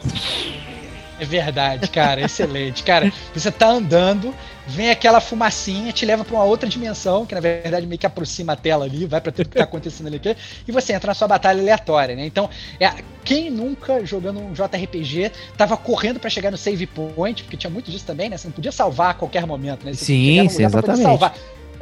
[1.20, 2.84] É verdade, cara, excelente.
[2.84, 4.34] Cara, você tá andando,
[4.68, 8.54] vem aquela fumacinha, te leva para uma outra dimensão, que na verdade meio que aproxima
[8.54, 10.36] a tela ali, vai para tudo que tá acontecendo ali, aqui,
[10.68, 12.26] e você entra na sua batalha aleatória, né?
[12.26, 12.50] Então,
[12.80, 12.92] é,
[13.24, 17.92] quem nunca jogando um JRPG tava correndo para chegar no save point, porque tinha muito
[17.92, 18.38] disso também, né?
[18.38, 19.94] Você não podia salvar a qualquer momento, né?
[19.94, 21.34] Você sim, sim, exatamente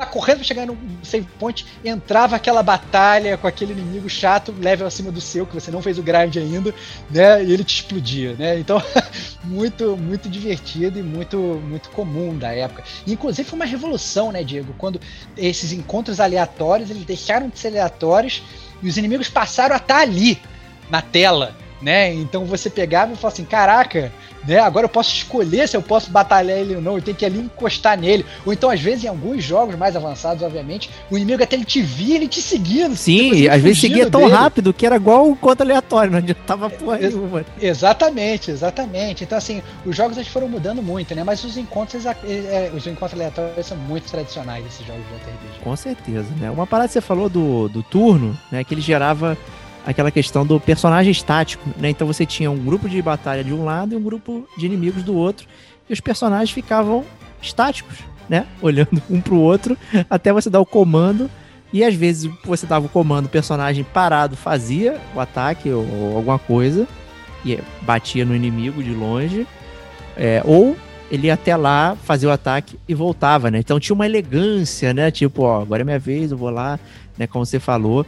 [0.01, 4.87] tá correndo pra chegar no save point, entrava aquela batalha com aquele inimigo chato, level
[4.87, 6.73] acima do seu, que você não fez o grind ainda,
[7.09, 7.43] né?
[7.43, 8.57] E ele te explodia, né?
[8.57, 8.81] Então,
[9.43, 12.83] muito, muito divertido e muito, muito comum da época.
[13.05, 14.73] E, inclusive foi uma revolução, né, Diego?
[14.77, 14.99] Quando
[15.37, 18.41] esses encontros aleatórios, eles deixaram de ser aleatórios
[18.81, 20.41] e os inimigos passaram a estar tá ali,
[20.89, 22.13] na tela, né?
[22.13, 24.11] Então você pegava e falava assim, caraca,
[24.47, 24.59] né?
[24.59, 27.39] Agora eu posso escolher se eu posso batalhar ele ou não, eu tenho que ali
[27.39, 28.25] encostar nele.
[28.45, 31.81] Ou então, às vezes, em alguns jogos mais avançados, obviamente, o inimigo até ele te
[31.81, 32.89] via, ele te seguia.
[32.95, 34.33] Sim, às vezes seguia tão dele.
[34.33, 37.45] rápido que era igual o conto aleatório, não adiantava porra Ex nenhuma.
[37.61, 39.23] Exatamente, exatamente.
[39.23, 41.23] Então, assim, os jogos eles foram mudando muito, né?
[41.23, 45.63] Mas os encontros, é, os encontros aleatórios são muito tradicionais, esses jogos de RPG.
[45.63, 46.49] Com certeza, né?
[46.49, 48.63] Uma parada que você falou do, do turno, né?
[48.63, 49.37] Que ele gerava
[49.85, 51.89] aquela questão do personagem estático, né?
[51.89, 55.03] Então você tinha um grupo de batalha de um lado e um grupo de inimigos
[55.03, 55.47] do outro,
[55.89, 57.03] e os personagens ficavam
[57.41, 57.97] estáticos,
[58.29, 58.45] né?
[58.61, 59.77] Olhando um pro outro
[60.09, 61.29] até você dar o comando.
[61.73, 66.17] E às vezes você dava o comando, o personagem parado fazia o ataque ou, ou
[66.17, 66.85] alguma coisa
[67.45, 69.47] e batia no inimigo de longe,
[70.17, 70.75] é, ou
[71.09, 73.59] ele ia até lá, fazia o ataque e voltava, né?
[73.59, 75.11] Então tinha uma elegância, né?
[75.11, 76.79] Tipo, ó, agora é minha vez, eu vou lá,
[77.17, 77.27] né?
[77.27, 78.05] Como você falou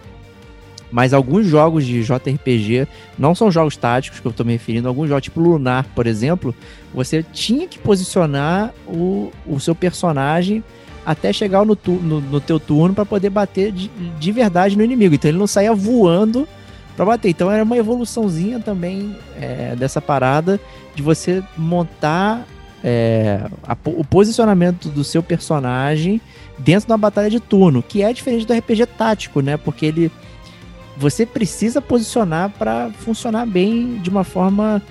[0.93, 2.87] mas alguns jogos de JRPG
[3.17, 6.53] não são jogos táticos que eu estou me referindo, alguns jogos tipo Lunar, por exemplo,
[6.93, 10.63] você tinha que posicionar o, o seu personagem
[11.03, 13.89] até chegar no, tu, no, no teu turno para poder bater de,
[14.19, 15.15] de verdade no inimigo.
[15.15, 16.47] Então ele não saía voando
[16.95, 17.29] para bater.
[17.29, 20.59] Então era uma evoluçãozinha também é, dessa parada
[20.93, 22.45] de você montar
[22.83, 26.21] é, a, o posicionamento do seu personagem
[26.59, 29.57] dentro da batalha de turno, que é diferente do RPG tático, né?
[29.57, 30.11] Porque ele
[30.97, 34.81] você precisa posicionar para funcionar bem de uma forma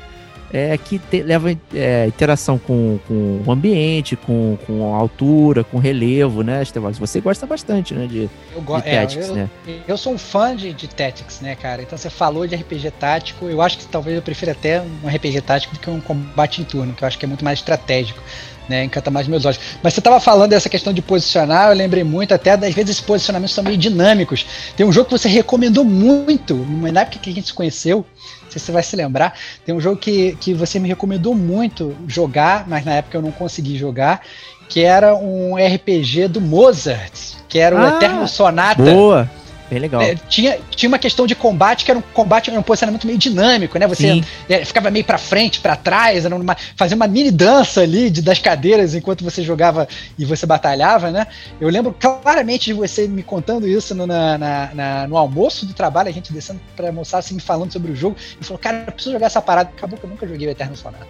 [0.53, 5.79] é, que te, leva é, interação com, com o ambiente, com, com a altura, com
[5.79, 6.93] relevo, né, Estevão?
[6.93, 9.51] Você gosta bastante, né, de, eu de é, Tactics, eu, né?
[9.89, 11.83] Eu sou um fã de, de Tactics, né, cara?
[11.83, 15.41] Então você falou de RPG tático, eu acho que talvez eu prefira até um RPG
[15.41, 18.23] tático do que um combate em turno, que eu acho que é muito mais estratégico
[18.69, 18.85] né?
[18.85, 19.61] Encanta mais meus olhos.
[19.83, 23.03] Mas você estava falando dessa questão de posicionar, eu lembrei muito até das vezes esses
[23.03, 24.47] posicionamentos são meio dinâmicos.
[24.77, 27.99] Tem um jogo que você recomendou muito, na época que a gente se conheceu,
[28.43, 29.35] não sei se você vai se lembrar,
[29.65, 33.33] tem um jogo que, que você me recomendou muito jogar, mas na época eu não
[33.33, 34.21] consegui jogar,
[34.69, 37.13] que era um RPG do Mozart,
[37.49, 38.83] que era o ah, Eterno Sonata.
[38.83, 39.31] Boa!
[39.73, 40.03] Bem legal.
[40.03, 43.79] É, tinha, tinha uma questão de combate que era um combate, um posicionamento meio dinâmico,
[43.79, 43.87] né?
[43.87, 48.11] Você é, ficava meio para frente, para trás, era uma, fazia uma mini dança ali
[48.11, 49.89] de, das cadeiras enquanto você jogava
[50.19, 51.27] e você batalhava, né?
[51.59, 55.73] Eu lembro claramente de você me contando isso no, na, na, na, no almoço do
[55.73, 58.85] trabalho, a gente descendo para almoçar, assim, me falando sobre o jogo, e falou, cara,
[58.87, 59.71] eu preciso jogar essa parada.
[59.75, 61.07] Acabou que eu nunca joguei o Eterno Sonata.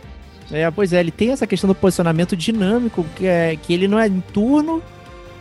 [0.53, 3.99] É, pois é, ele tem essa questão do posicionamento dinâmico, que, é, que ele não
[3.99, 4.81] é em turno,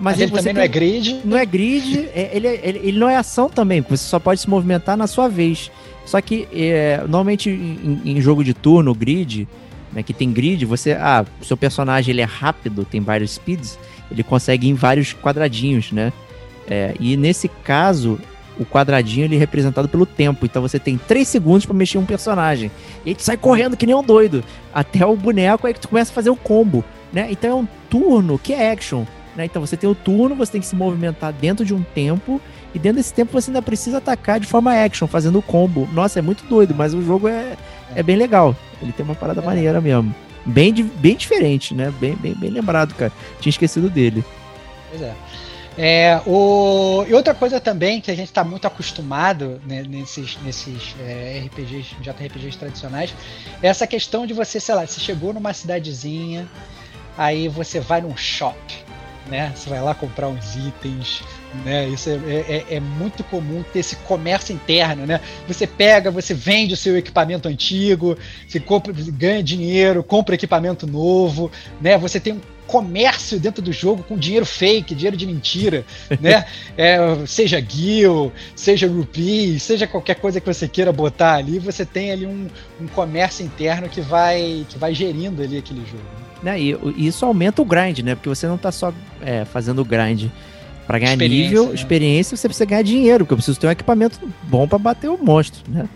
[0.02, 1.22] mas, ele também tem, não é grid.
[1.24, 4.50] Não é grid, é, ele, ele, ele, não é ação também, você só pode se
[4.50, 5.72] movimentar na sua vez.
[6.06, 9.48] Só que é, normalmente em, em, jogo de turno, grid,
[9.94, 10.94] né, que tem grid, você.
[10.94, 13.78] Ah, o seu personagem ele é rápido, tem vários speeds,
[14.10, 16.12] ele consegue ir em vários quadradinhos, né?
[16.70, 18.20] É, e nesse caso,
[18.60, 20.46] o quadradinho ele é representado pelo tempo.
[20.46, 22.72] Então você tem 3 segundos para mexer um personagem.
[23.06, 24.44] E aí tu sai correndo que nem um doido.
[24.74, 26.84] Até o boneco aí que tu começa a fazer o combo.
[27.12, 27.28] Né?
[27.32, 29.06] Então é um turno que é action.
[29.36, 29.46] Né?
[29.46, 32.42] Então você tem o turno, você tem que se movimentar dentro de um tempo,
[32.74, 35.88] e dentro desse tempo você ainda precisa atacar de forma action, fazendo combo.
[35.92, 37.58] Nossa, é muito doido, mas o jogo é,
[37.96, 38.56] é bem legal.
[38.82, 39.46] Ele tem uma parada é.
[39.46, 40.14] maneira mesmo.
[40.46, 41.94] Bem, bem diferente, né?
[42.00, 43.12] Bem, bem, bem lembrado, cara.
[43.40, 44.24] Tinha esquecido dele.
[44.90, 45.14] Pois é.
[45.78, 47.06] É, o...
[47.08, 51.96] E outra coisa também que a gente está muito acostumado né, nesses, nesses é, RPGs,
[52.02, 53.14] JRPGs tradicionais,
[53.64, 56.48] é essa questão de você, sei lá, você chegou numa cidadezinha,
[57.18, 58.91] aí você vai num shopping
[59.28, 59.52] né?
[59.56, 61.24] Você vai lá comprar uns itens,
[61.66, 61.88] né?
[61.90, 65.20] Isso é, é, é, muito comum ter esse comércio interno, né?
[65.48, 68.18] Você pega, você vende o seu equipamento antigo,
[68.48, 71.98] você compra, ganha dinheiro, compra equipamento novo, né?
[71.98, 75.86] Você tem um comércio dentro do jogo com dinheiro fake, dinheiro de mentira,
[76.22, 76.46] né?
[76.78, 82.12] É, seja Gil, seja Rupee, seja qualquer coisa que você queira botar ali, você tem
[82.12, 82.48] ali um,
[82.80, 86.04] um comércio interno que vai, que vai gerindo ali aquele jogo.
[86.20, 86.31] Né?
[86.60, 88.16] E, isso aumenta o grind, né?
[88.16, 90.26] Porque você não está só é, fazendo grind
[90.88, 91.76] para ganhar nível, né?
[91.76, 95.18] experiência, você precisa ganhar dinheiro, porque eu preciso ter um equipamento bom para bater o
[95.18, 95.88] monstro, né?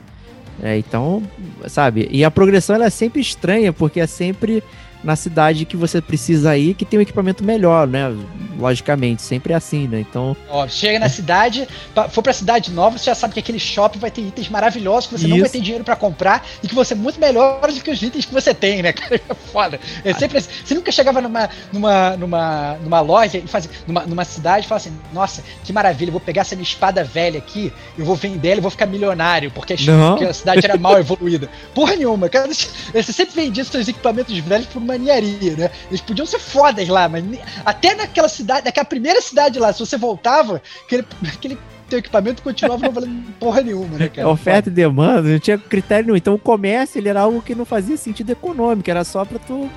[0.63, 1.21] É, então,
[1.67, 2.07] sabe?
[2.11, 4.63] E a progressão ela é sempre estranha, porque é sempre
[5.05, 8.11] na cidade que você precisa ir, que tem um equipamento melhor, né?
[8.57, 9.99] Logicamente, sempre é assim, né?
[9.99, 10.35] Então.
[10.49, 11.67] Ó, chega na cidade,
[12.09, 15.17] for pra cidade nova, você já sabe que aquele shopping vai ter itens maravilhosos que
[15.17, 15.35] você Isso.
[15.35, 18.01] não vai ter dinheiro para comprar e que vão ser muito melhores do que os
[18.01, 18.91] itens que você tem, né?
[18.93, 19.79] Cara, é foda.
[20.03, 20.49] É sempre assim.
[20.65, 24.87] Você nunca chegava numa, numa, numa, numa loja e fazia, numa, numa cidade e falava
[24.87, 28.49] assim: nossa, que maravilha, eu vou pegar essa minha espada velha aqui, eu vou vender
[28.49, 31.47] ela e vou ficar milionário, porque a, porque a cidade era mal evoluída.
[31.75, 32.47] Porra nenhuma, cara.
[32.47, 35.71] Você sempre vendia seus equipamentos velhos por uma maniaria, né?
[35.89, 37.23] Eles podiam ser fodas lá, mas
[37.65, 41.57] até naquela cidade, naquela primeira cidade lá, se você voltava, aquele, aquele
[41.89, 44.27] teu equipamento continuava não valendo porra nenhuma, né, cara?
[44.27, 46.17] Oferta e demanda, não tinha critério nenhum.
[46.17, 49.69] Então o comércio ele era algo que não fazia sentido econômico, era só para tu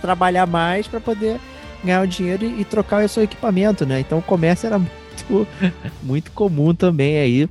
[0.00, 1.40] trabalhar mais para poder
[1.82, 4.00] ganhar o dinheiro e, e, trocar o seu equipamento, né?
[4.00, 4.78] Então o comércio era
[5.30, 5.48] muito,
[6.02, 7.48] muito comum também aí.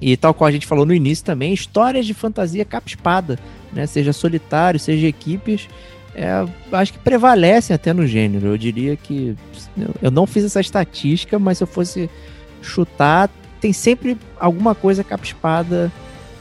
[0.00, 3.38] E tal qual a gente falou no início também, histórias de fantasia capa-espada,
[3.72, 3.86] né?
[3.86, 5.68] Seja solitário, seja equipes,
[6.14, 8.48] é, acho que prevalecem até no gênero.
[8.48, 9.34] Eu diria que
[10.00, 12.10] eu não fiz essa estatística, mas se eu fosse
[12.60, 13.30] chutar,
[13.60, 15.90] tem sempre alguma coisa capa-espada.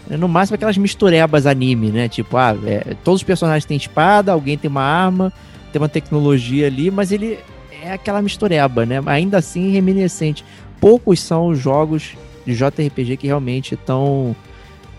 [0.08, 0.18] Né?
[0.18, 2.10] No máximo aquelas misturebas anime, né?
[2.10, 5.32] Tipo, ah, é, todos os personagens têm espada, alguém tem uma arma,
[5.72, 7.40] tem uma tecnologia ali, mas ele
[7.84, 9.02] é aquela mistureba, né?
[9.06, 10.44] Ainda assim reminiscente.
[10.82, 14.36] Poucos são os jogos de JRPG que realmente estão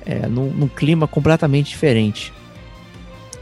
[0.06, 2.32] é, num, num clima completamente diferente.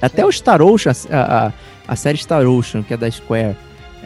[0.00, 1.52] Até o Star Ocean, a, a,
[1.88, 3.56] a, série Star Ocean, que é da Square,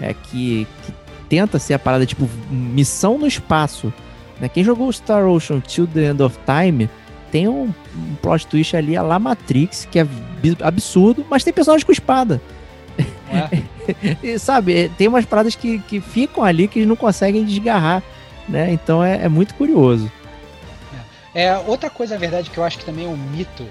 [0.01, 0.93] é, que, que
[1.29, 3.93] tenta ser a parada tipo missão no espaço.
[4.41, 4.49] Né?
[4.49, 6.89] Quem jogou Star Ocean Till the End of Time
[7.31, 10.07] tem um, um plot twist ali a La Matrix, que é
[10.63, 12.41] absurdo, mas tem personagens com espada.
[13.29, 14.17] É.
[14.23, 18.03] e, sabe, é, tem umas paradas que, que ficam ali que não conseguem desgarrar.
[18.49, 18.73] Né?
[18.73, 20.11] Então é, é muito curioso.
[21.35, 23.67] É, outra coisa, na verdade, que eu acho que também é um mito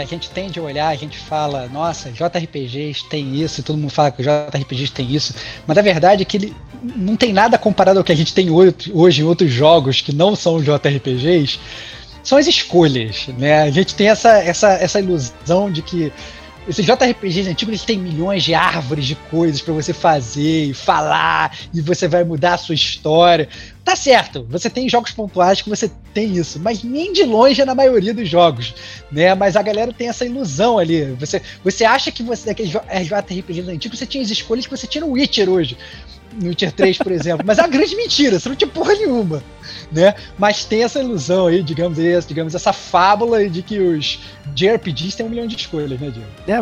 [0.00, 4.10] a gente tende a olhar, a gente fala, nossa, JRPGs tem isso, todo mundo fala
[4.10, 5.34] que JRPGs tem isso,
[5.66, 8.48] mas a verdade é que ele não tem nada comparado ao que a gente tem
[8.50, 11.58] hoje em outros jogos que não são JRPGs,
[12.22, 13.62] são as escolhas, né?
[13.62, 16.12] A gente tem essa, essa, essa ilusão de que
[16.68, 21.56] esses JRPGs antigos eles têm milhões de árvores de coisas para você fazer e falar,
[21.72, 23.48] e você vai mudar a sua história.
[23.88, 27.64] Tá certo, você tem jogos pontuais que você tem isso, mas nem de longe é
[27.64, 28.74] na maioria dos jogos,
[29.10, 29.34] né?
[29.34, 31.04] Mas a galera tem essa ilusão ali.
[31.12, 35.02] Você, você acha que você, daqueles JRPGs antigos, você tinha as escolhas que você tinha
[35.02, 35.74] no Witcher hoje
[36.38, 37.42] no Witcher 3, por exemplo.
[37.46, 39.42] Mas é uma grande mentira, você não tinha porra nenhuma.
[39.90, 40.14] Né?
[40.36, 44.20] Mas tem essa ilusão aí, digamos, esse, digamos, essa fábula de que os
[44.54, 46.28] JRPGs têm um milhão de escolhas, né, Diego?
[46.46, 46.60] É,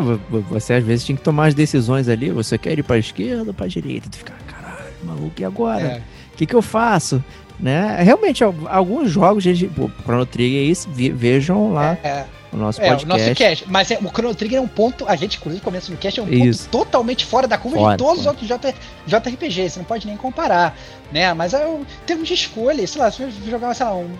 [0.48, 3.54] você às vezes tinha que tomar as decisões ali, você quer ir pra esquerda ou
[3.54, 6.00] pra direita, tu fica, caralho, maluco, e agora?
[6.36, 7.24] O que, que eu faço?
[7.58, 7.96] Né?
[8.02, 11.96] Realmente, alguns jogos, gente, pô, Chrono Trigger é isso, vejam lá.
[12.04, 13.04] É, é o nosso é, podcast.
[13.04, 13.64] O nosso cast.
[13.68, 16.22] Mas é, o Chrono Trigger é um ponto, a gente, inclusive, começa no cast, é
[16.22, 16.68] um Isso.
[16.68, 18.36] ponto totalmente fora da curva fora, de todos fora.
[18.36, 18.74] os outros J,
[19.06, 20.76] JRPG, você não pode nem comparar,
[21.12, 21.32] né?
[21.34, 24.10] Mas é, em termos de escolha, sei lá, se você jogar, sei lá, um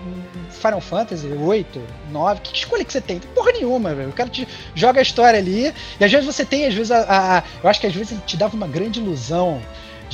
[0.49, 1.81] Final Fantasy 8,
[2.11, 3.19] 9, que escolha que você tem?
[3.19, 4.09] Tem porra nenhuma, velho.
[4.09, 6.99] O cara te joga a história ali, e às vezes você tem, às vezes, a,
[6.99, 9.61] a, a eu acho que às vezes ele te dava uma grande ilusão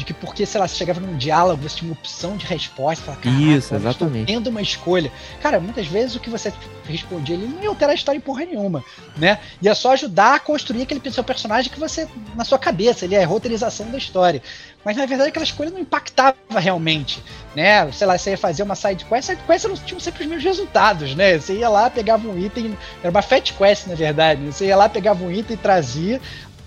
[0.03, 3.03] de que porque, sei lá, você chegava num diálogo, você tinha uma opção de resposta,
[3.03, 4.27] falava, Isso, exatamente.
[4.27, 5.11] tendo uma escolha.
[5.41, 6.53] Cara, muitas vezes o que você
[6.85, 8.83] respondia ele não ia alterar a história em porra nenhuma,
[9.17, 9.39] né?
[9.61, 13.23] Ia só ajudar a construir aquele seu personagem que você, na sua cabeça, ele é
[13.23, 14.41] a roteirização da história.
[14.83, 17.23] Mas na verdade aquela escolha não impactava realmente,
[17.55, 17.89] né?
[17.91, 20.43] Sei lá, você ia fazer uma side quest, side quest não tinha sempre os mesmos
[20.43, 21.37] resultados, né?
[21.37, 24.51] Você ia lá, pegava um item, era uma fat quest na verdade, né?
[24.51, 26.19] você ia lá, pegava um item e trazia,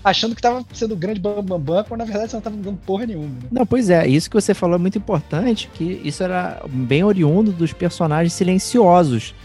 [0.09, 2.77] achando que tava sendo grande bambambam, bam, bam, quando na verdade você não tava dando
[2.85, 3.27] porra nenhuma.
[3.27, 3.47] Né?
[3.51, 7.51] Não, pois é, isso que você falou é muito importante, que isso era bem oriundo
[7.51, 9.35] dos personagens silenciosos,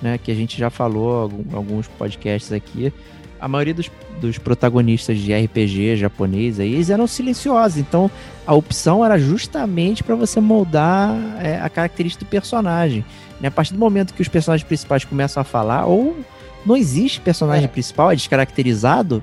[0.00, 0.18] né?
[0.18, 2.92] Que a gente já falou em alguns podcasts aqui.
[3.40, 3.90] A maioria dos,
[4.20, 7.78] dos protagonistas de RPG japonês aí, eles eram silenciosos.
[7.78, 8.08] Então,
[8.46, 13.04] a opção era justamente para você moldar é, a característica do personagem.
[13.40, 13.48] Né?
[13.48, 16.16] A partir do momento que os personagens principais começam a falar, ou
[16.64, 17.68] não existe personagem é.
[17.68, 19.20] principal, é descaracterizado,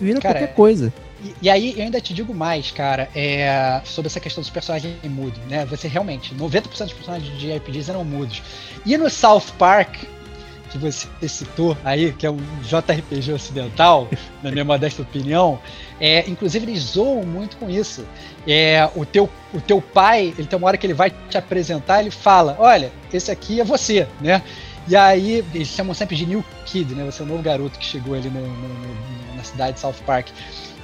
[0.00, 0.92] vira cara, qualquer coisa.
[1.22, 4.94] E, e, aí eu ainda te digo mais, cara, é, sobre essa questão dos personagens
[5.04, 5.64] mudos, né?
[5.66, 8.42] Você realmente, 90% dos personagens de RPGs eram mudos.
[8.84, 10.04] E no South Park,
[10.74, 14.08] que você citou aí, que é um JRPG ocidental,
[14.42, 15.58] na minha modesta opinião,
[16.00, 18.04] é, inclusive eles zoam muito com isso.
[18.46, 22.00] É, o, teu, o teu pai, ele tem uma hora que ele vai te apresentar,
[22.00, 24.42] ele fala: Olha, esse aqui é você, né?
[24.86, 27.04] E aí, eles chamam sempre de New Kid, né?
[27.04, 29.94] Você é o novo garoto que chegou ali no, no, no, na cidade de South
[30.04, 30.28] Park.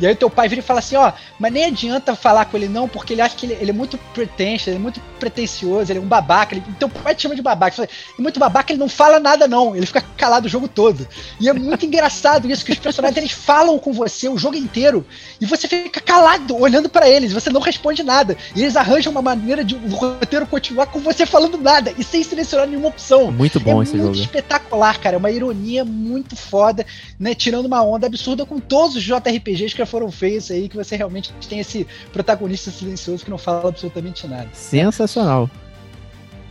[0.01, 2.69] E aí teu pai vira e fala assim, ó, mas nem adianta falar com ele
[2.69, 5.99] não, porque ele acha que ele, ele é muito pretenso, ele é muito pretencioso, ele
[5.99, 6.55] é um babaca.
[6.55, 7.77] Ele, teu pai te chama de babaca.
[7.77, 11.07] Fala, é muito babaca, ele não fala nada não, ele fica calado o jogo todo.
[11.39, 15.05] E é muito engraçado isso, que os personagens eles falam com você o jogo inteiro,
[15.41, 18.37] e você fica calado, olhando para eles, você não responde nada.
[18.57, 22.23] E eles arranjam uma maneira de o roteiro continuar com você falando nada, e sem
[22.23, 23.31] selecionar nenhuma opção.
[23.31, 24.25] Muito bom é esse muito jogo.
[24.25, 25.17] espetacular, cara.
[25.17, 26.87] É uma ironia muito foda,
[27.19, 27.35] né?
[27.35, 30.97] Tirando uma onda absurda com todos os JRPGs que já foram feitos aí, que você
[30.97, 34.49] realmente tem esse protagonista silencioso que não fala absolutamente nada.
[34.53, 35.51] Sensacional.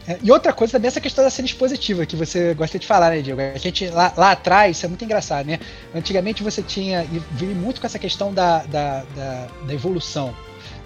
[0.08, 2.88] É, E outra coisa também é essa questão da cena expositiva, que você gosta de
[2.88, 3.40] falar, né, Diego?
[3.42, 5.60] A gente lá, lá atrás, isso é muito engraçado, né?
[5.94, 10.34] Antigamente você tinha, e vive muito com essa questão da, da, da, da evolução.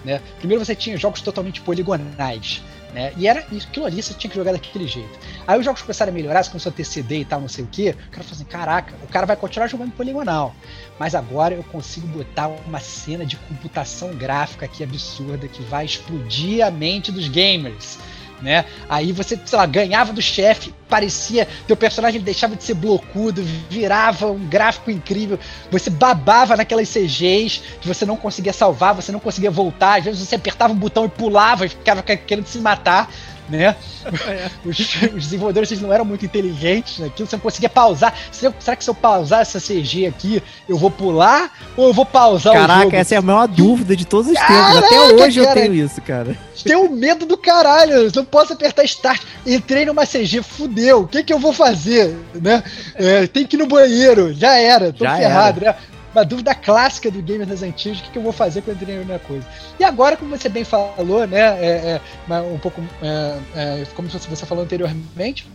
[0.04, 0.20] Né?
[0.38, 2.62] Primeiro você tinha jogos totalmente poligonais.
[2.94, 3.12] Né?
[3.16, 5.18] E era isso, aquilo ali você tinha que jogar daquele jeito.
[5.48, 7.64] Aí os jogos começaram a melhorar, você começou a ter CD e tal, não sei
[7.64, 7.90] o que.
[7.90, 10.54] O cara falou assim: caraca, o cara vai continuar jogando poligonal.
[10.96, 16.64] Mas agora eu consigo botar uma cena de computação gráfica aqui absurda que vai explodir
[16.64, 17.98] a mente dos gamers.
[18.44, 18.66] Né?
[18.90, 24.26] Aí você, sei lá, ganhava do chefe, parecia, teu personagem deixava de ser blocudo, virava
[24.26, 25.38] um gráfico incrível,
[25.70, 30.20] você babava naquelas CGs que você não conseguia salvar, você não conseguia voltar, às vezes
[30.20, 33.10] você apertava um botão e pulava e ficava querendo se matar,
[33.48, 33.76] né?
[34.64, 38.14] Os, os desenvolvedores eles não eram muito inteligentes naquilo, você não conseguia pausar.
[38.32, 41.92] Se eu- será que se eu pausar essa CG aqui, eu vou pular ou eu
[41.92, 42.96] vou pausar o Caraca, jogo?
[42.96, 44.54] essa é a maior dúvida de todos os tempos.
[44.56, 45.60] Caraca, Até hoje eu cara.
[45.60, 46.36] tenho isso, cara.
[46.62, 49.20] Tenho medo do caralho, eu não posso apertar start.
[49.46, 52.16] Entrei numa CG, fudeu, o que que eu vou fazer?
[52.34, 52.62] Né?
[52.94, 55.74] É, tem que ir no banheiro, já era, tô Já ferrado, né?
[56.14, 58.82] Uma dúvida clássica do gamer das antigas, o que, que eu vou fazer quando eu
[58.82, 59.46] entrei na coisa.
[59.78, 62.00] E agora, como você bem falou, né, é,
[62.30, 65.46] é, um pouco, é, é, como você falou anteriormente,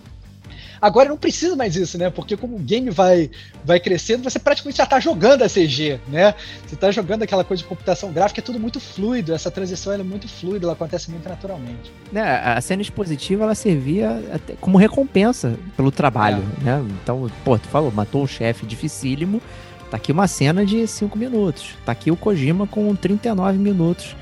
[0.81, 2.10] Agora não precisa mais isso, né?
[2.10, 3.30] Porque como o game vai,
[3.64, 6.34] vai crescendo, você praticamente já tá jogando a CG, né?
[6.65, 9.98] Você tá jogando aquela coisa de computação gráfica, é tudo muito fluido, essa transição é
[9.98, 11.91] muito fluida, ela acontece muito naturalmente.
[12.11, 14.22] Né, a cena expositiva ela servia
[14.61, 16.84] como recompensa pelo trabalho, né?
[17.03, 19.41] Então, pô, tu falou, matou um chefe dificílimo,
[19.90, 21.76] tá aqui uma cena de 5 minutos.
[21.86, 24.16] Tá aqui o Kojima com 39 minutos.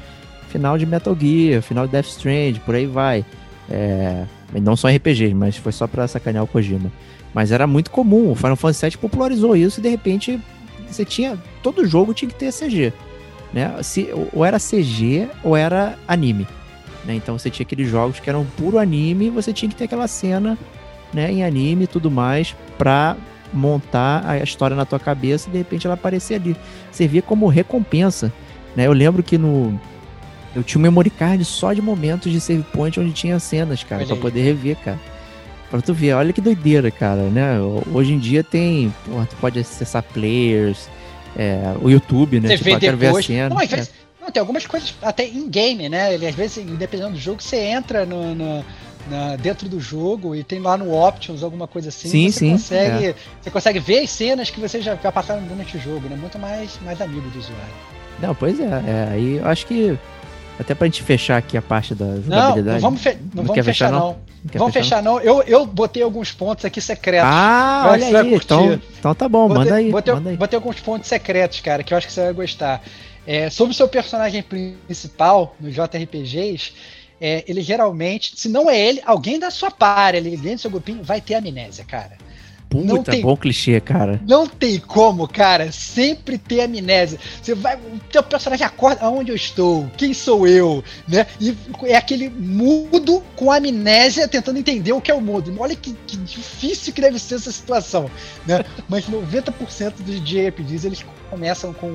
[0.49, 3.25] Final de Metal Gear, final de Death Strand, por aí vai.
[3.69, 4.23] É,
[4.61, 6.91] não só RPGs, mas foi só pra sacanear o Kojima.
[7.33, 10.39] Mas era muito comum, o Final Fantasy VII popularizou isso e de repente
[10.89, 11.37] você tinha.
[11.61, 12.93] Todo jogo tinha que ter CG.
[13.53, 13.71] Né?
[13.83, 16.47] Se, ou era CG ou era anime.
[17.05, 17.15] Né?
[17.15, 20.07] Então você tinha aqueles jogos que eram puro anime e você tinha que ter aquela
[20.07, 20.57] cena
[21.13, 23.15] né, em anime e tudo mais pra
[23.57, 26.55] montar a história na tua cabeça e de repente ela aparecer ali.
[26.91, 28.31] Servia como recompensa.
[28.75, 28.85] Né?
[28.87, 29.79] Eu lembro que no.
[30.55, 34.03] Eu tinha um memory card só de momentos de save point onde tinha cenas, cara,
[34.03, 34.15] aí.
[34.19, 34.99] poder rever, cara.
[35.69, 37.57] Pra tu ver, olha que doideira, cara, né?
[37.91, 38.93] Hoje em dia tem.
[39.05, 40.89] Porra, tu pode acessar players,
[41.35, 42.47] é, o YouTube, né?
[42.49, 43.25] Você Tipo, vê ah, quero ver a depois.
[43.25, 43.49] cena.
[43.49, 43.75] Não, às É.
[43.75, 46.13] vezes- não, tem algumas coisas até em game, né?
[46.13, 48.63] Ele, às vezes, dependendo do jogo, você entra no, no-
[49.09, 52.07] na- dentro do jogo e tem lá no Options alguma coisa assim.
[52.09, 55.77] Sim, você sim, Consegue, Você consegue ver as cenas que você já, já passaram durante
[55.77, 56.15] o jogo, né?
[56.15, 57.73] Muito mais, mais amigo do usuário.
[58.21, 59.09] Não, pois é, é.
[59.11, 59.97] Aí eu acho que.
[60.59, 62.73] Até pra gente fechar aqui a parte da Não, jogabilidade.
[62.73, 63.99] não vamos, fe- não Não vamos fechar, não?
[63.99, 64.07] não.
[64.53, 65.19] Não Vamos fechar, não.
[65.19, 67.29] Eu, eu botei alguns pontos aqui secretos.
[67.31, 68.33] Ah, olha aí.
[68.33, 69.91] Então, então tá bom, Botei- manda aí.
[69.91, 70.37] Botei, manda aí.
[70.37, 72.81] botei alguns pontos secretos, cara, que eu acho que você vai gostar.
[73.25, 76.71] É, sobre o seu personagem principal nos JRPGs,
[77.19, 80.71] é, ele geralmente, se não é ele, alguém da sua par, ali, alguém do seu
[80.71, 82.17] grupinho, vai ter amnésia, cara.
[82.73, 84.21] não Puta, tem- bom clichê, cara.
[84.27, 87.17] Não tem como, cara, sempre ter amnésia.
[87.41, 91.25] Você vai, o teu personagem acorda aonde eu estou, quem sou eu, né?
[91.39, 95.55] E é aquele mudo com amnésia tentando entender o que é o mundo.
[95.57, 98.11] Olha que, que difícil que deve ser essa situação,
[98.45, 98.63] né?
[98.87, 101.89] Mas 90% dos JRPGs eles começam com,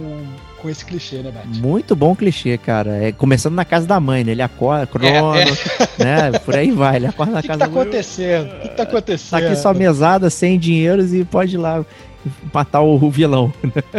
[0.62, 1.58] com esse clichê, né, Bate?
[1.60, 2.90] Muito bom clichê, cara.
[3.04, 4.32] É começando na casa da mãe, né?
[4.32, 5.44] Ele acorda, crono, É,
[6.02, 6.38] né?
[6.44, 6.96] Por aí vai.
[6.96, 7.82] Ele acorda na O que, que casa tá da mãe.
[7.82, 8.46] acontecendo?
[8.46, 9.44] O que, que tá Tá acontecendo?
[9.46, 11.84] aqui só mesada, sem dinheiros e pode ir lá
[12.52, 13.52] matar o, vilão.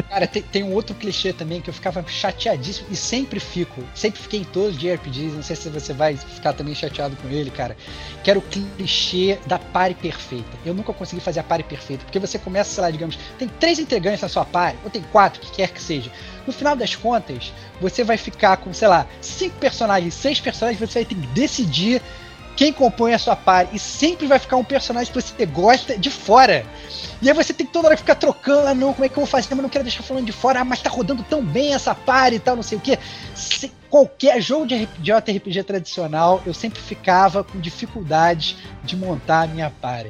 [0.09, 4.21] Cara, tem, tem um outro clichê também que eu ficava chateadíssimo e sempre fico, sempre
[4.21, 7.51] fiquei em todos os JRPGs, não sei se você vai ficar também chateado com ele,
[7.51, 7.75] cara,
[8.23, 10.49] que era o clichê da pare perfeita.
[10.65, 13.79] Eu nunca consegui fazer a pare perfeita, porque você começa, sei lá, digamos, tem três
[13.79, 16.11] integrantes na sua pare, ou tem quatro, que quer que seja.
[16.45, 20.99] No final das contas, você vai ficar com, sei lá, cinco personagens, seis personagens, você
[20.99, 22.01] vai ter que decidir
[22.55, 26.09] quem compõe a sua par e sempre vai ficar um personagem que você gosta de
[26.09, 26.65] fora.
[27.21, 29.21] E aí você tem que toda hora ficar trocando, ah, não, como é que eu
[29.21, 29.47] vou fazer?
[29.51, 32.33] Mas não quero deixar falando de fora, ah, mas tá rodando tão bem essa par
[32.33, 32.97] e tal, não sei o que.
[33.89, 40.05] Qualquer jogo de JRPG tradicional, eu sempre ficava com dificuldade de montar a minha par.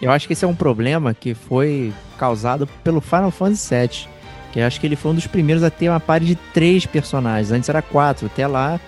[0.00, 4.08] Eu acho que esse é um problema que foi causado pelo Final Fantasy VII.
[4.52, 6.84] Que eu acho que ele foi um dos primeiros a ter uma party de três
[6.84, 7.50] personagens.
[7.50, 8.78] Antes era quatro, até lá.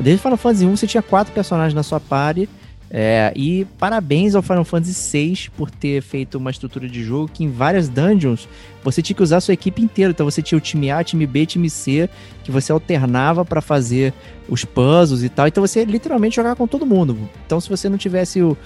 [0.00, 2.48] Desde Final Fantasy I você tinha quatro personagens na sua party.
[2.90, 7.44] É, e parabéns ao Final Fantasy VI por ter feito uma estrutura de jogo que
[7.44, 8.48] em várias dungeons
[8.82, 10.10] você tinha que usar a sua equipe inteira.
[10.10, 12.08] Então você tinha o time A, time B, time C,
[12.42, 14.14] que você alternava para fazer
[14.48, 15.46] os puzzles e tal.
[15.46, 17.18] Então você literalmente jogava com todo mundo.
[17.44, 18.56] Então se você não tivesse o,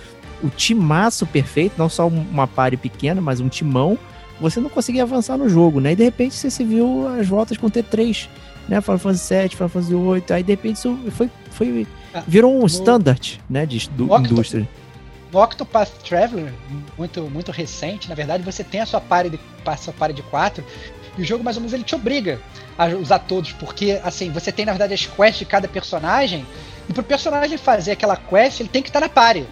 [0.42, 3.98] o timaço perfeito, não só uma party pequena, mas um timão,
[4.40, 5.92] você não conseguia avançar no jogo, né?
[5.92, 8.28] E de repente você se viu as voltas com T3,
[8.68, 8.80] né?
[8.80, 11.86] Final Fantasy VII, Final Fantasy VIII, aí de repente isso foi, foi
[12.26, 14.68] virou um standard, né, de do, no indústria.
[15.32, 16.52] No Octopath Traveler,
[16.98, 20.22] muito, muito recente, na verdade, você tem a sua party de, a sua party de
[20.22, 20.64] quatro,
[21.16, 22.38] e o jogo mais ou menos ele te obriga
[22.76, 26.46] a usar todos, porque assim, você tem na verdade as quests de cada personagem,
[26.88, 29.46] e pro personagem fazer aquela quest, ele tem que estar na party.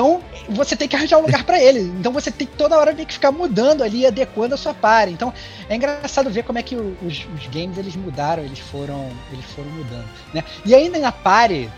[0.00, 1.80] Então, você tem que arranjar um lugar pra ele.
[1.80, 5.12] Então, você tem que toda hora tem que ficar mudando ali, adequando a sua party.
[5.12, 5.30] Então,
[5.68, 9.68] é engraçado ver como é que os, os games eles mudaram, eles foram, eles foram
[9.72, 10.42] mudando, né?
[10.64, 11.68] E ainda na party,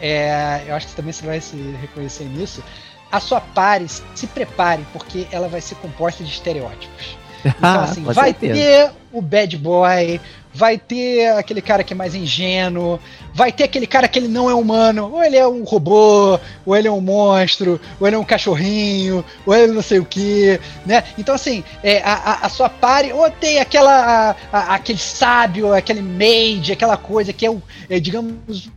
[0.00, 2.64] é, eu acho que também você vai se reconhecer nisso.
[3.12, 7.18] A sua party, se prepare, porque ela vai ser composta de estereótipos.
[7.44, 8.54] Então, assim, vai certeza.
[8.54, 10.18] ter o bad boy,
[10.54, 13.00] vai ter aquele cara que é mais ingênuo,
[13.34, 16.76] vai ter aquele cara que ele não é humano, ou ele é um robô, ou
[16.76, 20.60] ele é um monstro, ou ele é um cachorrinho, ou ele não sei o que,
[20.86, 21.02] né?
[21.18, 26.00] Então, assim, é, a, a- sua party, ou tem aquela, a- a- aquele sábio, aquele
[26.00, 27.60] mage, aquela coisa que é, o,
[27.90, 28.70] é, digamos,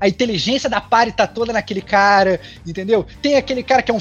[0.00, 3.06] a inteligência da party tá toda naquele cara, entendeu?
[3.20, 4.00] Tem aquele cara que é um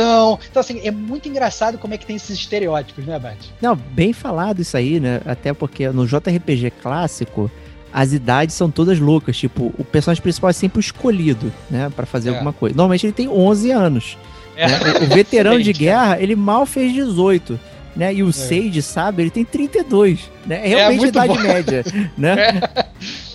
[0.00, 0.38] fortão.
[0.50, 3.52] Então, assim, é muito engraçado como é que tem esses estereótipos, né, Bate?
[3.60, 5.20] Não, bem falado isso aí, né?
[5.24, 7.50] Até porque no JRPG clássico,
[7.92, 9.36] as idades são todas loucas.
[9.36, 11.90] Tipo, o personagem principal é sempre o escolhido, né?
[11.94, 12.32] Pra fazer É.
[12.32, 12.76] alguma coisa.
[12.76, 14.18] Normalmente ele tem 11 anos.
[14.56, 14.68] É.
[14.68, 14.78] né?
[15.00, 17.58] O, o veterano de guerra, ele mal fez 18.
[17.94, 18.12] Né?
[18.12, 20.30] E o Sage, sabe, ele tem 32.
[20.46, 20.60] Né?
[20.64, 21.42] É realmente muito idade bom.
[21.42, 21.82] média.
[22.16, 22.36] Né?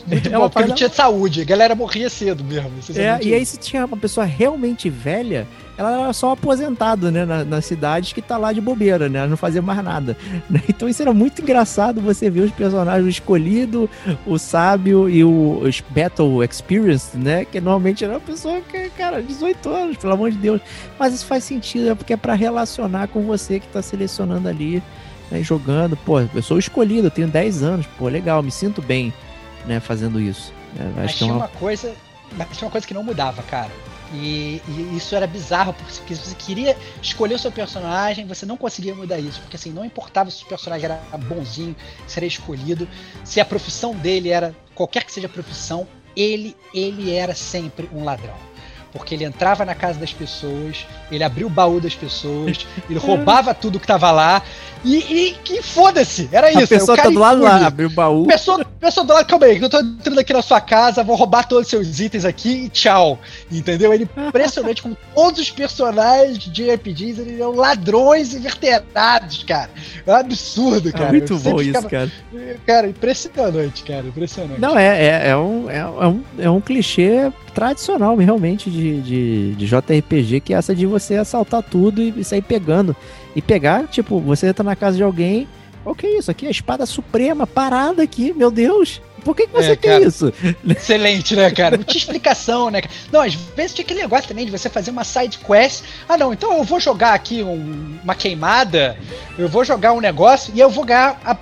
[0.05, 2.69] Muito É bom, uma porque não parada- tinha saúde, a galera morria cedo mesmo.
[2.95, 5.47] É, muito- e aí se tinha uma pessoa realmente velha,
[5.81, 9.27] ela era só aposentada, né, na- nas cidades que tá lá de bobeira, né, ela
[9.27, 10.15] não fazia mais nada.
[10.49, 10.61] né?
[10.69, 13.89] Então isso era muito engraçado você ver os personagens, o escolhido,
[14.25, 19.69] o sábio e o Battle Experience, né, que normalmente era uma pessoa que, cara, 18
[19.69, 20.61] anos, pelo amor de Deus.
[20.99, 24.81] Mas isso faz sentido, é porque é pra relacionar com você que tá selecionando ali,
[25.31, 25.95] né, jogando.
[25.97, 29.13] Pô, eu sou escolhido, eu tenho 10 anos, pô, legal, me sinto bem,
[29.65, 30.53] né, fazendo isso.
[30.95, 31.35] Mas Acho que é uma...
[31.37, 31.93] uma coisa.
[32.37, 33.69] Mas tinha uma coisa que não mudava, cara.
[34.13, 38.57] E, e isso era bizarro, porque se você queria escolher o seu personagem, você não
[38.57, 39.39] conseguia mudar isso.
[39.41, 41.75] Porque assim, não importava se o personagem era bonzinho,
[42.07, 42.87] se era escolhido,
[43.23, 44.55] se a profissão dele era.
[44.75, 48.35] qualquer que seja a profissão, ele, ele era sempre um ladrão.
[48.91, 53.53] Porque ele entrava na casa das pessoas, ele abriu o baú das pessoas, ele roubava
[53.53, 54.43] tudo que tava lá,
[54.83, 56.67] e, que foda-se, era A isso.
[56.67, 58.25] pessoa o tá do lado lá, abriu o baú.
[58.25, 61.47] Pessoa, pessoa do lado, calma aí, eu tô entrando aqui na sua casa, vou roubar
[61.47, 63.19] todos os seus itens aqui e tchau.
[63.51, 63.93] Entendeu?
[63.93, 69.69] Ele é impressionante como todos os personagens de RPGs eles eram ladrões inverterados, cara.
[70.05, 71.09] É um absurdo, É cara.
[71.09, 72.11] muito Eu sempre bom isso, ficava- cara.
[72.65, 74.07] Cara, impressionante, cara.
[74.07, 74.59] Impressionante.
[74.59, 79.55] Não, é, é, é, um, é, é um, é um clichê tradicional, realmente, de, de,
[79.55, 82.95] de JRPG, que é essa de você assaltar tudo e sair pegando.
[83.35, 85.47] E pegar, tipo, você entra na casa de alguém,
[85.85, 86.29] o que é isso?
[86.29, 89.01] Aqui é a espada suprema parada aqui, meu Deus.
[89.23, 90.03] Por que, que você É, tem cara.
[90.03, 90.33] isso?
[90.67, 91.77] Excelente, né, cara?
[91.77, 92.81] Não tinha explicação, né?
[93.11, 95.83] Não, às vezes tinha aquele negócio também de você fazer uma side quest.
[96.09, 98.97] Ah, não, então eu vou jogar aqui um- uma queimada,
[99.37, 101.35] eu vou jogar um negócio e eu vou ganhar a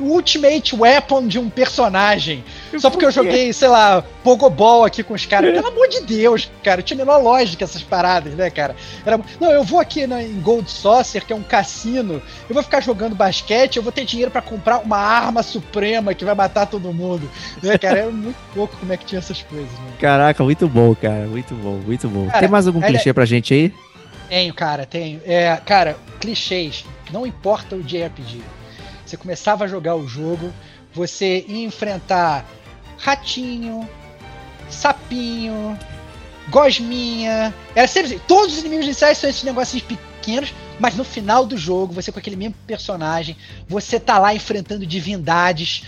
[0.00, 2.44] ultimate weapon de um personagem.
[2.78, 5.54] Só porque eu joguei, sei lá, Pogobol aqui com os caras.
[5.54, 6.82] Pelo amor de Deus, cara.
[6.82, 8.76] Tinha a menor lógica essas paradas, né, cara?
[9.04, 12.62] Era, não, eu vou aqui na, em Gold Saucer, que é um cassino, eu vou
[12.62, 16.66] ficar jogando basquete, eu vou ter dinheiro pra comprar uma arma suprema que vai matar
[16.66, 17.30] todo mundo.
[17.62, 18.00] Né, cara?
[18.00, 19.92] É muito pouco como é que tinha essas coisas, né?
[20.00, 21.26] Caraca, muito bom, cara.
[21.26, 22.26] Muito bom, muito bom.
[22.26, 23.72] Cara, tem mais algum olha- clichê pra gente aí?
[24.28, 25.20] Tenho, cara, tenho.
[25.24, 26.84] É, cara, clichês.
[27.12, 28.42] Não importa o JRPG.
[29.06, 30.52] Você começava a jogar o jogo,
[30.92, 32.44] você ia enfrentar
[32.98, 33.88] ratinho,
[34.68, 35.78] sapinho,
[36.48, 37.54] gosminha.
[37.74, 38.24] Era sempre assim.
[38.26, 42.18] Todos os inimigos iniciais são esses negocinhos pequenos, mas no final do jogo, você com
[42.18, 43.36] aquele mesmo personagem,
[43.68, 45.84] você tá lá enfrentando divindades,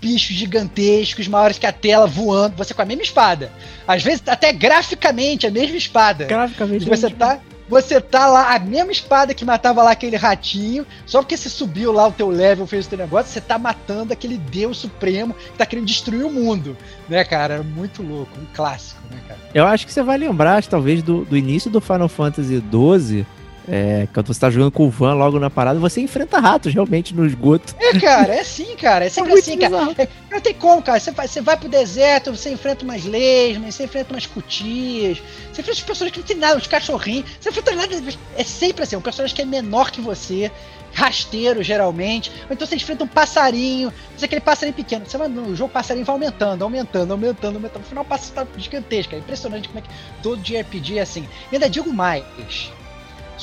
[0.00, 3.50] bichos gigantescos, maiores que a tela, voando, você com a mesma espada.
[3.86, 6.26] Às vezes, até graficamente, a mesma espada.
[6.26, 6.88] Graficamente.
[6.88, 7.40] Você tá.
[7.72, 11.90] Você tá lá, a mesma espada que matava lá aquele ratinho, só porque você subiu
[11.90, 15.56] lá o teu level, fez o teu negócio, você tá matando aquele deus supremo que
[15.56, 16.76] tá querendo destruir o mundo,
[17.08, 17.62] né, cara?
[17.62, 19.40] Muito louco, um clássico, né, cara?
[19.54, 23.26] Eu acho que você vai lembrar, talvez, do, do início do Final Fantasy XII,
[23.68, 27.14] é, quando você tá jogando com o Van logo na parada, você enfrenta ratos realmente
[27.14, 27.74] no esgoto.
[27.78, 29.04] É, cara, é assim, cara.
[29.04, 29.94] É sempre é assim, bizarro.
[29.94, 30.08] cara.
[30.08, 30.98] É, não tem como, cara.
[30.98, 35.22] Você vai, você vai pro deserto, você enfrenta umas lesmas, você enfrenta umas cutias,
[35.52, 37.30] você enfrenta os personagens que não tem nada, os cachorrinhos.
[37.40, 37.94] Você enfrenta nada.
[38.36, 40.50] É sempre assim, um personagem que é menor que você,
[40.92, 42.32] rasteiro, geralmente.
[42.48, 45.06] Ou então você enfrenta um passarinho, você aquele passarinho pequeno.
[45.06, 47.82] Você vai no jogo, o passarinho vai aumentando, aumentando, aumentando, aumentando.
[47.82, 49.14] No final, o passarinho tá gigantesco.
[49.14, 49.88] É impressionante como é que
[50.20, 51.28] todo JRPG é assim.
[51.52, 52.24] E ainda digo mais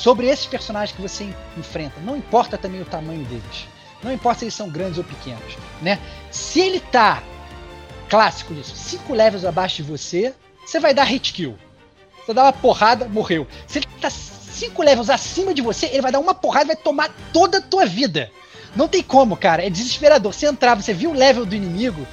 [0.00, 1.28] sobre esses personagens que você
[1.58, 2.00] enfrenta.
[2.00, 3.68] Não importa também o tamanho deles.
[4.02, 5.98] Não importa se eles são grandes ou pequenos, né?
[6.30, 7.22] Se ele tá
[8.08, 11.56] clássico disso, cinco levels abaixo de você, você vai dar hit kill.
[12.24, 13.46] Você dá uma porrada, morreu.
[13.66, 16.76] Se ele tá cinco levels acima de você, ele vai dar uma porrada e vai
[16.76, 18.30] tomar toda a tua vida.
[18.74, 19.66] Não tem como, cara.
[19.66, 20.32] É desesperador.
[20.32, 22.06] Você entrava, você viu o level do inimigo.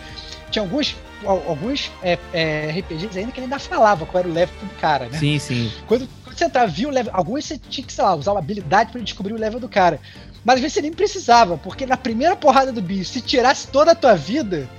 [0.51, 0.95] Tinha alguns
[1.25, 5.07] alguns é, é, RPGs ainda que ele ainda falava qual era o level do cara,
[5.07, 5.17] né?
[5.17, 5.71] Sim, sim.
[5.87, 6.07] Quando
[6.39, 7.11] você entrava, viu o level.
[7.15, 9.99] Alguns você tinha que, sei lá, usar uma habilidade para descobrir o level do cara.
[10.43, 13.91] Mas às vezes você nem precisava, porque na primeira porrada do bicho, se tirasse toda
[13.91, 14.69] a tua vida,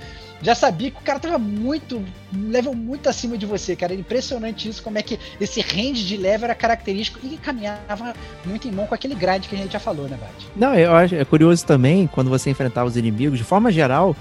[0.41, 2.01] já sabia que o cara tava muito,
[2.33, 3.93] level muito acima de você, cara.
[3.93, 8.13] Era impressionante isso, como é que esse range de level era característico e caminhava
[8.45, 10.47] muito em mão com aquele grind que a gente já falou, né, Bate?
[10.55, 14.15] Não, eu acho é curioso também quando você enfrentava os inimigos, de forma geral,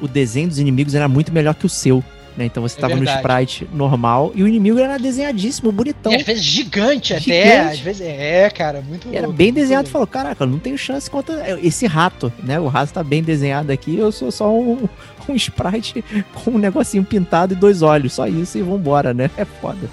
[0.00, 2.04] o desenho dos inimigos era muito melhor que o seu.
[2.36, 2.46] Né?
[2.46, 3.16] Então você é tava verdade.
[3.16, 6.12] no sprite normal e o inimigo era desenhadíssimo, bonitão.
[6.12, 7.30] E às vezes gigante, gigante.
[7.30, 7.60] até.
[7.60, 9.88] Às vezes é, cara, muito Era bem desenhado.
[9.88, 12.58] Falou, caraca, eu não tenho chance contra esse rato, né?
[12.58, 14.88] O rato tá bem desenhado aqui, eu sou só um,
[15.28, 18.12] um sprite com um negocinho pintado e dois olhos.
[18.14, 19.30] Só isso e vambora, né?
[19.36, 19.88] É foda.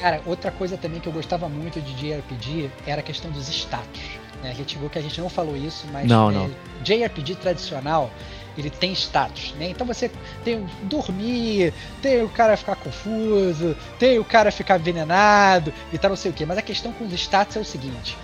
[0.00, 4.00] Cara, outra coisa também que eu gostava muito de JRPG era a questão dos status.
[4.42, 4.50] Né?
[4.50, 6.50] A gente viu que a gente não falou isso, mas não, é, não.
[6.82, 8.10] JRPG tradicional
[8.56, 9.68] ele tem status, né?
[9.68, 10.10] Então você
[10.44, 16.10] tem o dormir, tem o cara ficar confuso, tem o cara ficar envenenado e tal,
[16.10, 16.44] não sei o que.
[16.44, 18.16] Mas a questão com os status é o seguinte: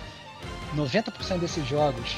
[0.75, 2.15] 90% desses jogos,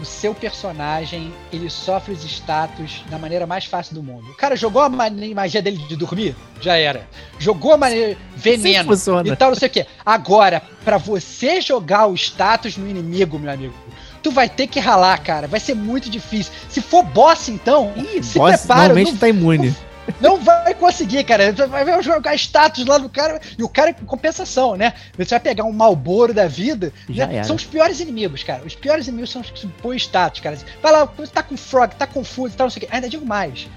[0.00, 4.30] o seu personagem ele sofre os status da maneira mais fácil do mundo.
[4.30, 7.06] O cara jogou a magia dele de dormir, já era.
[7.38, 8.92] Jogou a maneira veneno
[9.26, 9.86] e tal, não sei o que.
[10.04, 13.74] Agora, para você jogar o status no inimigo, meu amigo,
[14.22, 15.46] tu vai ter que ralar, cara.
[15.46, 16.52] Vai ser muito difícil.
[16.68, 18.80] Se for boss, então, Ih, se boss prepara.
[18.80, 19.74] Normalmente não, tá imune.
[20.20, 21.52] Não vai conseguir, cara.
[21.52, 23.40] Vai jogar status lá no cara.
[23.56, 24.94] E o cara é compensação, né?
[25.16, 26.92] Você vai pegar um Malboro da vida.
[27.08, 27.42] Né?
[27.44, 28.64] São os piores inimigos, cara.
[28.64, 30.58] Os piores inimigos são os que põem status, cara.
[30.82, 32.94] Vai lá, você tá com frog, tá confuso, tá não sei o quê.
[32.94, 33.68] Ainda digo mais.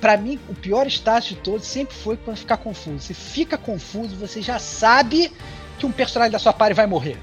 [0.00, 3.00] Pra mim, o pior status de todos sempre foi quando ficar confuso.
[3.00, 5.32] Você fica confuso, você já sabe
[5.78, 7.18] que um personagem da sua party vai morrer.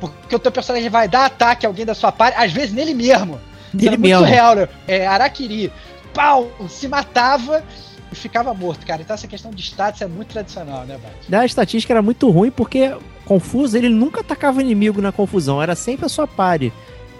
[0.00, 2.94] Porque o teu personagem vai dar ataque a alguém da sua parte, às vezes nele
[2.94, 3.40] mesmo.
[3.72, 4.20] Nele mesmo.
[4.20, 4.68] Muito real, né?
[4.86, 5.72] É, Araquiri.
[6.14, 6.50] Pau!
[6.68, 7.62] Se matava
[8.10, 9.02] e ficava morto, cara.
[9.02, 11.34] Então essa questão de status é muito tradicional, né, Bate?
[11.34, 12.94] A estatística era muito ruim porque
[13.24, 16.72] confuso, ele nunca atacava inimigo na confusão, era sempre a sua pare.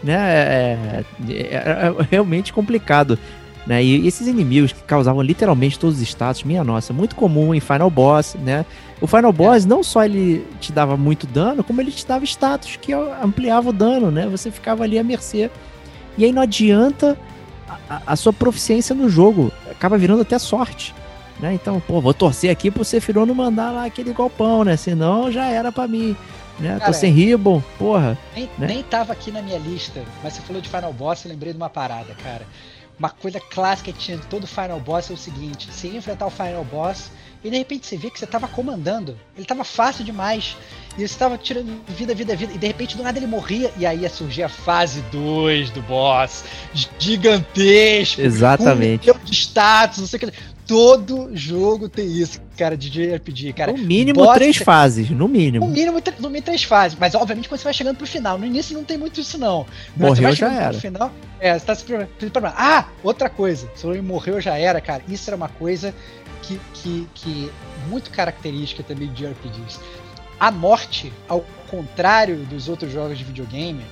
[0.02, 0.14] Né?
[0.14, 3.18] É, é, é, é realmente complicado.
[3.66, 3.84] Né?
[3.84, 7.90] E esses inimigos que causavam literalmente todos os status, minha nossa, muito comum em Final
[7.90, 8.64] Boss, né?
[9.00, 12.76] O Final Boss não só ele te dava muito dano, como ele te dava status
[12.76, 14.26] que ampliava o dano, né?
[14.26, 15.50] Você ficava ali à mercê.
[16.16, 17.16] E aí não adianta
[17.88, 20.94] a, a sua proficiência no jogo, acaba virando até sorte.
[21.38, 21.54] Né?
[21.54, 24.76] Então, pô, vou torcer aqui pro Sephiroth não mandar lá aquele golpão, né?
[24.76, 26.16] Senão já era para mim.
[26.58, 26.70] Né?
[26.78, 28.18] Cara, Tô sem ribbon, porra.
[28.34, 28.66] Nem, né?
[28.66, 31.56] nem tava aqui na minha lista, mas você falou de Final Boss, eu lembrei de
[31.56, 32.44] uma parada, cara.
[32.98, 36.30] Uma coisa clássica que tinha de todo Final Boss é o seguinte: ia enfrentar o
[36.30, 37.12] Final Boss,
[37.42, 39.16] e de repente você vê que você estava comandando.
[39.34, 40.56] Ele estava fácil demais.
[40.94, 42.52] E você estava tirando vida, vida, vida.
[42.52, 43.70] E de repente do nada ele morria.
[43.76, 46.44] E aí ia surgir a fase 2 do boss.
[46.98, 48.20] Gigantesco.
[48.20, 49.08] Exatamente.
[49.10, 50.32] Um de status, não sei o que.
[50.66, 53.72] Todo jogo tem isso, cara, de JRPG, cara.
[53.72, 55.66] No mínimo boss, três fases, no mínimo.
[55.66, 56.98] No mínimo, no mínimo três fases.
[57.00, 58.36] Mas obviamente quando você vai chegando pro final.
[58.36, 59.64] No início não tem muito isso, não.
[59.96, 60.74] Morreu já era.
[60.74, 61.10] Final,
[61.40, 62.54] é, você tá se preparando.
[62.54, 63.70] Ah, outra coisa.
[63.76, 65.02] Se morreu já era, cara.
[65.08, 65.94] Isso era uma coisa
[66.42, 67.52] que, que, que
[67.88, 69.80] muito característica também de RPGs.
[70.38, 73.84] A morte, ao contrário dos outros jogos de videogame,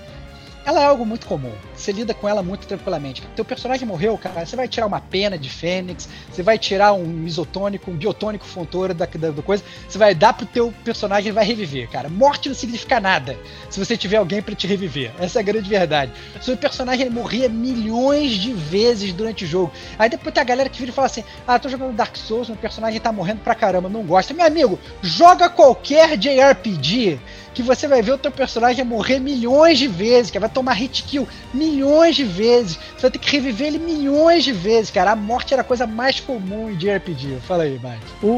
[0.67, 1.53] ela é algo muito comum.
[1.77, 3.23] Você lida com ela muito tranquilamente.
[3.37, 7.25] Teu personagem morreu, cara, você vai tirar uma pena de fênix, você vai tirar um
[7.25, 11.33] isotônico, um biotônico fontoura da, da, da coisa, você vai dar pro teu personagem e
[11.33, 12.09] vai reviver, cara.
[12.09, 13.39] Morte não significa nada
[13.71, 15.13] se você tiver alguém para te reviver.
[15.21, 16.11] Essa é a grande verdade.
[16.41, 19.73] Seu personagem morria milhões de vezes durante o jogo.
[19.97, 22.49] Aí depois tem a galera que vira e fala assim: Ah, tô jogando Dark Souls,
[22.49, 24.35] meu personagem tá morrendo pra caramba, não gosta.
[24.35, 27.21] Meu amigo, joga qualquer JRPG
[27.57, 31.05] que você vai ver o teu personagem morrer milhões de vezes, que vai tomar hit
[31.05, 32.79] kill milhões de vezes.
[32.95, 35.13] Você vai ter que reviver ele milhões de vezes, cara.
[35.13, 37.39] A morte era a coisa mais comum de RPG.
[37.49, 38.05] Fala aí, Mike.
[38.23, 38.29] O,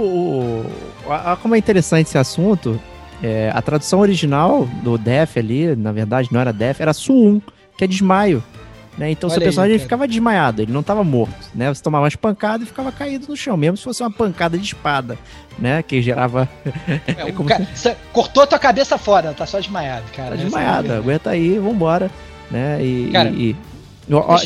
[1.09, 2.81] o, a, como é interessante esse assunto,
[3.20, 7.43] é, a tradução original do Def ali, na verdade não era Def, era Suum,
[7.77, 8.40] que é desmaio.
[8.98, 9.12] Né?
[9.12, 11.72] Então Olha seu personagem aí, ficava desmaiado, ele não estava morto, né?
[11.72, 14.64] Você tomava umas pancadas e ficava caído no chão, mesmo se fosse uma pancada de
[14.64, 15.16] espada,
[15.56, 15.84] né?
[15.84, 16.48] Que gerava.
[17.06, 17.94] É, um cara, se...
[18.12, 20.30] Cortou a tua cabeça fora, tá só desmaiado, cara.
[20.30, 22.10] Tá desmaiado, é aguenta aí, vambora.
[22.50, 22.84] Né?
[22.84, 23.54] E, cara, e,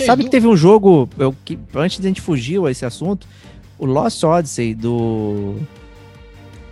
[0.05, 3.27] sabe que teve um jogo, eu, que, antes de a gente fugir a esse assunto,
[3.79, 5.57] o Lost Odyssey do,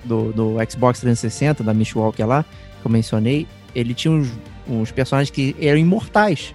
[0.04, 2.44] do, do Xbox 360, da Mishwalker lá,
[2.82, 4.28] que eu mencionei, ele tinha uns,
[4.68, 6.54] uns personagens que eram imortais.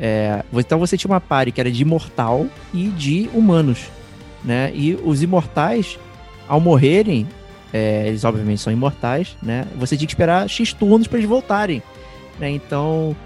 [0.00, 3.90] É, então você tinha uma party que era de imortal e de humanos,
[4.44, 4.70] né?
[4.74, 5.98] E os imortais,
[6.46, 7.26] ao morrerem,
[7.72, 9.66] é, eles obviamente são imortais, né?
[9.76, 11.82] Você tinha que esperar X turnos para eles voltarem,
[12.38, 12.50] né?
[12.50, 13.16] Então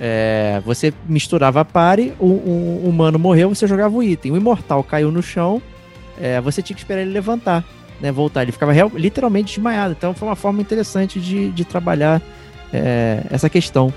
[0.00, 4.32] é, você misturava a party, o, o, o, humano morreu, você jogava o item.
[4.32, 5.60] O imortal caiu no chão,
[6.20, 7.62] é, você tinha que esperar ele levantar,
[8.00, 8.10] né?
[8.10, 8.42] Voltar.
[8.42, 9.94] Ele ficava real, literalmente desmaiado.
[9.96, 12.22] Então foi uma forma interessante de, de trabalhar
[12.72, 13.92] é, essa questão.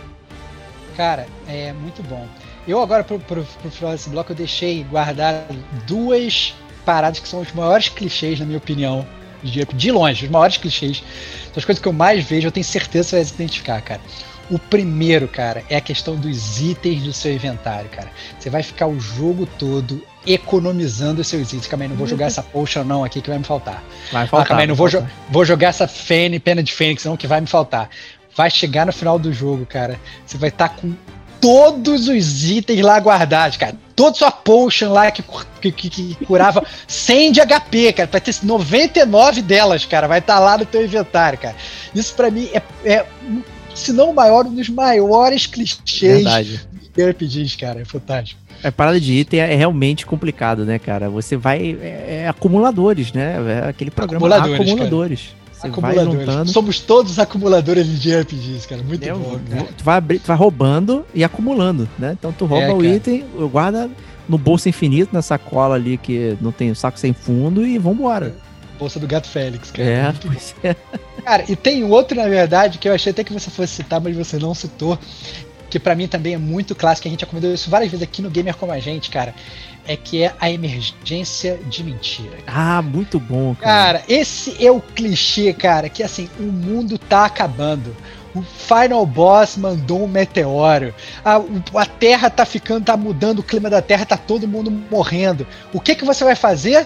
[0.97, 2.27] Cara, é muito bom.
[2.67, 5.45] Eu agora, pro, pro, pro final desse bloco, eu deixei guardar
[5.85, 9.05] duas paradas que são os maiores clichês, na minha opinião.
[9.43, 10.97] De, de longe, os maiores clichês.
[10.97, 13.81] São as coisas que eu mais vejo, eu tenho certeza que você vai se identificar,
[13.81, 14.01] cara.
[14.49, 18.09] O primeiro, cara, é a questão dos itens do seu inventário, cara.
[18.39, 21.67] Você vai ficar o jogo todo economizando os seus itens.
[21.67, 23.83] Calma aí, não vou jogar essa potion não aqui que vai me faltar.
[24.11, 24.45] Vai faltar.
[24.45, 27.27] Ah, calma aí, não vou, jo vou jogar essa fene, pena de fênix não que
[27.27, 27.89] vai me faltar
[28.37, 29.99] vai chegar no final do jogo, cara.
[30.23, 30.93] Você vai estar tá com
[31.41, 33.75] todos os itens lá guardados, cara.
[33.95, 35.23] Toda sua potion lá que,
[35.59, 38.09] que, que curava 100 de HP, cara.
[38.11, 40.07] Vai ter 99 delas, cara.
[40.07, 41.55] Vai estar tá lá no teu inventário, cara.
[41.95, 43.05] Isso para mim é, é,
[43.73, 46.67] se não o maior, um dos maiores clichês Verdade.
[46.95, 47.81] de RPGs, cara.
[47.81, 48.39] É fantástico.
[48.63, 51.09] A parada de item é realmente complicado, né, cara?
[51.09, 51.77] Você vai.
[51.81, 53.35] É, é acumuladores, né?
[53.65, 54.71] É aquele programa acumuladores.
[54.71, 55.35] acumuladores.
[55.57, 56.51] Você acumuladores.
[56.51, 58.83] Somos todos acumuladores de RPGs, cara.
[58.83, 59.67] Muito bom, cara.
[59.75, 62.15] Tu vai, abrir, tu vai roubando e acumulando, né?
[62.17, 63.89] Então tu rouba é, o item, guarda
[64.29, 68.35] no bolso infinito, na sacola ali que não tem saco sem fundo e vambora.
[68.77, 69.89] Bolsa do Gato Félix, cara.
[69.89, 70.75] É, pois é.
[71.23, 74.15] Cara, e tem outro, na verdade, que eu achei até que você fosse citar, mas
[74.15, 74.99] você não citou,
[75.71, 78.21] que para mim também é muito clássico, a gente já comentou isso várias vezes aqui
[78.21, 79.33] no Gamer Como a Gente, cara
[79.87, 82.37] é que é a emergência de mentira.
[82.45, 83.99] Ah, muito bom, cara.
[83.99, 87.95] Cara, esse é o clichê, cara, que assim, o mundo tá acabando.
[88.35, 90.93] O Final Boss mandou um meteoro.
[91.23, 91.41] A,
[91.75, 95.47] a Terra tá ficando, tá mudando o clima da Terra, tá todo mundo morrendo.
[95.73, 96.85] O que que você vai fazer?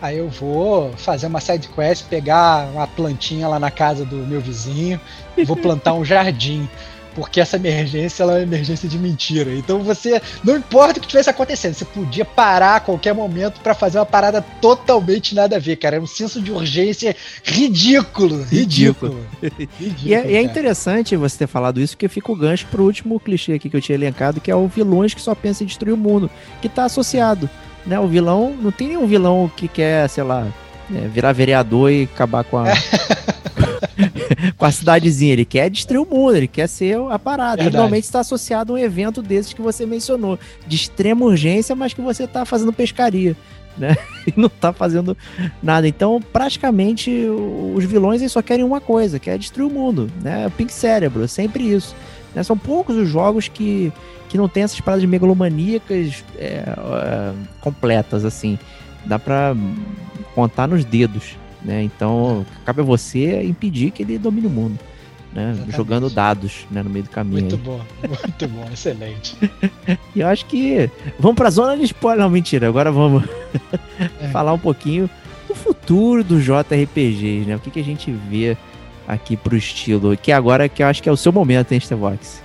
[0.00, 4.40] Aí eu vou fazer uma side quest, pegar uma plantinha lá na casa do meu
[4.40, 5.00] vizinho,
[5.36, 6.68] e vou plantar um jardim
[7.16, 9.50] porque essa emergência ela é uma emergência de mentira.
[9.54, 13.74] Então você, não importa o que tivesse acontecendo, você podia parar a qualquer momento para
[13.74, 15.96] fazer uma parada totalmente nada a ver, cara.
[15.96, 18.42] É um senso de urgência ridículo.
[18.42, 19.26] Ridículo.
[19.40, 19.70] ridículo
[20.04, 23.18] e, é, e é, interessante você ter falado isso, porque fica o gancho pro último
[23.18, 25.94] clichê aqui que eu tinha elencado, que é o vilões que só pensa em destruir
[25.94, 26.30] o mundo,
[26.60, 27.48] que tá associado.
[27.86, 27.98] Né?
[27.98, 30.46] O vilão, não tem nenhum vilão que quer, sei lá,
[30.94, 32.66] é, virar vereador e acabar com a.
[34.56, 35.32] com a cidadezinha.
[35.32, 37.56] Ele quer destruir o mundo, ele quer ser a parada.
[37.56, 37.76] Verdade.
[37.76, 42.00] normalmente está associado a um evento desses que você mencionou, de extrema urgência, mas que
[42.00, 43.36] você está fazendo pescaria.
[43.76, 43.96] Né?
[44.26, 45.16] E não está fazendo
[45.62, 45.86] nada.
[45.86, 47.12] Então, praticamente,
[47.72, 50.10] os vilões eles só querem uma coisa, que é destruir o mundo.
[50.20, 50.50] Né?
[50.56, 51.94] Pink Cérebro, é sempre isso.
[52.34, 52.42] Né?
[52.42, 53.92] São poucos os jogos que,
[54.28, 58.58] que não tem essas paradas megalomaníacas é, é, completas, assim.
[59.04, 59.54] Dá para
[60.34, 61.36] contar nos dedos.
[61.62, 61.82] Né?
[61.82, 64.78] Então, cabe a você impedir que ele domine o mundo.
[65.32, 65.54] Né?
[65.68, 67.40] Jogando dados né, no meio do caminho.
[67.42, 67.60] Muito aí.
[67.60, 69.36] bom, muito bom, excelente.
[70.14, 70.90] e eu acho que.
[71.18, 72.22] Vamos para a zona de spoiler.
[72.22, 73.24] Não, mentira, agora vamos
[74.20, 74.28] é.
[74.28, 75.10] falar um pouquinho
[75.46, 77.56] do futuro do JRPG, né?
[77.56, 78.56] O que, que a gente vê
[79.06, 82.42] aqui pro estilo, que agora que eu acho que é o seu momento, hein, Stevox?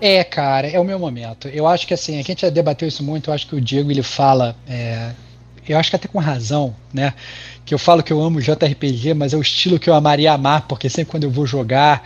[0.00, 1.48] É, cara, é o meu momento.
[1.48, 3.90] Eu acho que assim, a gente já debateu isso muito, eu acho que o Diego
[3.90, 4.54] ele fala.
[4.66, 5.12] É,
[5.68, 7.12] eu acho que até com razão, né?
[7.64, 10.66] Que eu falo que eu amo JRPG, mas é o estilo que eu amaria amar,
[10.68, 12.04] porque sempre quando eu vou jogar,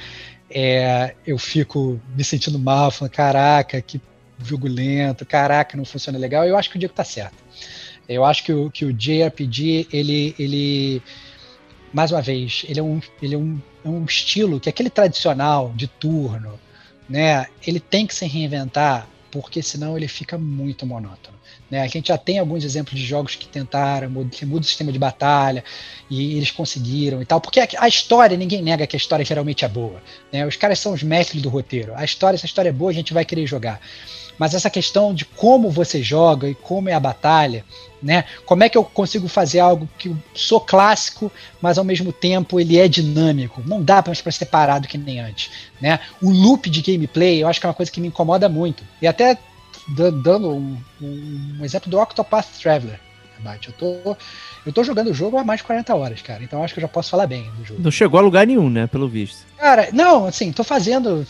[0.51, 4.01] é, eu fico me sentindo mal, falando, caraca, que
[4.43, 6.45] jogo lento, caraca, não funciona legal.
[6.45, 7.37] Eu acho que o Diego tá certo.
[8.09, 11.03] Eu acho que o, que o JRPG, ele, ele,
[11.93, 14.91] mais uma vez, ele é um, ele é um, é um estilo que é aquele
[14.91, 16.59] tradicional de turno,
[17.13, 17.47] né?
[17.67, 21.37] Ele tem que se reinventar, porque senão ele fica muito monótono.
[21.71, 21.83] Né?
[21.83, 24.99] A gente já tem alguns exemplos de jogos que tentaram, que muda o sistema de
[24.99, 25.63] batalha
[26.09, 29.69] e eles conseguiram e tal, porque a, história, ninguém nega que a história geralmente é
[29.69, 30.03] boa.
[30.33, 30.47] Né?
[30.47, 31.93] Os caras são os mestres do roteiro.
[31.95, 33.79] A história, se a história é boa, a gente vai querer jogar.
[34.39, 37.65] Mas essa questão de como você joga e como é a batalha,
[38.03, 38.25] né?
[38.45, 41.31] Como é que eu consigo fazer algo que eu sou clássico,
[41.61, 43.63] mas ao mesmo tempo ele é dinâmico?
[43.65, 45.51] Não dá para ser parado que nem antes,
[45.81, 46.01] né?
[46.21, 48.83] O loop de gameplay, eu acho que é uma coisa que me incomoda muito.
[49.01, 49.39] E até
[50.23, 52.99] dando um, um exemplo do Octopath Traveler.
[53.67, 54.17] Eu tô,
[54.65, 56.45] eu tô jogando o jogo há mais de 40 horas, cara.
[56.45, 57.83] Então acho que eu já posso falar bem do jogo.
[57.83, 58.87] Não chegou a lugar nenhum, né?
[58.87, 59.45] Pelo visto.
[59.59, 61.27] Cara, não, assim, tô fazendo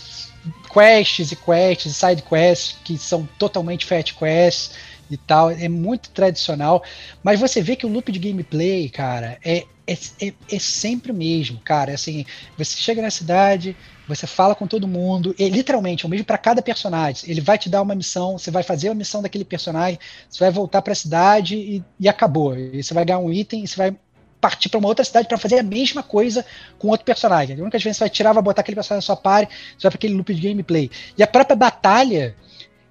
[0.73, 4.75] quests e quests side quests que são totalmente fat quests
[5.11, 5.51] e tal.
[5.51, 6.83] É muito tradicional.
[7.23, 11.15] Mas você vê que o loop de gameplay, cara, é, é, é, é sempre o
[11.15, 11.93] mesmo, cara.
[11.93, 12.25] Assim,
[12.57, 13.77] você chega na cidade,
[14.09, 17.31] você fala com todo mundo, e literalmente, é o mesmo para cada personagem.
[17.31, 20.51] Ele vai te dar uma missão, você vai fazer a missão daquele personagem, você vai
[20.51, 22.57] voltar para a cidade e, e acabou.
[22.57, 23.97] E você vai ganhar um item, e você vai
[24.43, 26.45] partir para uma outra cidade para fazer a mesma coisa
[26.77, 27.57] com outro personagem.
[27.57, 29.47] A única diferença você vai tirar, vai botar aquele personagem na sua você
[29.83, 30.91] vai para aquele loop de gameplay.
[31.17, 32.35] E a própria batalha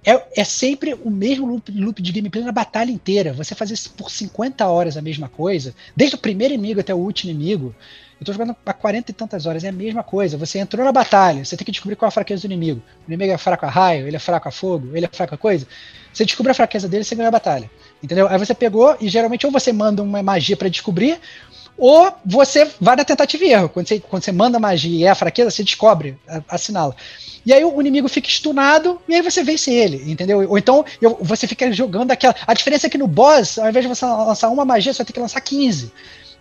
[0.02, 3.34] é, é sempre o mesmo loop, loop, de gameplay na batalha inteira.
[3.34, 7.30] Você fazer por 50 horas a mesma coisa, desde o primeiro inimigo até o último
[7.30, 7.74] inimigo,
[8.18, 10.38] eu tô jogando há 40 e tantas horas, é a mesma coisa.
[10.38, 12.80] Você entrou na batalha, você tem que descobrir qual é a fraqueza do inimigo.
[13.06, 15.38] O inimigo é fraco a raio, ele é fraco a fogo, ele é fraco a
[15.38, 15.66] coisa.
[16.12, 17.70] Você descobre a fraqueza dele, você ganha a batalha.
[18.02, 18.26] Entendeu?
[18.28, 21.20] Aí você pegou e geralmente ou você manda uma magia para descobrir,
[21.76, 23.68] ou você vai na tentativa e erro.
[23.68, 26.18] Quando você, quando você manda magia e é a fraqueza, você descobre,
[26.48, 26.94] assinala.
[27.44, 30.48] E aí o inimigo fica stunado e aí você vence ele, entendeu?
[30.48, 32.34] Ou então eu, você fica jogando aquela.
[32.46, 35.06] A diferença é que no boss, ao invés de você lançar uma magia, você vai
[35.06, 35.92] ter que lançar 15.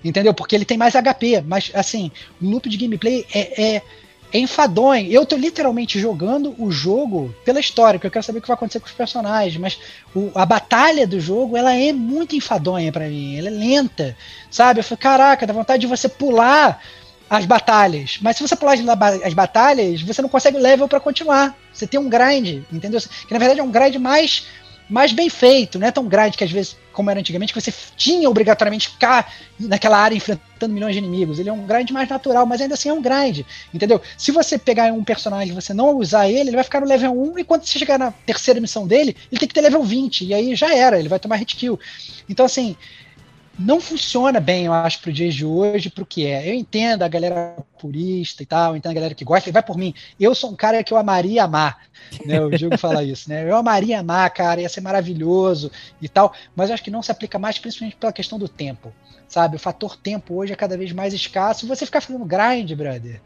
[0.03, 0.33] Entendeu?
[0.33, 1.43] Porque ele tem mais HP.
[1.45, 2.11] Mas, assim,
[2.41, 3.81] o loop de gameplay é, é,
[4.31, 5.11] é enfadonho.
[5.11, 8.55] Eu tô literalmente jogando o jogo pela história, porque eu quero saber o que vai
[8.55, 9.57] acontecer com os personagens.
[9.57, 9.79] Mas
[10.15, 13.37] o, a batalha do jogo, ela é muito enfadonha para mim.
[13.37, 14.15] Ela é lenta,
[14.49, 14.79] sabe?
[14.79, 16.81] Eu falei, caraca, dá vontade de você pular
[17.29, 18.19] as batalhas.
[18.21, 18.75] Mas se você pular
[19.23, 21.57] as batalhas, você não consegue level para continuar.
[21.73, 22.99] Você tem um grind, entendeu?
[22.99, 24.47] Que na verdade é um grind mais
[24.91, 27.73] mais bem feito, não é tão grande que às vezes, como era antigamente, que você
[27.95, 31.39] tinha obrigatoriamente ficar naquela área enfrentando milhões de inimigos.
[31.39, 34.01] Ele é um grind mais natural, mas ainda assim é um grind, entendeu?
[34.17, 37.13] Se você pegar um personagem e você não usar ele, ele vai ficar no level
[37.13, 40.25] 1 e quando você chegar na terceira missão dele, ele tem que ter level 20,
[40.25, 41.79] e aí já era, ele vai tomar hit kill.
[42.27, 42.75] Então, assim,
[43.59, 46.49] não funciona bem, eu acho, para os dias de hoje, para o que é.
[46.49, 49.61] Eu entendo a galera purista e tal, eu entendo a galera que gosta, e vai
[49.61, 49.93] por mim.
[50.19, 51.79] Eu sou um cara que eu amaria amar,
[52.25, 52.41] né?
[52.41, 53.43] O Diego fala isso, né?
[53.47, 55.71] Eu amaria amar, cara, ia ser maravilhoso
[56.01, 58.93] e tal, mas eu acho que não se aplica mais, principalmente pela questão do tempo,
[59.27, 59.55] sabe?
[59.55, 61.67] O fator tempo hoje é cada vez mais escasso.
[61.67, 63.21] Você ficar fazendo grind, brother,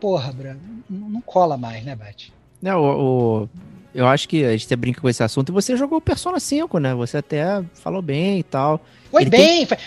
[0.00, 2.32] porra, brother, não, não cola mais, né, Bate?
[2.62, 3.48] Não, o, o,
[3.94, 6.94] eu acho que a gente brinca com esse assunto e você jogou Persona 5, né?
[6.94, 8.80] Você até falou bem e tal.
[9.10, 9.66] Foi ele bem.
[9.66, 9.78] Tem...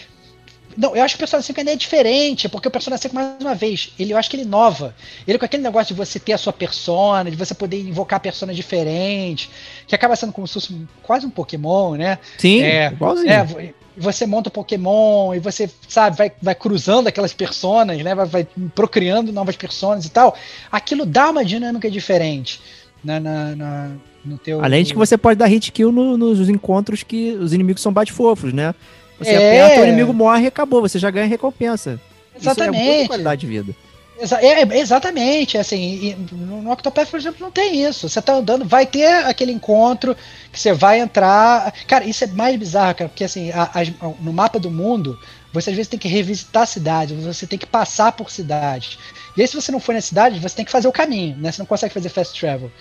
[0.77, 3.41] Não, eu acho que o Persona 5 ainda é diferente, porque o Persona 5, mais
[3.41, 4.95] uma vez, ele, eu acho que ele inova.
[5.27, 8.53] Ele com aquele negócio de você ter a sua persona, de você poder invocar persona
[8.53, 9.49] diferente,
[9.88, 12.19] que acaba sendo como se fosse quase um Pokémon, né?
[12.38, 13.29] Sim, é, igualzinho.
[13.29, 18.13] É, você monta o Pokémon e você, sabe, vai, vai cruzando aquelas personas, né?
[18.13, 20.38] Vai, vai procriando novas personas e tal.
[20.71, 22.61] Aquilo dá uma dinâmica diferente
[23.03, 23.91] na, na, na
[24.24, 24.64] no teu.
[24.64, 27.91] Além de que você pode dar hit kill no, nos encontros que os inimigos são
[27.91, 28.76] bate-fofos, né?
[29.19, 29.36] Você é.
[29.65, 31.99] aperta, o inimigo morre e acabou, você já ganha recompensa.
[32.40, 32.84] Exatamente.
[32.84, 33.76] Isso é qualidade de vida.
[34.19, 38.10] Exa é, exatamente, assim, no Octopath, por exemplo, não tem isso.
[38.10, 40.15] Você tá andando, vai ter aquele encontro
[40.52, 41.72] que você vai entrar.
[41.86, 45.19] Cara, isso é mais bizarro, cara, porque assim, a, a, no mapa do mundo,
[45.53, 48.98] você às vezes tem que revisitar a cidade, você tem que passar por cidades.
[49.38, 51.51] E aí, se você não for na cidade, você tem que fazer o caminho, né?
[51.51, 52.72] Você não consegue fazer fast travel.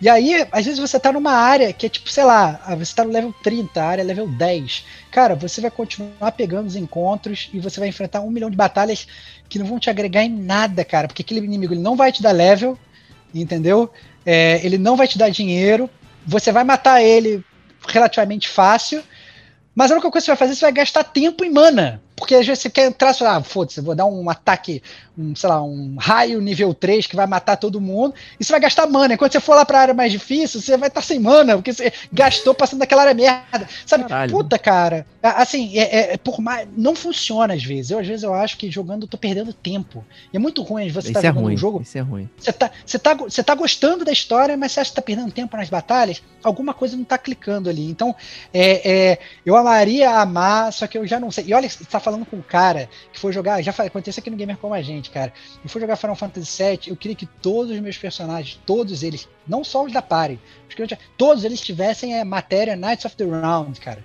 [0.00, 2.94] E aí, às vezes você tá numa área que é tipo, sei lá, ah, você
[2.94, 4.84] tá no level 30, a área é level 10.
[5.10, 9.08] Cara, você vai continuar pegando os encontros e você vai enfrentar um milhão de batalhas
[9.48, 11.08] que não vão te agregar em nada, cara.
[11.08, 12.78] Porque aquele inimigo ele não vai te dar level,
[13.34, 13.90] entendeu?
[14.24, 15.90] É, ele não vai te dar dinheiro.
[16.24, 17.44] Você vai matar ele
[17.88, 19.02] relativamente fácil.
[19.74, 22.00] Mas a única coisa que você vai fazer, você vai gastar tempo e mana.
[22.14, 24.82] Porque às vezes você quer entrar, sei lá, foda-se, vou dar um ataque,
[25.18, 28.60] um, sei lá, um raio nível 3 que vai matar todo mundo, e você vai
[28.60, 29.14] gastar mana.
[29.14, 31.72] Enquanto você for lá pra área mais difícil, você vai estar tá sem mana, porque
[31.72, 33.68] você gastou passando daquela área merda.
[33.84, 34.04] Sabe?
[34.04, 34.30] Caralho.
[34.30, 35.06] Puta, cara.
[35.22, 36.68] Assim, é, é, por mais.
[36.76, 37.90] Não funciona às vezes.
[37.90, 40.04] Eu, às vezes, eu acho que jogando eu tô perdendo tempo.
[40.32, 41.82] E é muito ruim você estar tá é jogando ruim, um jogo.
[41.82, 42.28] Isso é ruim.
[42.36, 45.32] Você tá, você, tá, você tá gostando da história, mas você acha que tá perdendo
[45.32, 47.90] tempo nas batalhas, alguma coisa não tá clicando ali.
[47.90, 48.14] Então,
[48.52, 51.46] é, é, eu amaria amar, só que eu já não sei.
[51.48, 54.36] E olha, você tá falando com um cara que foi jogar, já aconteceu aqui no
[54.36, 55.32] Gamer como a gente, cara.
[55.62, 59.28] Eu fui jogar Final Fantasy VII, eu queria que todos os meus personagens, todos eles,
[59.46, 60.38] não só os da party,
[61.16, 64.04] todos eles tivessem a matéria Knights of the Round, cara.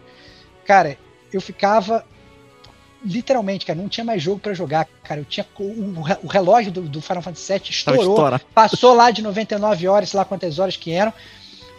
[0.65, 0.97] Cara,
[1.31, 2.05] eu ficava
[3.05, 5.19] literalmente, cara, não tinha mais jogo para jogar, cara.
[5.21, 9.87] Eu tinha o, o relógio do, do, Final Fantasy VII estourou, passou lá de 99
[9.87, 11.13] horas, sei lá quantas horas que eram,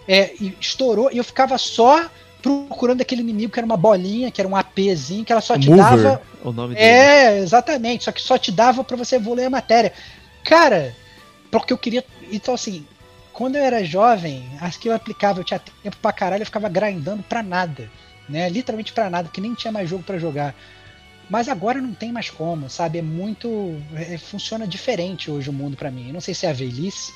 [0.07, 2.11] é, e estourou e eu ficava só
[2.45, 5.71] procurando aquele inimigo que era uma bolinha, que era um APzinho, que ela só te
[5.71, 6.23] Mover, dava.
[6.45, 6.87] O nome dele.
[6.87, 8.05] É, exatamente.
[8.05, 9.95] Só que só te dava para você evoluir a matéria.
[10.45, 10.95] Cara,
[11.51, 12.05] porque eu queria.
[12.31, 12.87] Então, assim,
[13.33, 16.69] quando eu era jovem, as que eu aplicava, eu tinha tempo pra caralho, eu ficava
[16.69, 17.91] grindando pra nada.
[18.29, 18.47] Né?
[18.51, 20.55] Literalmente pra nada, que nem tinha mais jogo para jogar.
[21.31, 22.99] Mas agora não tem mais como, sabe?
[22.99, 23.75] É muito.
[23.95, 26.09] É, funciona diferente hoje o mundo para mim.
[26.09, 27.11] Eu não sei se é a velhice,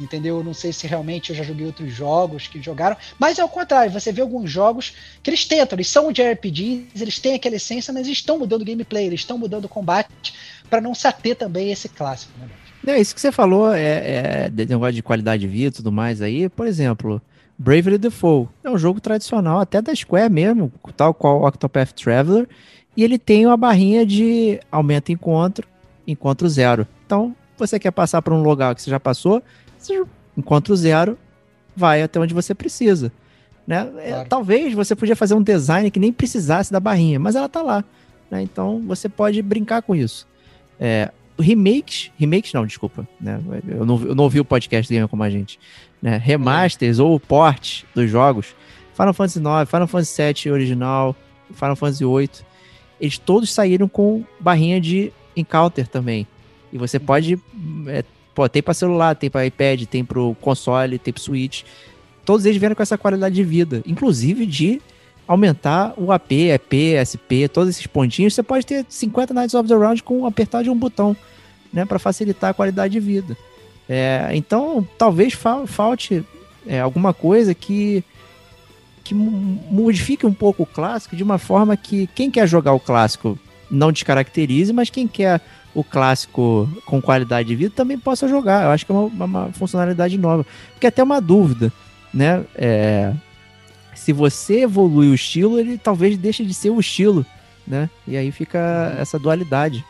[0.00, 0.38] entendeu?
[0.38, 3.48] Eu não sei se realmente eu já joguei outros jogos que jogaram, mas é o
[3.48, 7.56] contrário, você vê alguns jogos que eles tentam, eles são de RPGs, eles têm aquela
[7.56, 10.34] essência, mas eles estão mudando o gameplay, eles estão mudando o combate
[10.68, 12.48] para não se ater também esse clássico, né?
[12.86, 15.90] É, isso que você falou é, é de negócio de qualidade de vida e tudo
[15.90, 17.20] mais aí, por exemplo,
[17.56, 22.46] Bravely Default é um jogo tradicional até da Square mesmo, tal qual Octopath Traveler,
[22.96, 25.66] e ele tem uma barrinha de aumenta encontro,
[26.06, 26.86] encontro zero.
[27.06, 29.42] Então, você quer passar para um lugar que você já passou,
[30.36, 31.18] encontro zero,
[31.76, 33.12] vai até onde você precisa.
[33.66, 33.90] Né?
[33.98, 34.28] É, claro.
[34.28, 37.84] Talvez você podia fazer um design que nem precisasse da barrinha, mas ela tá lá.
[38.30, 38.42] Né?
[38.42, 40.26] Então você pode brincar com isso.
[40.78, 43.40] É, remakes, remakes não, desculpa, né?
[43.66, 45.58] Eu não, eu não ouvi o podcast Gamer como a gente.
[46.00, 46.16] Né?
[46.16, 47.02] Remasters é.
[47.02, 48.54] ou ports dos jogos,
[48.92, 51.16] Final Fantasy IX, Final Fantasy VII original,
[51.52, 52.30] Final Fantasy VIII,
[53.00, 56.26] eles todos saíram com barrinha de encounter também.
[56.72, 57.38] E você pode
[57.88, 58.04] é,
[58.34, 61.62] Pô, tem para celular, tem para iPad, tem pro console, tem pro Switch.
[62.24, 64.80] Todos eles vieram com essa qualidade de vida, inclusive de
[65.26, 68.34] aumentar o AP, EP, SP, todos esses pontinhos.
[68.34, 71.16] Você pode ter 50 Nights of the Round com apertar de um botão,
[71.72, 73.36] né, para facilitar a qualidade de vida.
[73.88, 75.34] É, então, talvez
[75.66, 76.24] falte
[76.66, 78.02] é, alguma coisa que
[79.02, 83.38] que modifique um pouco o clássico de uma forma que quem quer jogar o clássico
[83.70, 85.42] não descaracterize, mas quem quer
[85.74, 88.64] o clássico com qualidade de vida também possa jogar.
[88.64, 90.46] Eu acho que é uma, uma funcionalidade nova.
[90.72, 91.72] Porque até uma dúvida,
[92.12, 92.44] né?
[92.54, 93.12] É,
[93.94, 97.26] se você evolui o estilo, ele talvez deixe de ser o estilo,
[97.66, 97.90] né?
[98.06, 99.84] E aí fica essa dualidade.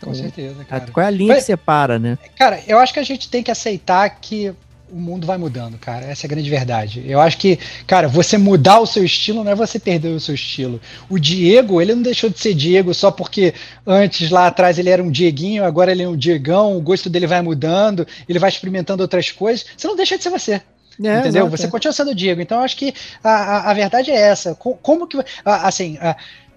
[0.00, 0.86] Com certeza, cara.
[0.92, 2.18] Qual é a linha Mas, que separa, né?
[2.36, 4.54] Cara, eu acho que a gente tem que aceitar que
[4.94, 6.06] o mundo vai mudando, cara.
[6.06, 7.04] Essa é a grande verdade.
[7.04, 10.36] Eu acho que, cara, você mudar o seu estilo não é você perder o seu
[10.36, 10.80] estilo.
[11.10, 13.52] O Diego, ele não deixou de ser Diego só porque
[13.84, 17.26] antes, lá atrás, ele era um Dieguinho, agora ele é um Diegão, o gosto dele
[17.26, 19.66] vai mudando, ele vai experimentando outras coisas.
[19.76, 20.62] Você não deixa de ser você.
[21.02, 21.46] É, entendeu?
[21.46, 21.56] Exato.
[21.56, 22.40] Você continua sendo Diego.
[22.40, 24.54] Então, eu acho que a, a, a verdade é essa.
[24.54, 25.18] Como que.
[25.44, 25.98] Assim,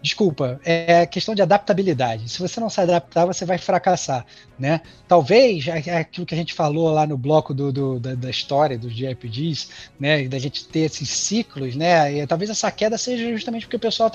[0.07, 2.29] desculpa, é questão de adaptabilidade.
[2.29, 4.25] Se você não se adaptar, você vai fracassar,
[4.57, 4.79] né?
[5.07, 8.29] Talvez é, é aquilo que a gente falou lá no bloco do, do da, da,
[8.29, 9.67] história dos JRPGs,
[9.99, 10.27] né?
[10.27, 12.13] Da gente ter esses ciclos, né?
[12.13, 14.09] E talvez essa queda seja justamente porque o pessoal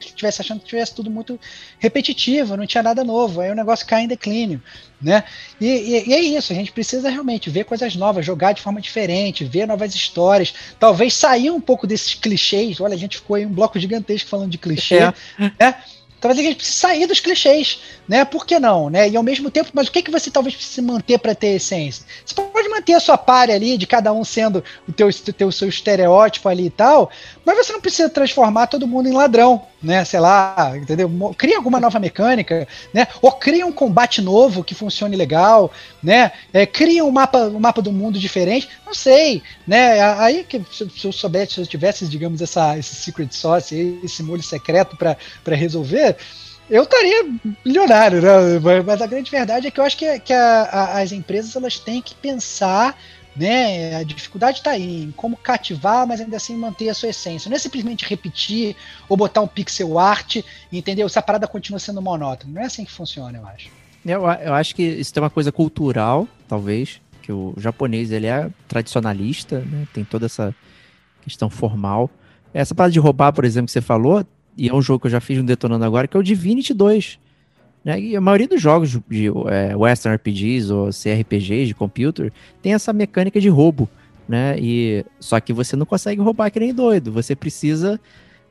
[0.00, 1.38] estivesse achando que tivesse tudo muito
[1.80, 3.40] repetitivo, não tinha nada novo.
[3.40, 4.62] Aí o negócio cai em declínio,
[5.04, 5.22] né?
[5.60, 8.80] E, e, e, é isso, a gente precisa realmente ver coisas novas, jogar de forma
[8.80, 12.80] diferente, ver novas histórias, talvez sair um pouco desses clichês.
[12.80, 15.12] Olha, a gente ficou aí um bloco gigantesco falando de clichê, é.
[15.60, 15.74] né?
[16.24, 18.24] Talvez a gente precise sair dos clichês, né?
[18.24, 19.10] Por que não, né?
[19.10, 22.02] E ao mesmo tempo, mas o que, que você talvez precise manter para ter essência?
[22.24, 25.68] Você pode manter a sua pare ali, de cada um sendo o teu, teu seu
[25.68, 27.10] estereótipo ali e tal,
[27.44, 30.04] mas você não precisa transformar todo mundo em ladrão, né?
[30.04, 31.10] Sei lá, entendeu?
[31.36, 33.06] Cria alguma nova mecânica, né?
[33.20, 35.70] Ou cria um combate novo que funcione legal,
[36.02, 36.32] né?
[36.52, 40.00] É, cria um mapa, um mapa do mundo diferente, não sei, né?
[40.18, 44.42] Aí que se, eu soubesse, se eu tivesse, digamos, essa, esse secret sauce, esse molho
[44.42, 46.16] secreto para resolver,
[46.68, 47.26] eu estaria
[47.64, 48.82] milionário, né?
[48.84, 51.78] Mas a grande verdade é que eu acho que, que a, a, as empresas elas
[51.78, 52.98] têm que pensar
[53.36, 53.96] né?
[53.96, 57.48] A dificuldade está aí em como cativar, mas ainda assim manter a sua essência.
[57.48, 58.76] Não é simplesmente repetir
[59.08, 60.36] ou botar um pixel art,
[60.72, 61.06] entendeu?
[61.06, 62.54] Essa parada continua sendo monótona.
[62.54, 63.68] Não é assim que funciona, eu acho.
[64.04, 68.50] Eu, eu acho que isso tem uma coisa cultural, talvez, que o japonês ele é
[68.68, 69.86] tradicionalista, né?
[69.92, 70.54] Tem toda essa
[71.22, 72.10] questão formal.
[72.52, 74.24] Essa parada de roubar, por exemplo, que você falou,
[74.56, 76.72] e é um jogo que eu já fiz um detonando agora, que é o Divinity
[76.72, 77.18] 2.
[77.84, 78.00] Né?
[78.00, 82.32] E a maioria dos jogos de é, Western RPGs ou CRPGs de computer
[82.62, 83.88] tem essa mecânica de roubo,
[84.26, 84.56] né?
[84.58, 87.12] E só que você não consegue roubar que nem doido.
[87.12, 88.00] Você precisa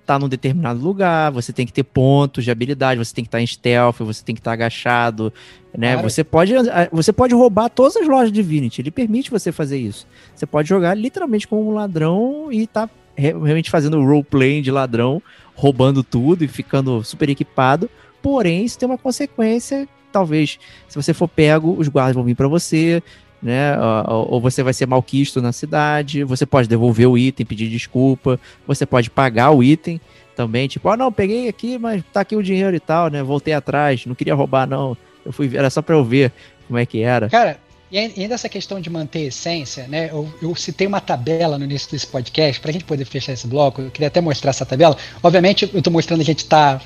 [0.04, 3.28] estar tá num determinado lugar, você tem que ter pontos de habilidade, você tem que
[3.30, 5.34] estar tá em stealth, você tem que estar tá agachado,
[5.76, 5.94] né?
[5.94, 6.10] Claro.
[6.10, 6.54] Você pode
[6.92, 10.06] você pode roubar todas as lojas de Divinity, ele permite você fazer isso.
[10.36, 15.22] Você pode jogar literalmente como um ladrão e tá realmente fazendo roleplay de ladrão,
[15.56, 17.90] roubando tudo e ficando super equipado.
[18.24, 19.86] Porém, isso tem uma consequência.
[20.14, 23.04] Talvez, se você for pego, os guardas vão vir para você,
[23.42, 23.78] né?
[24.08, 26.24] Ou, você vai ser malquisto na cidade.
[26.24, 28.40] Você pode devolver o item, pedir desculpa.
[28.66, 30.00] Você pode pagar o item
[30.38, 30.70] também.
[30.70, 33.22] Tipo, ah, não, peguei aqui, mas tá aqui o dinheiro e tal, né?
[33.22, 34.96] Voltei atrás, não queria roubar, não.
[35.26, 36.32] Eu fui, era só pra eu ver
[36.66, 37.30] como é que era.
[37.30, 37.60] Cara,
[37.92, 40.10] e ainda essa questão de manter a essência, né?
[40.12, 43.46] Eu, eu citei uma tabela no início desse podcast, para a gente poder fechar esse
[43.46, 43.82] bloco.
[43.82, 44.96] Eu queria até mostrar essa tabela.
[45.22, 46.82] Obviamente, eu estou mostrando a gente tá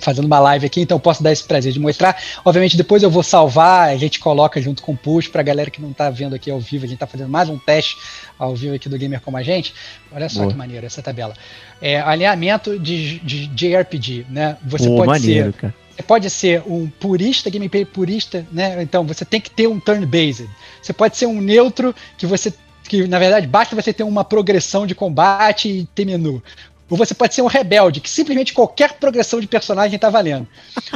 [0.00, 2.20] fazendo uma live aqui, então eu posso dar esse prazer de mostrar.
[2.44, 5.80] Obviamente, depois eu vou salvar, a gente coloca junto com o push pra galera que
[5.80, 6.84] não tá vendo aqui ao vivo.
[6.84, 7.96] A gente tá fazendo mais um teste
[8.38, 9.74] ao vivo aqui do Gamer Como a Gente.
[10.12, 10.52] Olha só Boa.
[10.52, 11.34] que maneiro essa tabela.
[11.80, 14.56] É, alinhamento de, de JRPG, né?
[14.64, 15.58] Você Boa, pode maneiro, ser.
[15.58, 18.82] Cara você pode ser um purista, gameplay purista, né?
[18.82, 20.46] Então você tem que ter um turn-based.
[20.82, 22.52] Você pode ser um neutro que você
[22.86, 26.42] que na verdade basta você ter uma progressão de combate e ter menu.
[26.88, 30.46] Ou você pode ser um rebelde, que simplesmente qualquer progressão de personagem tá valendo.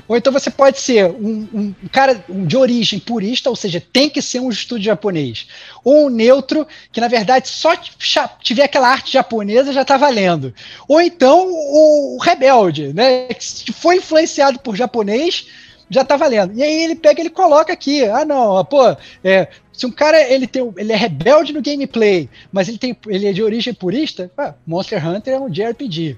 [0.06, 4.22] Ou então você pode ser um, um, cara de origem purista, ou seja, tem que
[4.22, 5.48] ser um estúdio japonês.
[5.82, 7.76] Ou um neutro, que na verdade só
[8.40, 10.54] tiver aquela arte japonesa já tá valendo.
[10.86, 13.26] Ou então o, o rebelde, né?
[13.28, 15.46] Que foi influenciado por japonês,
[15.90, 16.56] já tá valendo.
[16.56, 18.04] E aí ele pega ele coloca aqui.
[18.04, 22.68] Ah, não, pô, é, se um cara ele, tem, ele é rebelde no gameplay, mas
[22.68, 26.16] ele, tem, ele é de origem purista, ah, Monster Hunter é um JRPG.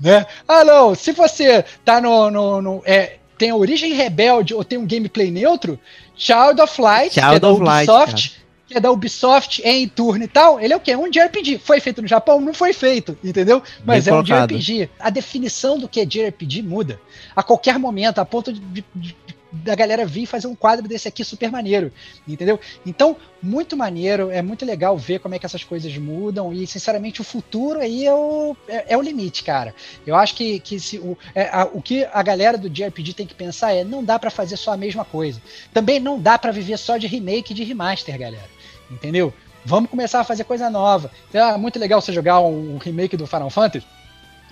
[0.00, 0.24] Né?
[0.48, 2.30] Ah, não, se você tá no.
[2.30, 5.78] no, no é, tem origem rebelde ou tem um gameplay neutro,
[6.14, 8.39] Child of Light, Child é da Ubisoft, Light,
[8.70, 10.94] que é da Ubisoft, é em turno e tal, ele é o quê?
[10.94, 11.58] Um JRPG.
[11.58, 12.40] Foi feito no Japão?
[12.40, 13.62] Não foi feito, entendeu?
[13.84, 14.54] Mas Bem é colocado.
[14.54, 14.90] um JRPG.
[14.98, 17.00] A definição do que é JRPG muda.
[17.34, 19.16] A qualquer momento, a ponto de, de, de
[19.52, 21.92] da galera vir fazer um quadro desse aqui super maneiro,
[22.26, 22.58] entendeu?
[22.86, 27.20] Então, muito maneiro, é muito legal ver como é que essas coisas mudam e, sinceramente,
[27.20, 29.74] o futuro aí é o, é, é o limite, cara.
[30.06, 33.26] Eu acho que, que se, o, é, a, o que a galera do JRPG tem
[33.26, 35.42] que pensar é não dá para fazer só a mesma coisa.
[35.72, 38.48] Também não dá para viver só de remake e de remaster, galera,
[38.90, 39.32] entendeu?
[39.64, 41.10] Vamos começar a fazer coisa nova.
[41.32, 43.86] É muito legal você jogar um, remake do Final Fantasy.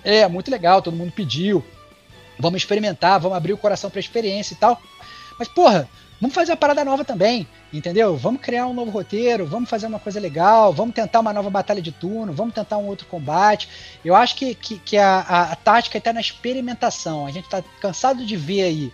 [0.03, 1.63] É, muito legal, todo mundo pediu.
[2.37, 4.79] Vamos experimentar, vamos abrir o coração para experiência e tal.
[5.37, 5.89] Mas, porra,
[6.21, 8.15] vamos fazer uma parada nova também, entendeu?
[8.15, 11.81] Vamos criar um novo roteiro, vamos fazer uma coisa legal, vamos tentar uma nova batalha
[11.81, 13.67] de turno, vamos tentar um outro combate.
[14.05, 17.25] Eu acho que, que, que a, a, a, tática está na experimentação.
[17.25, 18.93] A gente está cansado de ver aí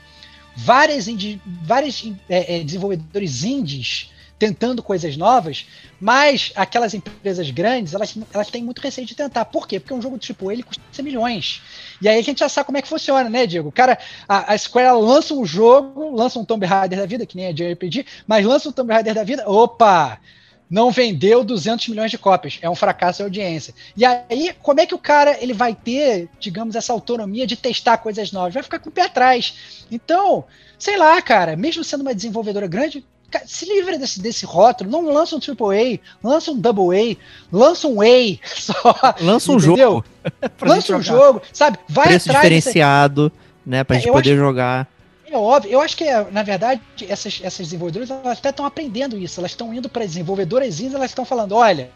[0.56, 5.66] várias, indi, vários é, é, desenvolvedores indies tentando coisas novas,
[6.00, 9.46] mas aquelas empresas grandes, elas, elas têm muito receio de tentar.
[9.46, 9.80] Por quê?
[9.80, 11.62] Porque um jogo tipo ele custa milhões.
[12.02, 13.70] E aí a gente já sabe como é que funciona, né, Diego?
[13.70, 13.98] O cara,
[14.28, 17.54] a, a Square lança um jogo, lança um Tomb Raider da vida, que nem é
[17.54, 20.20] JRPG, mas lança um Tomb Raider da vida, opa!
[20.68, 23.74] Não vendeu 200 milhões de cópias, é um fracasso de audiência.
[23.96, 28.00] E aí, como é que o cara ele vai ter, digamos, essa autonomia de testar
[28.00, 28.56] coisas novas?
[28.56, 29.86] Vai ficar com o pé atrás.
[29.92, 30.44] Então,
[30.80, 33.06] sei lá, cara, mesmo sendo uma desenvolvedora grande,
[33.46, 37.18] se livra desse, desse rótulo, não lança um AAA, lança um Double A,
[37.52, 38.06] lança um A
[38.44, 38.96] só.
[39.22, 39.76] Lança um entendeu?
[39.76, 40.06] jogo.
[40.62, 41.78] lança um jogo, sabe?
[41.88, 43.42] Vai Preço atrás diferenciado, dessa...
[43.66, 44.88] né, pra é, gente poder acho, jogar.
[45.30, 49.40] É óbvio, eu acho que, na verdade, essas, essas desenvolvedoras elas até estão aprendendo isso,
[49.40, 51.90] elas estão indo para desenvolvedoras elas estão falando, olha,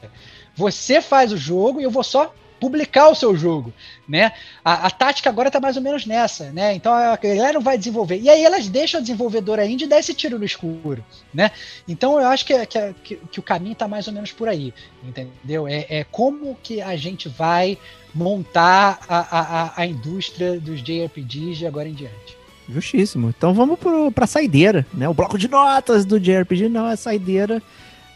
[0.56, 3.74] você faz o jogo e eu vou só publicar o seu jogo,
[4.08, 4.32] né?
[4.64, 6.74] A, a tática agora está mais ou menos nessa, né?
[6.74, 8.20] Então a galera não vai desenvolver.
[8.20, 11.04] E aí elas deixam a desenvolvedora indie dar esse tiro no escuro,
[11.34, 11.52] né?
[11.88, 14.74] Então eu acho que, que, que, o caminho está mais ou menos por aí,
[15.04, 15.68] entendeu?
[15.68, 17.78] É, é como que a gente vai
[18.14, 22.38] montar a, a, a indústria dos JRPGs de agora em diante.
[22.68, 23.34] Justíssimo.
[23.36, 23.80] Então vamos
[24.14, 25.08] para a saideira, né?
[25.10, 27.62] O bloco de notas do JRPG não é saideira.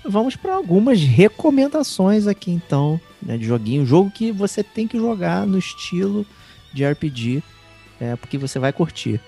[0.05, 3.85] Vamos para algumas recomendações aqui então né, de joguinho.
[3.85, 6.25] Jogo que você tem que jogar no estilo
[6.71, 7.43] de RPG,
[7.99, 9.19] é, porque você vai curtir.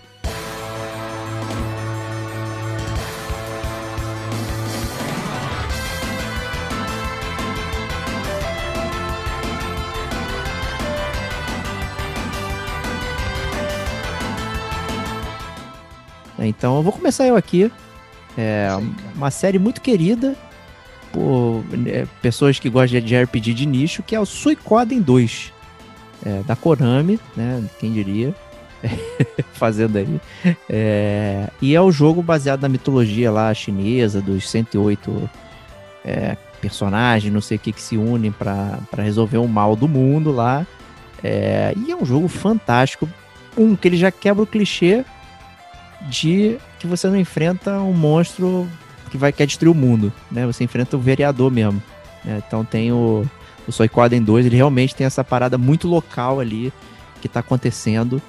[16.38, 17.72] Então eu vou começar eu aqui.
[18.38, 18.70] É
[19.16, 20.36] uma série muito querida
[21.16, 25.54] por é, pessoas que gostam de RPG de nicho, que é o Suicoden 2.
[26.26, 27.64] é, da Konami, né?
[27.80, 28.36] Quem diria?
[29.54, 30.20] Fazendo aí.
[30.70, 35.30] É, e é o jogo baseado na mitologia lá chinesa, dos 108
[36.04, 40.34] é, personagens, não sei o que, que se unem para resolver o mal do mundo
[40.34, 40.68] lá.
[41.24, 43.08] É, e é um jogo fantástico.
[43.58, 45.06] Um, que ele já quebra o clichê
[46.10, 48.68] de que você não enfrenta um monstro
[49.10, 50.46] que vai quer destruir o mundo, né?
[50.46, 51.82] Você enfrenta o vereador mesmo.
[52.24, 52.42] Né?
[52.46, 53.26] Então tem o,
[53.68, 56.72] o Soicoden 2, ele realmente tem essa parada muito local ali
[57.22, 58.22] que tá acontecendo.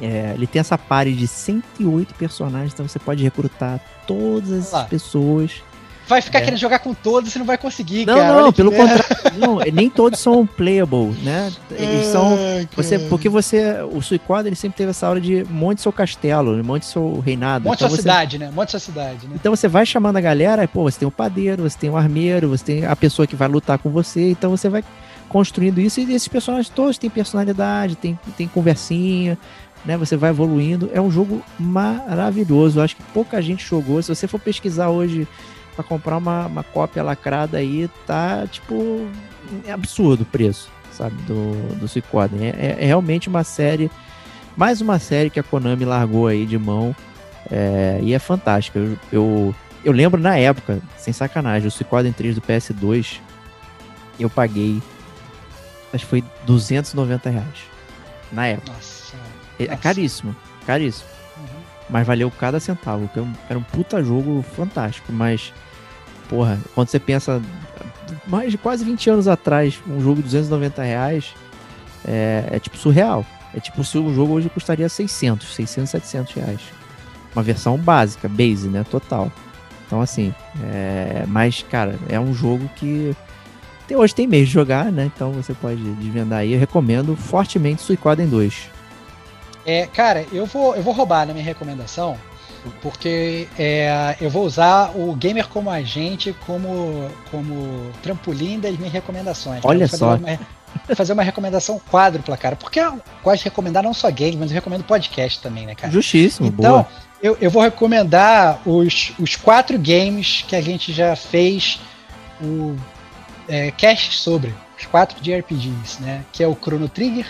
[0.00, 5.62] É, ele tem essa party de 108 personagens, então você pode recrutar todas as pessoas
[6.08, 6.42] vai ficar é.
[6.42, 8.32] querendo jogar com todos e não vai conseguir, não, cara.
[8.32, 9.04] Não, não, pelo contrário.
[9.36, 11.52] Não, nem todos são playable, né?
[11.70, 12.36] Eles são.
[12.74, 13.76] você, porque você.
[13.92, 17.64] O Suicode ele sempre teve essa hora de monte seu castelo, monte seu reinado.
[17.64, 18.50] Monte então sua você, cidade, né?
[18.52, 19.34] Monte sua cidade, né?
[19.34, 22.48] Então você vai chamando a galera, pô, você tem o padeiro, você tem o armeiro,
[22.48, 24.82] você tem a pessoa que vai lutar com você, então você vai
[25.28, 29.36] construindo isso e esses personagens todos têm personalidade, tem, tem conversinha,
[29.84, 29.96] né?
[29.96, 30.90] Você vai evoluindo.
[30.92, 32.78] É um jogo maravilhoso.
[32.78, 34.02] Eu acho que pouca gente jogou.
[34.02, 35.28] Se você for pesquisar hoje
[35.78, 39.08] para comprar uma, uma cópia lacrada aí tá, tipo,
[39.64, 42.48] é absurdo o preço, sabe, do, do Suicoden.
[42.48, 43.88] É, é, é, realmente uma série,
[44.56, 46.96] mais uma série que a Konami largou aí de mão
[47.48, 48.76] é, e é fantástica.
[48.76, 53.20] Eu, eu, eu, lembro na época, sem sacanagem, o Suicoden 3 do PS2,
[54.18, 54.82] eu paguei,
[55.94, 57.58] acho que foi 290 reais,
[58.32, 58.72] na época.
[58.72, 59.14] Nossa,
[59.60, 60.34] é, é caríssimo,
[60.66, 61.62] caríssimo uhum.
[61.88, 65.52] mas valeu cada centavo, porque era um puta jogo fantástico, mas
[66.28, 67.40] porra, quando você pensa
[68.26, 71.34] mais de quase 20 anos atrás, um jogo de 290 reais
[72.06, 73.24] é, é tipo surreal.
[73.54, 76.60] É tipo se um jogo hoje custaria 600, 600, 700 reais.
[77.34, 78.84] Uma versão básica, base, né?
[78.90, 79.32] Total.
[79.86, 80.34] Então, assim,
[80.64, 81.24] é...
[81.26, 83.16] mas, cara, é um jogo que
[83.90, 85.10] hoje tem mês de jogar, né?
[85.14, 86.52] Então você pode desvendar aí.
[86.52, 88.70] Eu recomendo fortemente Suicoden 2.
[89.64, 92.18] É, cara, eu vou, eu vou roubar na minha recomendação
[92.80, 99.60] porque é, eu vou usar o gamer como agente como, como trampolim das minhas recomendações.
[99.64, 100.16] Olha só.
[100.16, 100.38] Uma,
[100.94, 102.56] fazer uma recomendação quádrupla, cara.
[102.56, 105.92] Porque eu gosto de recomendar não só games, mas eu recomendo podcast também, né, cara?
[105.92, 106.88] Justíssimo, então, boa.
[107.22, 111.80] Eu, eu vou recomendar os, os quatro games que a gente já fez
[112.40, 112.76] o
[113.48, 114.54] é, cast sobre.
[114.78, 116.24] Os quatro de RPGs, né?
[116.32, 117.26] Que é o Chrono Trigger,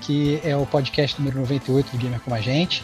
[0.00, 2.82] que é o podcast número 98 do Gamer Como a Gente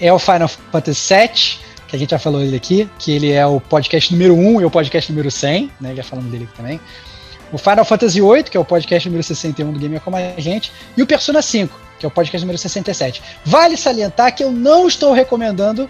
[0.00, 3.46] é o Final Fantasy VII, que a gente já falou dele aqui, que ele é
[3.46, 5.94] o podcast número 1 e o podcast número 100, né?
[5.94, 6.80] Já falamos dele aqui também.
[7.52, 10.70] O Final Fantasy VIII, que é o podcast número 61 do Gamer Como a Gente,
[10.96, 13.22] e o Persona 5, que é o podcast número 67.
[13.44, 15.88] Vale salientar que eu não estou recomendando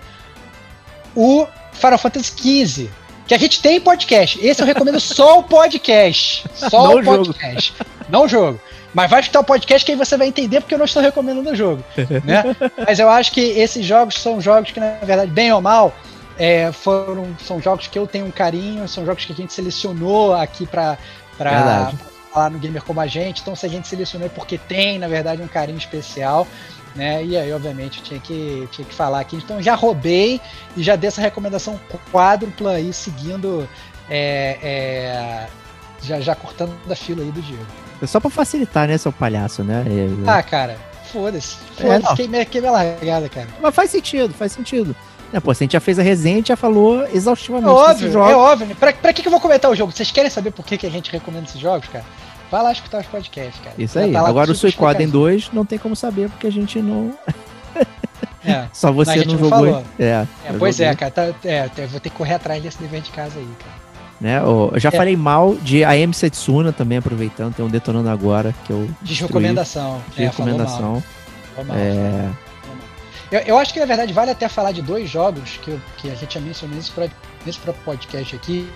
[1.16, 2.90] o Final Fantasy XV,
[3.28, 4.44] que a gente tem podcast.
[4.44, 6.44] Esse eu recomendo só o podcast.
[6.54, 7.74] Só não o podcast.
[7.76, 7.90] Jogo.
[8.08, 8.60] Não o jogo.
[8.94, 11.50] Mas vai escutar o podcast que aí você vai entender porque eu não estou recomendando
[11.50, 11.84] o jogo.
[12.24, 12.56] né?
[12.86, 15.94] Mas eu acho que esses jogos são jogos que, na verdade, bem ou mal,
[16.38, 20.32] é, foram, são jogos que eu tenho um carinho, são jogos que a gente selecionou
[20.34, 20.96] aqui para
[22.32, 23.42] falar no Gamer como a gente.
[23.42, 26.48] Então, se a gente selecionou é porque tem, na verdade, um carinho especial.
[26.94, 27.24] Né?
[27.24, 29.36] E aí, obviamente, eu tinha que, tinha que falar aqui.
[29.36, 30.40] Então, já roubei
[30.76, 31.78] e já dei essa recomendação
[32.12, 33.68] quádrupla aí, seguindo,
[34.10, 35.46] é, é,
[36.02, 37.66] já, já cortando da fila aí do Diego.
[38.00, 39.84] É só pra facilitar, né, seu palhaço, né?
[39.86, 40.76] É, ah, cara,
[41.12, 41.56] foda-se.
[41.76, 43.48] Foda-se, é, queimei, queimei a largada, cara.
[43.60, 44.94] Mas faz sentido, faz sentido.
[45.32, 47.68] É, pô, se a gente já fez a resenha, a gente já falou exaustivamente.
[47.68, 48.76] É óbvio, é óbvio.
[48.76, 49.92] Pra, pra que, que eu vou comentar o jogo?
[49.92, 52.04] Vocês querem saber por que, que a gente recomenda esses jogos, cara?
[52.50, 53.74] Vai lá escutar os podcasts, cara.
[53.78, 54.12] Isso aí.
[54.12, 57.12] Tá Agora o Suicoden 2 não tem como saber, porque a gente não.
[58.44, 58.68] É.
[58.72, 59.50] Só você não, não jogou.
[59.50, 59.84] Falou.
[59.98, 61.10] É, é pois é, cara.
[61.10, 63.88] Tá, é, vou ter que correr atrás desse dever de casa aí, cara.
[64.20, 64.38] Né?
[64.40, 64.92] Eu já é.
[64.92, 68.88] falei mal de AM Setsuna também, aproveitando, tem um detonando agora que eu.
[69.00, 70.02] De recomendação.
[70.14, 71.02] De é, recomendação.
[71.54, 71.76] Falou mal.
[71.76, 72.28] É...
[73.30, 76.10] Eu, eu, acho que na verdade vale até falar de dois jogos que, eu, que
[76.10, 76.90] a gente já mencionou nesse,
[77.44, 78.66] nesse próprio podcast aqui,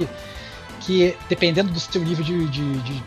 [0.85, 3.03] que dependendo do seu nível de, de, de,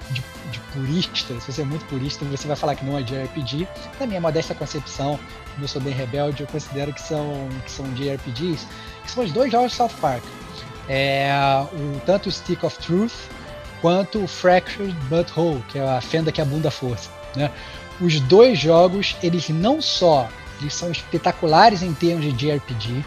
[0.52, 3.68] de, purista, se você é muito purista, você vai falar que não é de RPG.
[4.00, 5.20] Na minha modesta concepção,
[5.62, 8.68] eu sou bem rebelde, eu considero que são, que são de RPGs,
[9.04, 10.24] que são os dois jogos de South Park
[10.88, 11.32] é
[11.74, 13.14] o, tanto o Stick of Truth
[13.82, 17.10] quanto o Fractured Butthole, que é a fenda que a bunda força.
[17.36, 17.52] Né?
[18.00, 20.28] Os dois jogos, eles não só
[20.62, 23.04] eles são espetaculares em termos de JRPG,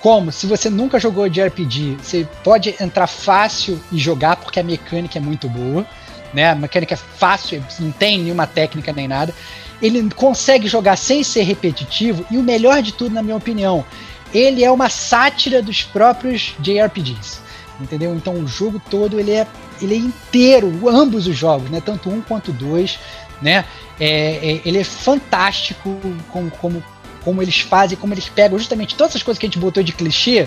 [0.00, 5.18] como se você nunca jogou JRPG, você pode entrar fácil e jogar porque a mecânica
[5.18, 5.86] é muito boa,
[6.32, 6.50] né?
[6.50, 9.34] A mecânica é fácil, não tem nenhuma técnica nem nada.
[9.80, 13.84] Ele consegue jogar sem ser repetitivo e o melhor de tudo, na minha opinião,
[14.32, 17.40] ele é uma sátira dos próprios JRPGs.
[17.80, 18.14] Entendeu?
[18.14, 19.46] Então o jogo todo ele é,
[19.82, 21.80] ele é inteiro, ambos os jogos, né?
[21.84, 22.98] Tanto um quanto dois,
[23.40, 23.64] né?
[24.00, 25.98] É, é, ele é fantástico
[26.30, 26.84] como, como,
[27.26, 29.92] como eles fazem, como eles pegam justamente todas as coisas que a gente botou de
[29.92, 30.46] clichê,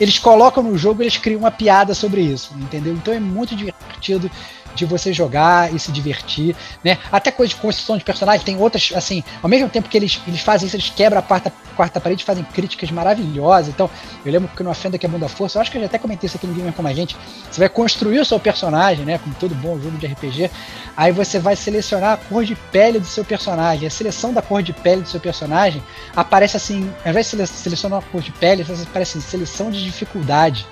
[0.00, 2.92] eles colocam no jogo, eles criam uma piada sobre isso, entendeu?
[2.92, 4.28] Então é muito divertido
[4.74, 6.54] de você jogar e se divertir,
[6.84, 6.98] né?
[7.10, 10.40] Até coisa de construção de personagem, tem outras, assim, ao mesmo tempo que eles, eles
[10.40, 13.68] fazem isso, eles quebram a quarta, quarta parede, fazem críticas maravilhosas.
[13.68, 13.90] Então,
[14.24, 15.98] eu lembro que no Afenda que é Bunda Força, eu acho que eu já até
[15.98, 17.16] comentei isso aqui no Gamer Como a Gente,
[17.50, 19.18] você vai construir o seu personagem, né?
[19.18, 20.50] Como todo bom jogo de RPG,
[20.96, 23.86] aí você vai selecionar a cor de pele do seu personagem.
[23.86, 25.82] A seleção da cor de pele do seu personagem
[26.14, 30.66] aparece assim, ao invés de selecionar a cor de pele, aparece assim, seleção de dificuldade.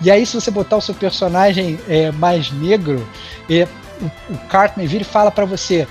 [0.00, 3.06] E aí, se você botar o seu personagem é, mais negro,
[3.48, 3.66] é,
[4.00, 5.86] o, o Cartman vira e fala para você: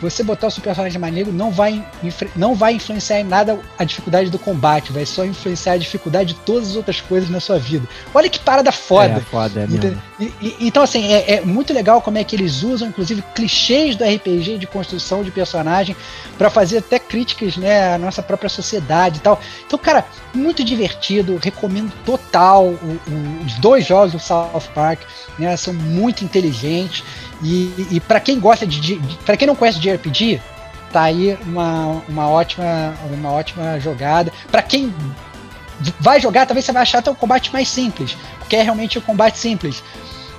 [0.00, 1.84] você botar o seu personagem mais negro não vai,
[2.36, 6.40] não vai influenciar em nada a dificuldade do combate, vai só influenciar a dificuldade de
[6.40, 7.88] todas as outras coisas na sua vida.
[8.12, 9.14] Olha que parada foda.
[9.14, 10.02] É, foda é mesmo.
[10.18, 13.96] E, e, então, assim, é, é, muito legal como é que eles usam, inclusive, clichês
[13.96, 15.96] do RPG de construção de personagem
[16.36, 19.40] para fazer até críticas, né, à nossa própria sociedade e tal.
[19.66, 25.00] Então, cara, muito divertido, recomendo total o, o, os dois jogos do South Park,
[25.38, 27.02] né, são muito inteligentes
[27.44, 30.40] e, e para quem gosta de, de para quem não conhece de RPG,
[30.90, 34.32] tá aí uma, uma ótima uma ótima jogada.
[34.50, 34.92] Para quem
[36.00, 39.02] vai jogar, talvez você vai achar até o combate mais simples, porque é realmente um
[39.02, 39.82] combate simples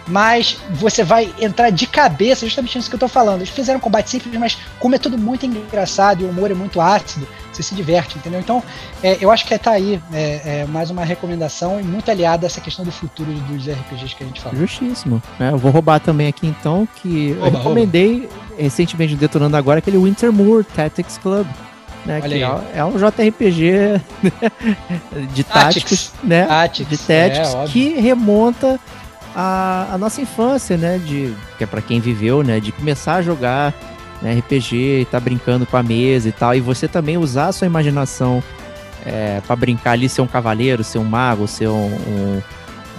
[0.07, 3.41] mas você vai entrar de cabeça justamente nisso que eu tô falando.
[3.41, 6.53] Eles fizeram um combate simples, mas como é tudo muito engraçado e o humor é
[6.53, 8.40] muito ácido, você se diverte, entendeu?
[8.40, 8.64] Então,
[9.02, 12.45] é, eu acho que é, tá aí é, é, mais uma recomendação e muito aliada
[12.45, 14.56] a essa questão do futuro dos RPGs que a gente fala.
[14.56, 15.22] Justíssimo.
[15.40, 18.34] É, eu vou roubar também aqui então, que rouba, eu recomendei rouba.
[18.57, 21.48] recentemente detonando agora aquele Wintermoor Tactics Club.
[22.06, 23.99] Né, que é, é, um JRPG
[25.34, 26.45] de táticos, né?
[26.45, 28.80] Tactics, de táticos que remonta
[29.36, 30.99] a, a nossa infância, né?
[30.99, 32.60] De, que é para quem viveu, né?
[32.60, 33.73] De começar a jogar
[34.26, 36.56] né, RPG tá brincando com a mesa e tal.
[36.56, 38.43] E você também usar a sua imaginação
[39.06, 42.41] é, para brincar ali, ser um cavaleiro, ser um mago, ser um, um,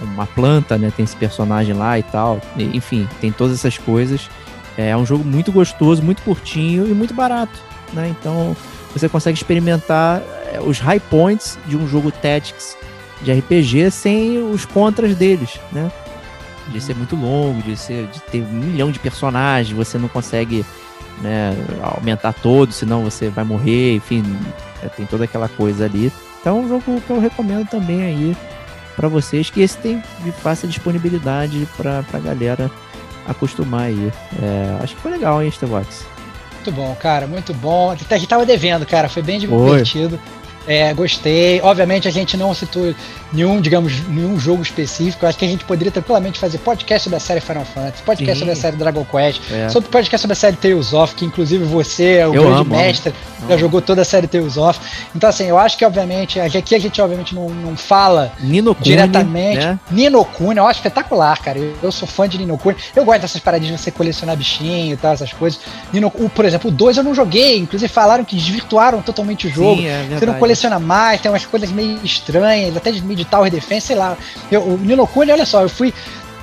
[0.01, 0.89] uma planta, né?
[0.95, 2.39] Tem esse personagem lá e tal.
[2.57, 4.29] Enfim, tem todas essas coisas.
[4.77, 7.59] É um jogo muito gostoso, muito curtinho e muito barato,
[7.91, 8.07] né?
[8.07, 8.55] Então
[8.93, 10.21] você consegue experimentar
[10.53, 12.77] é, os high points de um jogo Tactics
[13.21, 15.91] de RPG sem os contras deles, né?
[16.69, 20.65] de ser muito longo, de, ser, de ter um milhão de personagens, você não consegue
[21.21, 24.23] né, aumentar todos, senão você vai morrer, enfim,
[24.83, 26.11] é, tem toda aquela coisa ali.
[26.39, 28.37] Então é um jogo que eu recomendo também aí
[28.95, 32.71] para vocês, que esse tem de fácil disponibilidade pra, pra galera
[33.27, 34.11] acostumar aí.
[34.41, 36.05] É, acho que foi legal, hein, Starbox?
[36.55, 37.91] Muito bom, cara, muito bom.
[37.91, 40.17] A gente tava devendo, cara, foi bem divertido.
[40.17, 40.36] Foi.
[40.67, 41.61] É, gostei.
[41.61, 42.93] Obviamente a gente não citou
[43.31, 45.25] nenhum, digamos, nenhum jogo específico.
[45.25, 48.39] Acho que a gente poderia tranquilamente fazer podcast sobre a série Final Fantasy, podcast Sim.
[48.39, 49.69] sobre a série Dragon Quest, é.
[49.69, 53.13] sobre podcast sobre a série Tales of, que inclusive você, o eu grande amo, mestre,
[53.39, 53.49] amo.
[53.49, 54.79] já jogou toda a série Tales of.
[55.15, 58.83] Então, assim, eu acho que, obviamente, aqui a gente, obviamente, não, não fala Nino Kune,
[58.83, 59.65] diretamente.
[59.65, 59.79] Né?
[59.91, 61.57] Nino Kune, eu acho espetacular, cara.
[61.57, 62.75] Eu, eu, sou fã de Nino Kune.
[62.95, 65.59] Eu gosto dessas paradinhas de você colecionar bichinho e tal, essas coisas.
[65.91, 69.49] Nino, o, por exemplo, o 2 eu não joguei, inclusive falaram que desvirtuaram totalmente o
[69.49, 69.81] jogo.
[69.81, 70.35] Sim, é você não
[70.79, 74.17] mais, tem umas coisas meio estranhas, até de de Tower Defense, sei lá.
[74.51, 75.93] Eu, o Nino olha só, eu fui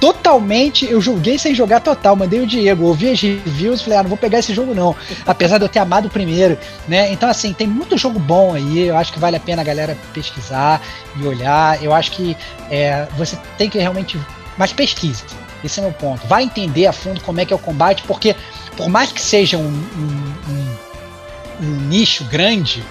[0.00, 4.10] totalmente, eu joguei sem jogar total, mandei o Diego, ouvi as reviews, falei, ah, não
[4.10, 4.94] vou pegar esse jogo não,
[5.26, 7.10] apesar de eu ter amado o primeiro, né?
[7.10, 9.96] Então assim, tem muito jogo bom aí, eu acho que vale a pena a galera
[10.12, 10.82] pesquisar
[11.16, 12.36] e olhar, eu acho que
[12.70, 14.20] é, você tem que realmente,
[14.58, 15.24] mas pesquise,
[15.64, 18.36] esse é meu ponto, vai entender a fundo como é que é o combate, porque
[18.76, 22.84] por mais que seja um, um, um, um nicho grande,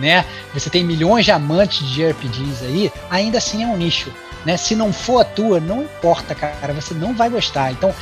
[0.00, 0.24] né?
[0.52, 4.12] Você tem milhões de amantes de RPGs aí, ainda assim é um nicho,
[4.44, 4.56] né?
[4.56, 7.70] Se não for a tua, não importa, cara, você não vai gostar.
[7.70, 7.94] Então,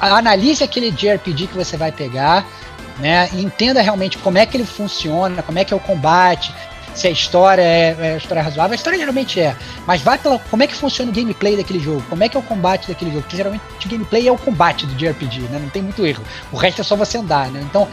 [0.00, 2.46] analise aquele JRPG que você vai pegar,
[2.98, 3.28] né?
[3.32, 6.52] Entenda realmente como é que ele funciona, como é que é o combate,
[6.94, 9.56] se a história é, é a história razoável, a história geralmente é.
[9.86, 12.40] Mas vai pela como é que funciona o gameplay daquele jogo, como é que é
[12.40, 15.58] o combate daquele jogo, porque geralmente o gameplay é o combate do JRPG, né?
[15.60, 16.24] Não tem muito erro.
[16.52, 17.60] O resto é só você andar, né?
[17.68, 17.88] Então,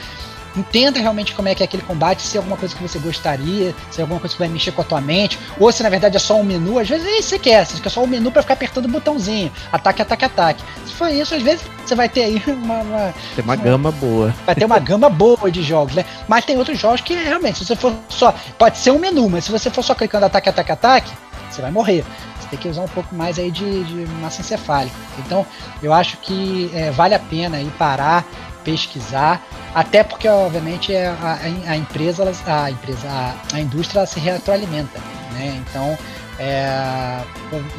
[0.55, 3.73] entenda realmente como é que é aquele combate, se é alguma coisa que você gostaria,
[3.89, 6.17] se é alguma coisa que vai mexer com a tua mente, ou se na verdade
[6.17, 8.07] é só um menu, às vezes é isso que você quer, você quer só um
[8.07, 10.63] menu para ficar apertando o botãozinho, ataque, ataque, ataque.
[10.85, 12.81] Se for isso, às vezes você vai ter aí uma.
[12.81, 14.35] uma tem uma, uma gama boa.
[14.45, 16.05] Vai ter uma gama boa de jogos, né?
[16.27, 18.33] Mas tem outros jogos que realmente, se você for só.
[18.57, 21.11] Pode ser um menu, mas se você for só clicando ataque, ataque, ataque,
[21.49, 22.03] você vai morrer
[22.51, 24.95] tem que usar um pouco mais aí de, de massa encefálica.
[25.19, 25.45] Então,
[25.81, 28.25] eu acho que é, vale a pena aí parar,
[28.63, 34.99] pesquisar, até porque, obviamente, é a, a empresa, a empresa, a, a indústria se retroalimenta,
[35.33, 35.61] né?
[35.67, 35.97] Então,
[36.41, 37.21] é,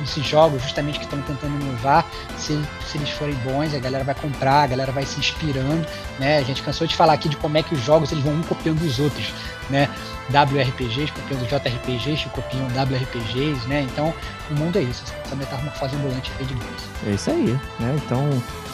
[0.05, 2.07] esses jogos justamente que estão tentando inovar,
[2.37, 5.85] se, se eles forem bons, a galera vai comprar, a galera vai se inspirando,
[6.19, 6.39] né?
[6.39, 8.43] A gente cansou de falar aqui de como é que os jogos eles vão um
[8.43, 9.33] copiando os outros,
[9.69, 9.89] né?
[10.31, 13.83] WRPGs copiando JRPGs que copiam WRPGs, né?
[13.83, 14.15] Então,
[14.49, 16.83] o mundo é isso, essa metamorfose ambulante aí de games.
[17.05, 18.01] É isso aí, né?
[18.05, 18.31] Então,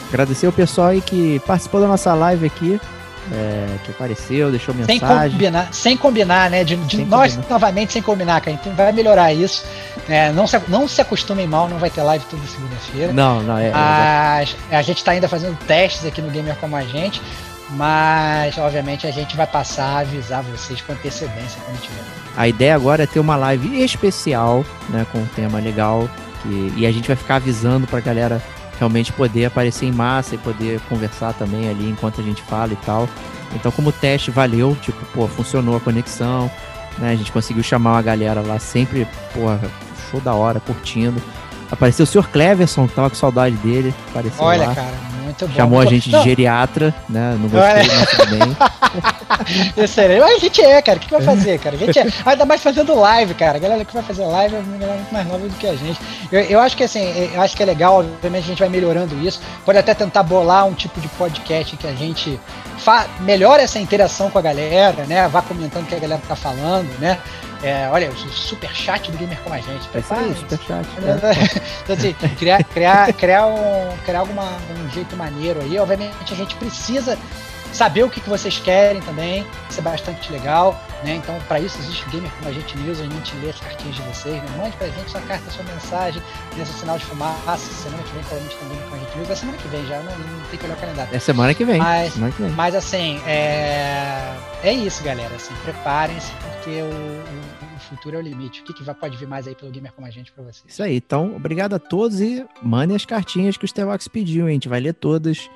[0.09, 2.79] agradecer o pessoal aí que participou da nossa live aqui
[3.31, 4.99] é, que apareceu, deixou mensagem.
[4.99, 6.63] Sem combinar, sem combinar né?
[6.63, 7.53] De, de nós combinar.
[7.53, 8.57] novamente sem combinar, cara.
[8.59, 9.63] Então vai melhorar isso.
[10.07, 13.13] É, não, se, não se acostumem mal, não vai ter live toda segunda-feira.
[13.13, 13.71] Não, não, é.
[13.71, 17.21] Mas é, a gente está ainda fazendo testes aqui no Gamer Como a Gente.
[17.71, 22.01] Mas, obviamente, a gente vai passar a avisar vocês com antecedência quando tiver.
[22.35, 25.05] A ideia agora é ter uma live especial, né?
[25.11, 26.09] Com um tema legal.
[26.41, 28.41] Que, e a gente vai ficar avisando pra galera
[28.79, 32.77] realmente poder aparecer em massa e poder conversar também ali enquanto a gente fala e
[32.77, 33.07] tal.
[33.53, 36.49] Então, como teste, valeu, tipo, pô, funcionou a conexão,
[36.97, 37.11] né?
[37.11, 39.41] A gente conseguiu chamar uma galera lá sempre, pô,
[40.09, 41.21] show da hora, curtindo.
[41.71, 44.75] Apareceu o senhor Cleverson, que tava com saudade dele, apareceu Olha, lá.
[44.75, 44.93] cara,
[45.29, 45.55] muito bom.
[45.55, 47.37] Chamou a gente de geriatra, né?
[47.39, 48.57] Não gostei, mas tudo bem.
[49.83, 50.19] Excelente.
[50.19, 50.97] Mas a gente é, cara.
[50.97, 51.75] O que vai fazer, cara?
[51.75, 52.07] A gente é.
[52.25, 53.57] Ainda mais fazendo live, cara.
[53.57, 55.99] A galera que vai fazer live é muito mais nova do que a gente.
[56.31, 59.15] Eu, eu acho que assim, eu acho que é legal, obviamente a gente vai melhorando
[59.25, 59.39] isso.
[59.63, 62.39] Pode até tentar bolar um tipo de podcast que a gente
[62.77, 65.27] fa melhora essa interação com a galera, né?
[65.27, 67.19] Vá comentando o que a galera tá falando, né?
[67.61, 69.89] É, olha, o super chat do Gamer com a gente.
[69.93, 70.87] É isso aí, super chat.
[71.03, 71.59] É.
[71.83, 75.77] Então, assim, criar, criar, criar, um, criar alguma, um jeito maneiro aí.
[75.77, 77.17] Obviamente, a gente precisa
[77.73, 79.45] saber o que, que vocês querem também.
[79.69, 80.79] Isso é bastante legal.
[81.03, 81.15] Né?
[81.15, 83.95] Então, para isso existe o Gamer com a gente News, a gente lê as cartinhas
[83.95, 84.35] de vocês.
[84.35, 84.49] Né?
[84.57, 86.21] Mande pra gente sua carta, sua mensagem,
[86.57, 87.57] nesse sinal de fumaça.
[87.57, 89.29] Semana que vem, provavelmente, tem Gamer com a gente News.
[89.29, 91.15] É semana que vem já, não, não tem que olhar o calendário.
[91.15, 91.77] É semana que vem.
[91.77, 92.51] Mas, semana que vem.
[92.51, 94.33] mas assim, é,
[94.63, 95.33] é isso, galera.
[95.35, 97.41] Assim, Preparem-se, porque o, o
[97.89, 98.61] futuro é o limite.
[98.61, 100.63] O que, que vai, pode vir mais aí pelo Gamer como a gente para vocês?
[100.67, 100.97] Isso aí.
[100.97, 104.51] Então, obrigado a todos e mandem as cartinhas que o Stevox pediu, hein?
[104.51, 105.49] A gente vai ler todas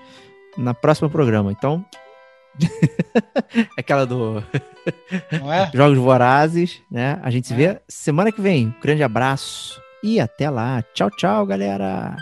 [0.57, 1.51] na próxima programa.
[1.51, 1.85] Então.
[3.77, 4.43] Aquela do.
[5.51, 5.71] É?
[5.73, 7.19] Jogos Vorazes, né?
[7.23, 7.57] A gente se é.
[7.57, 8.67] vê semana que vem.
[8.67, 10.83] Um grande abraço e até lá.
[10.93, 12.15] Tchau, tchau, galera.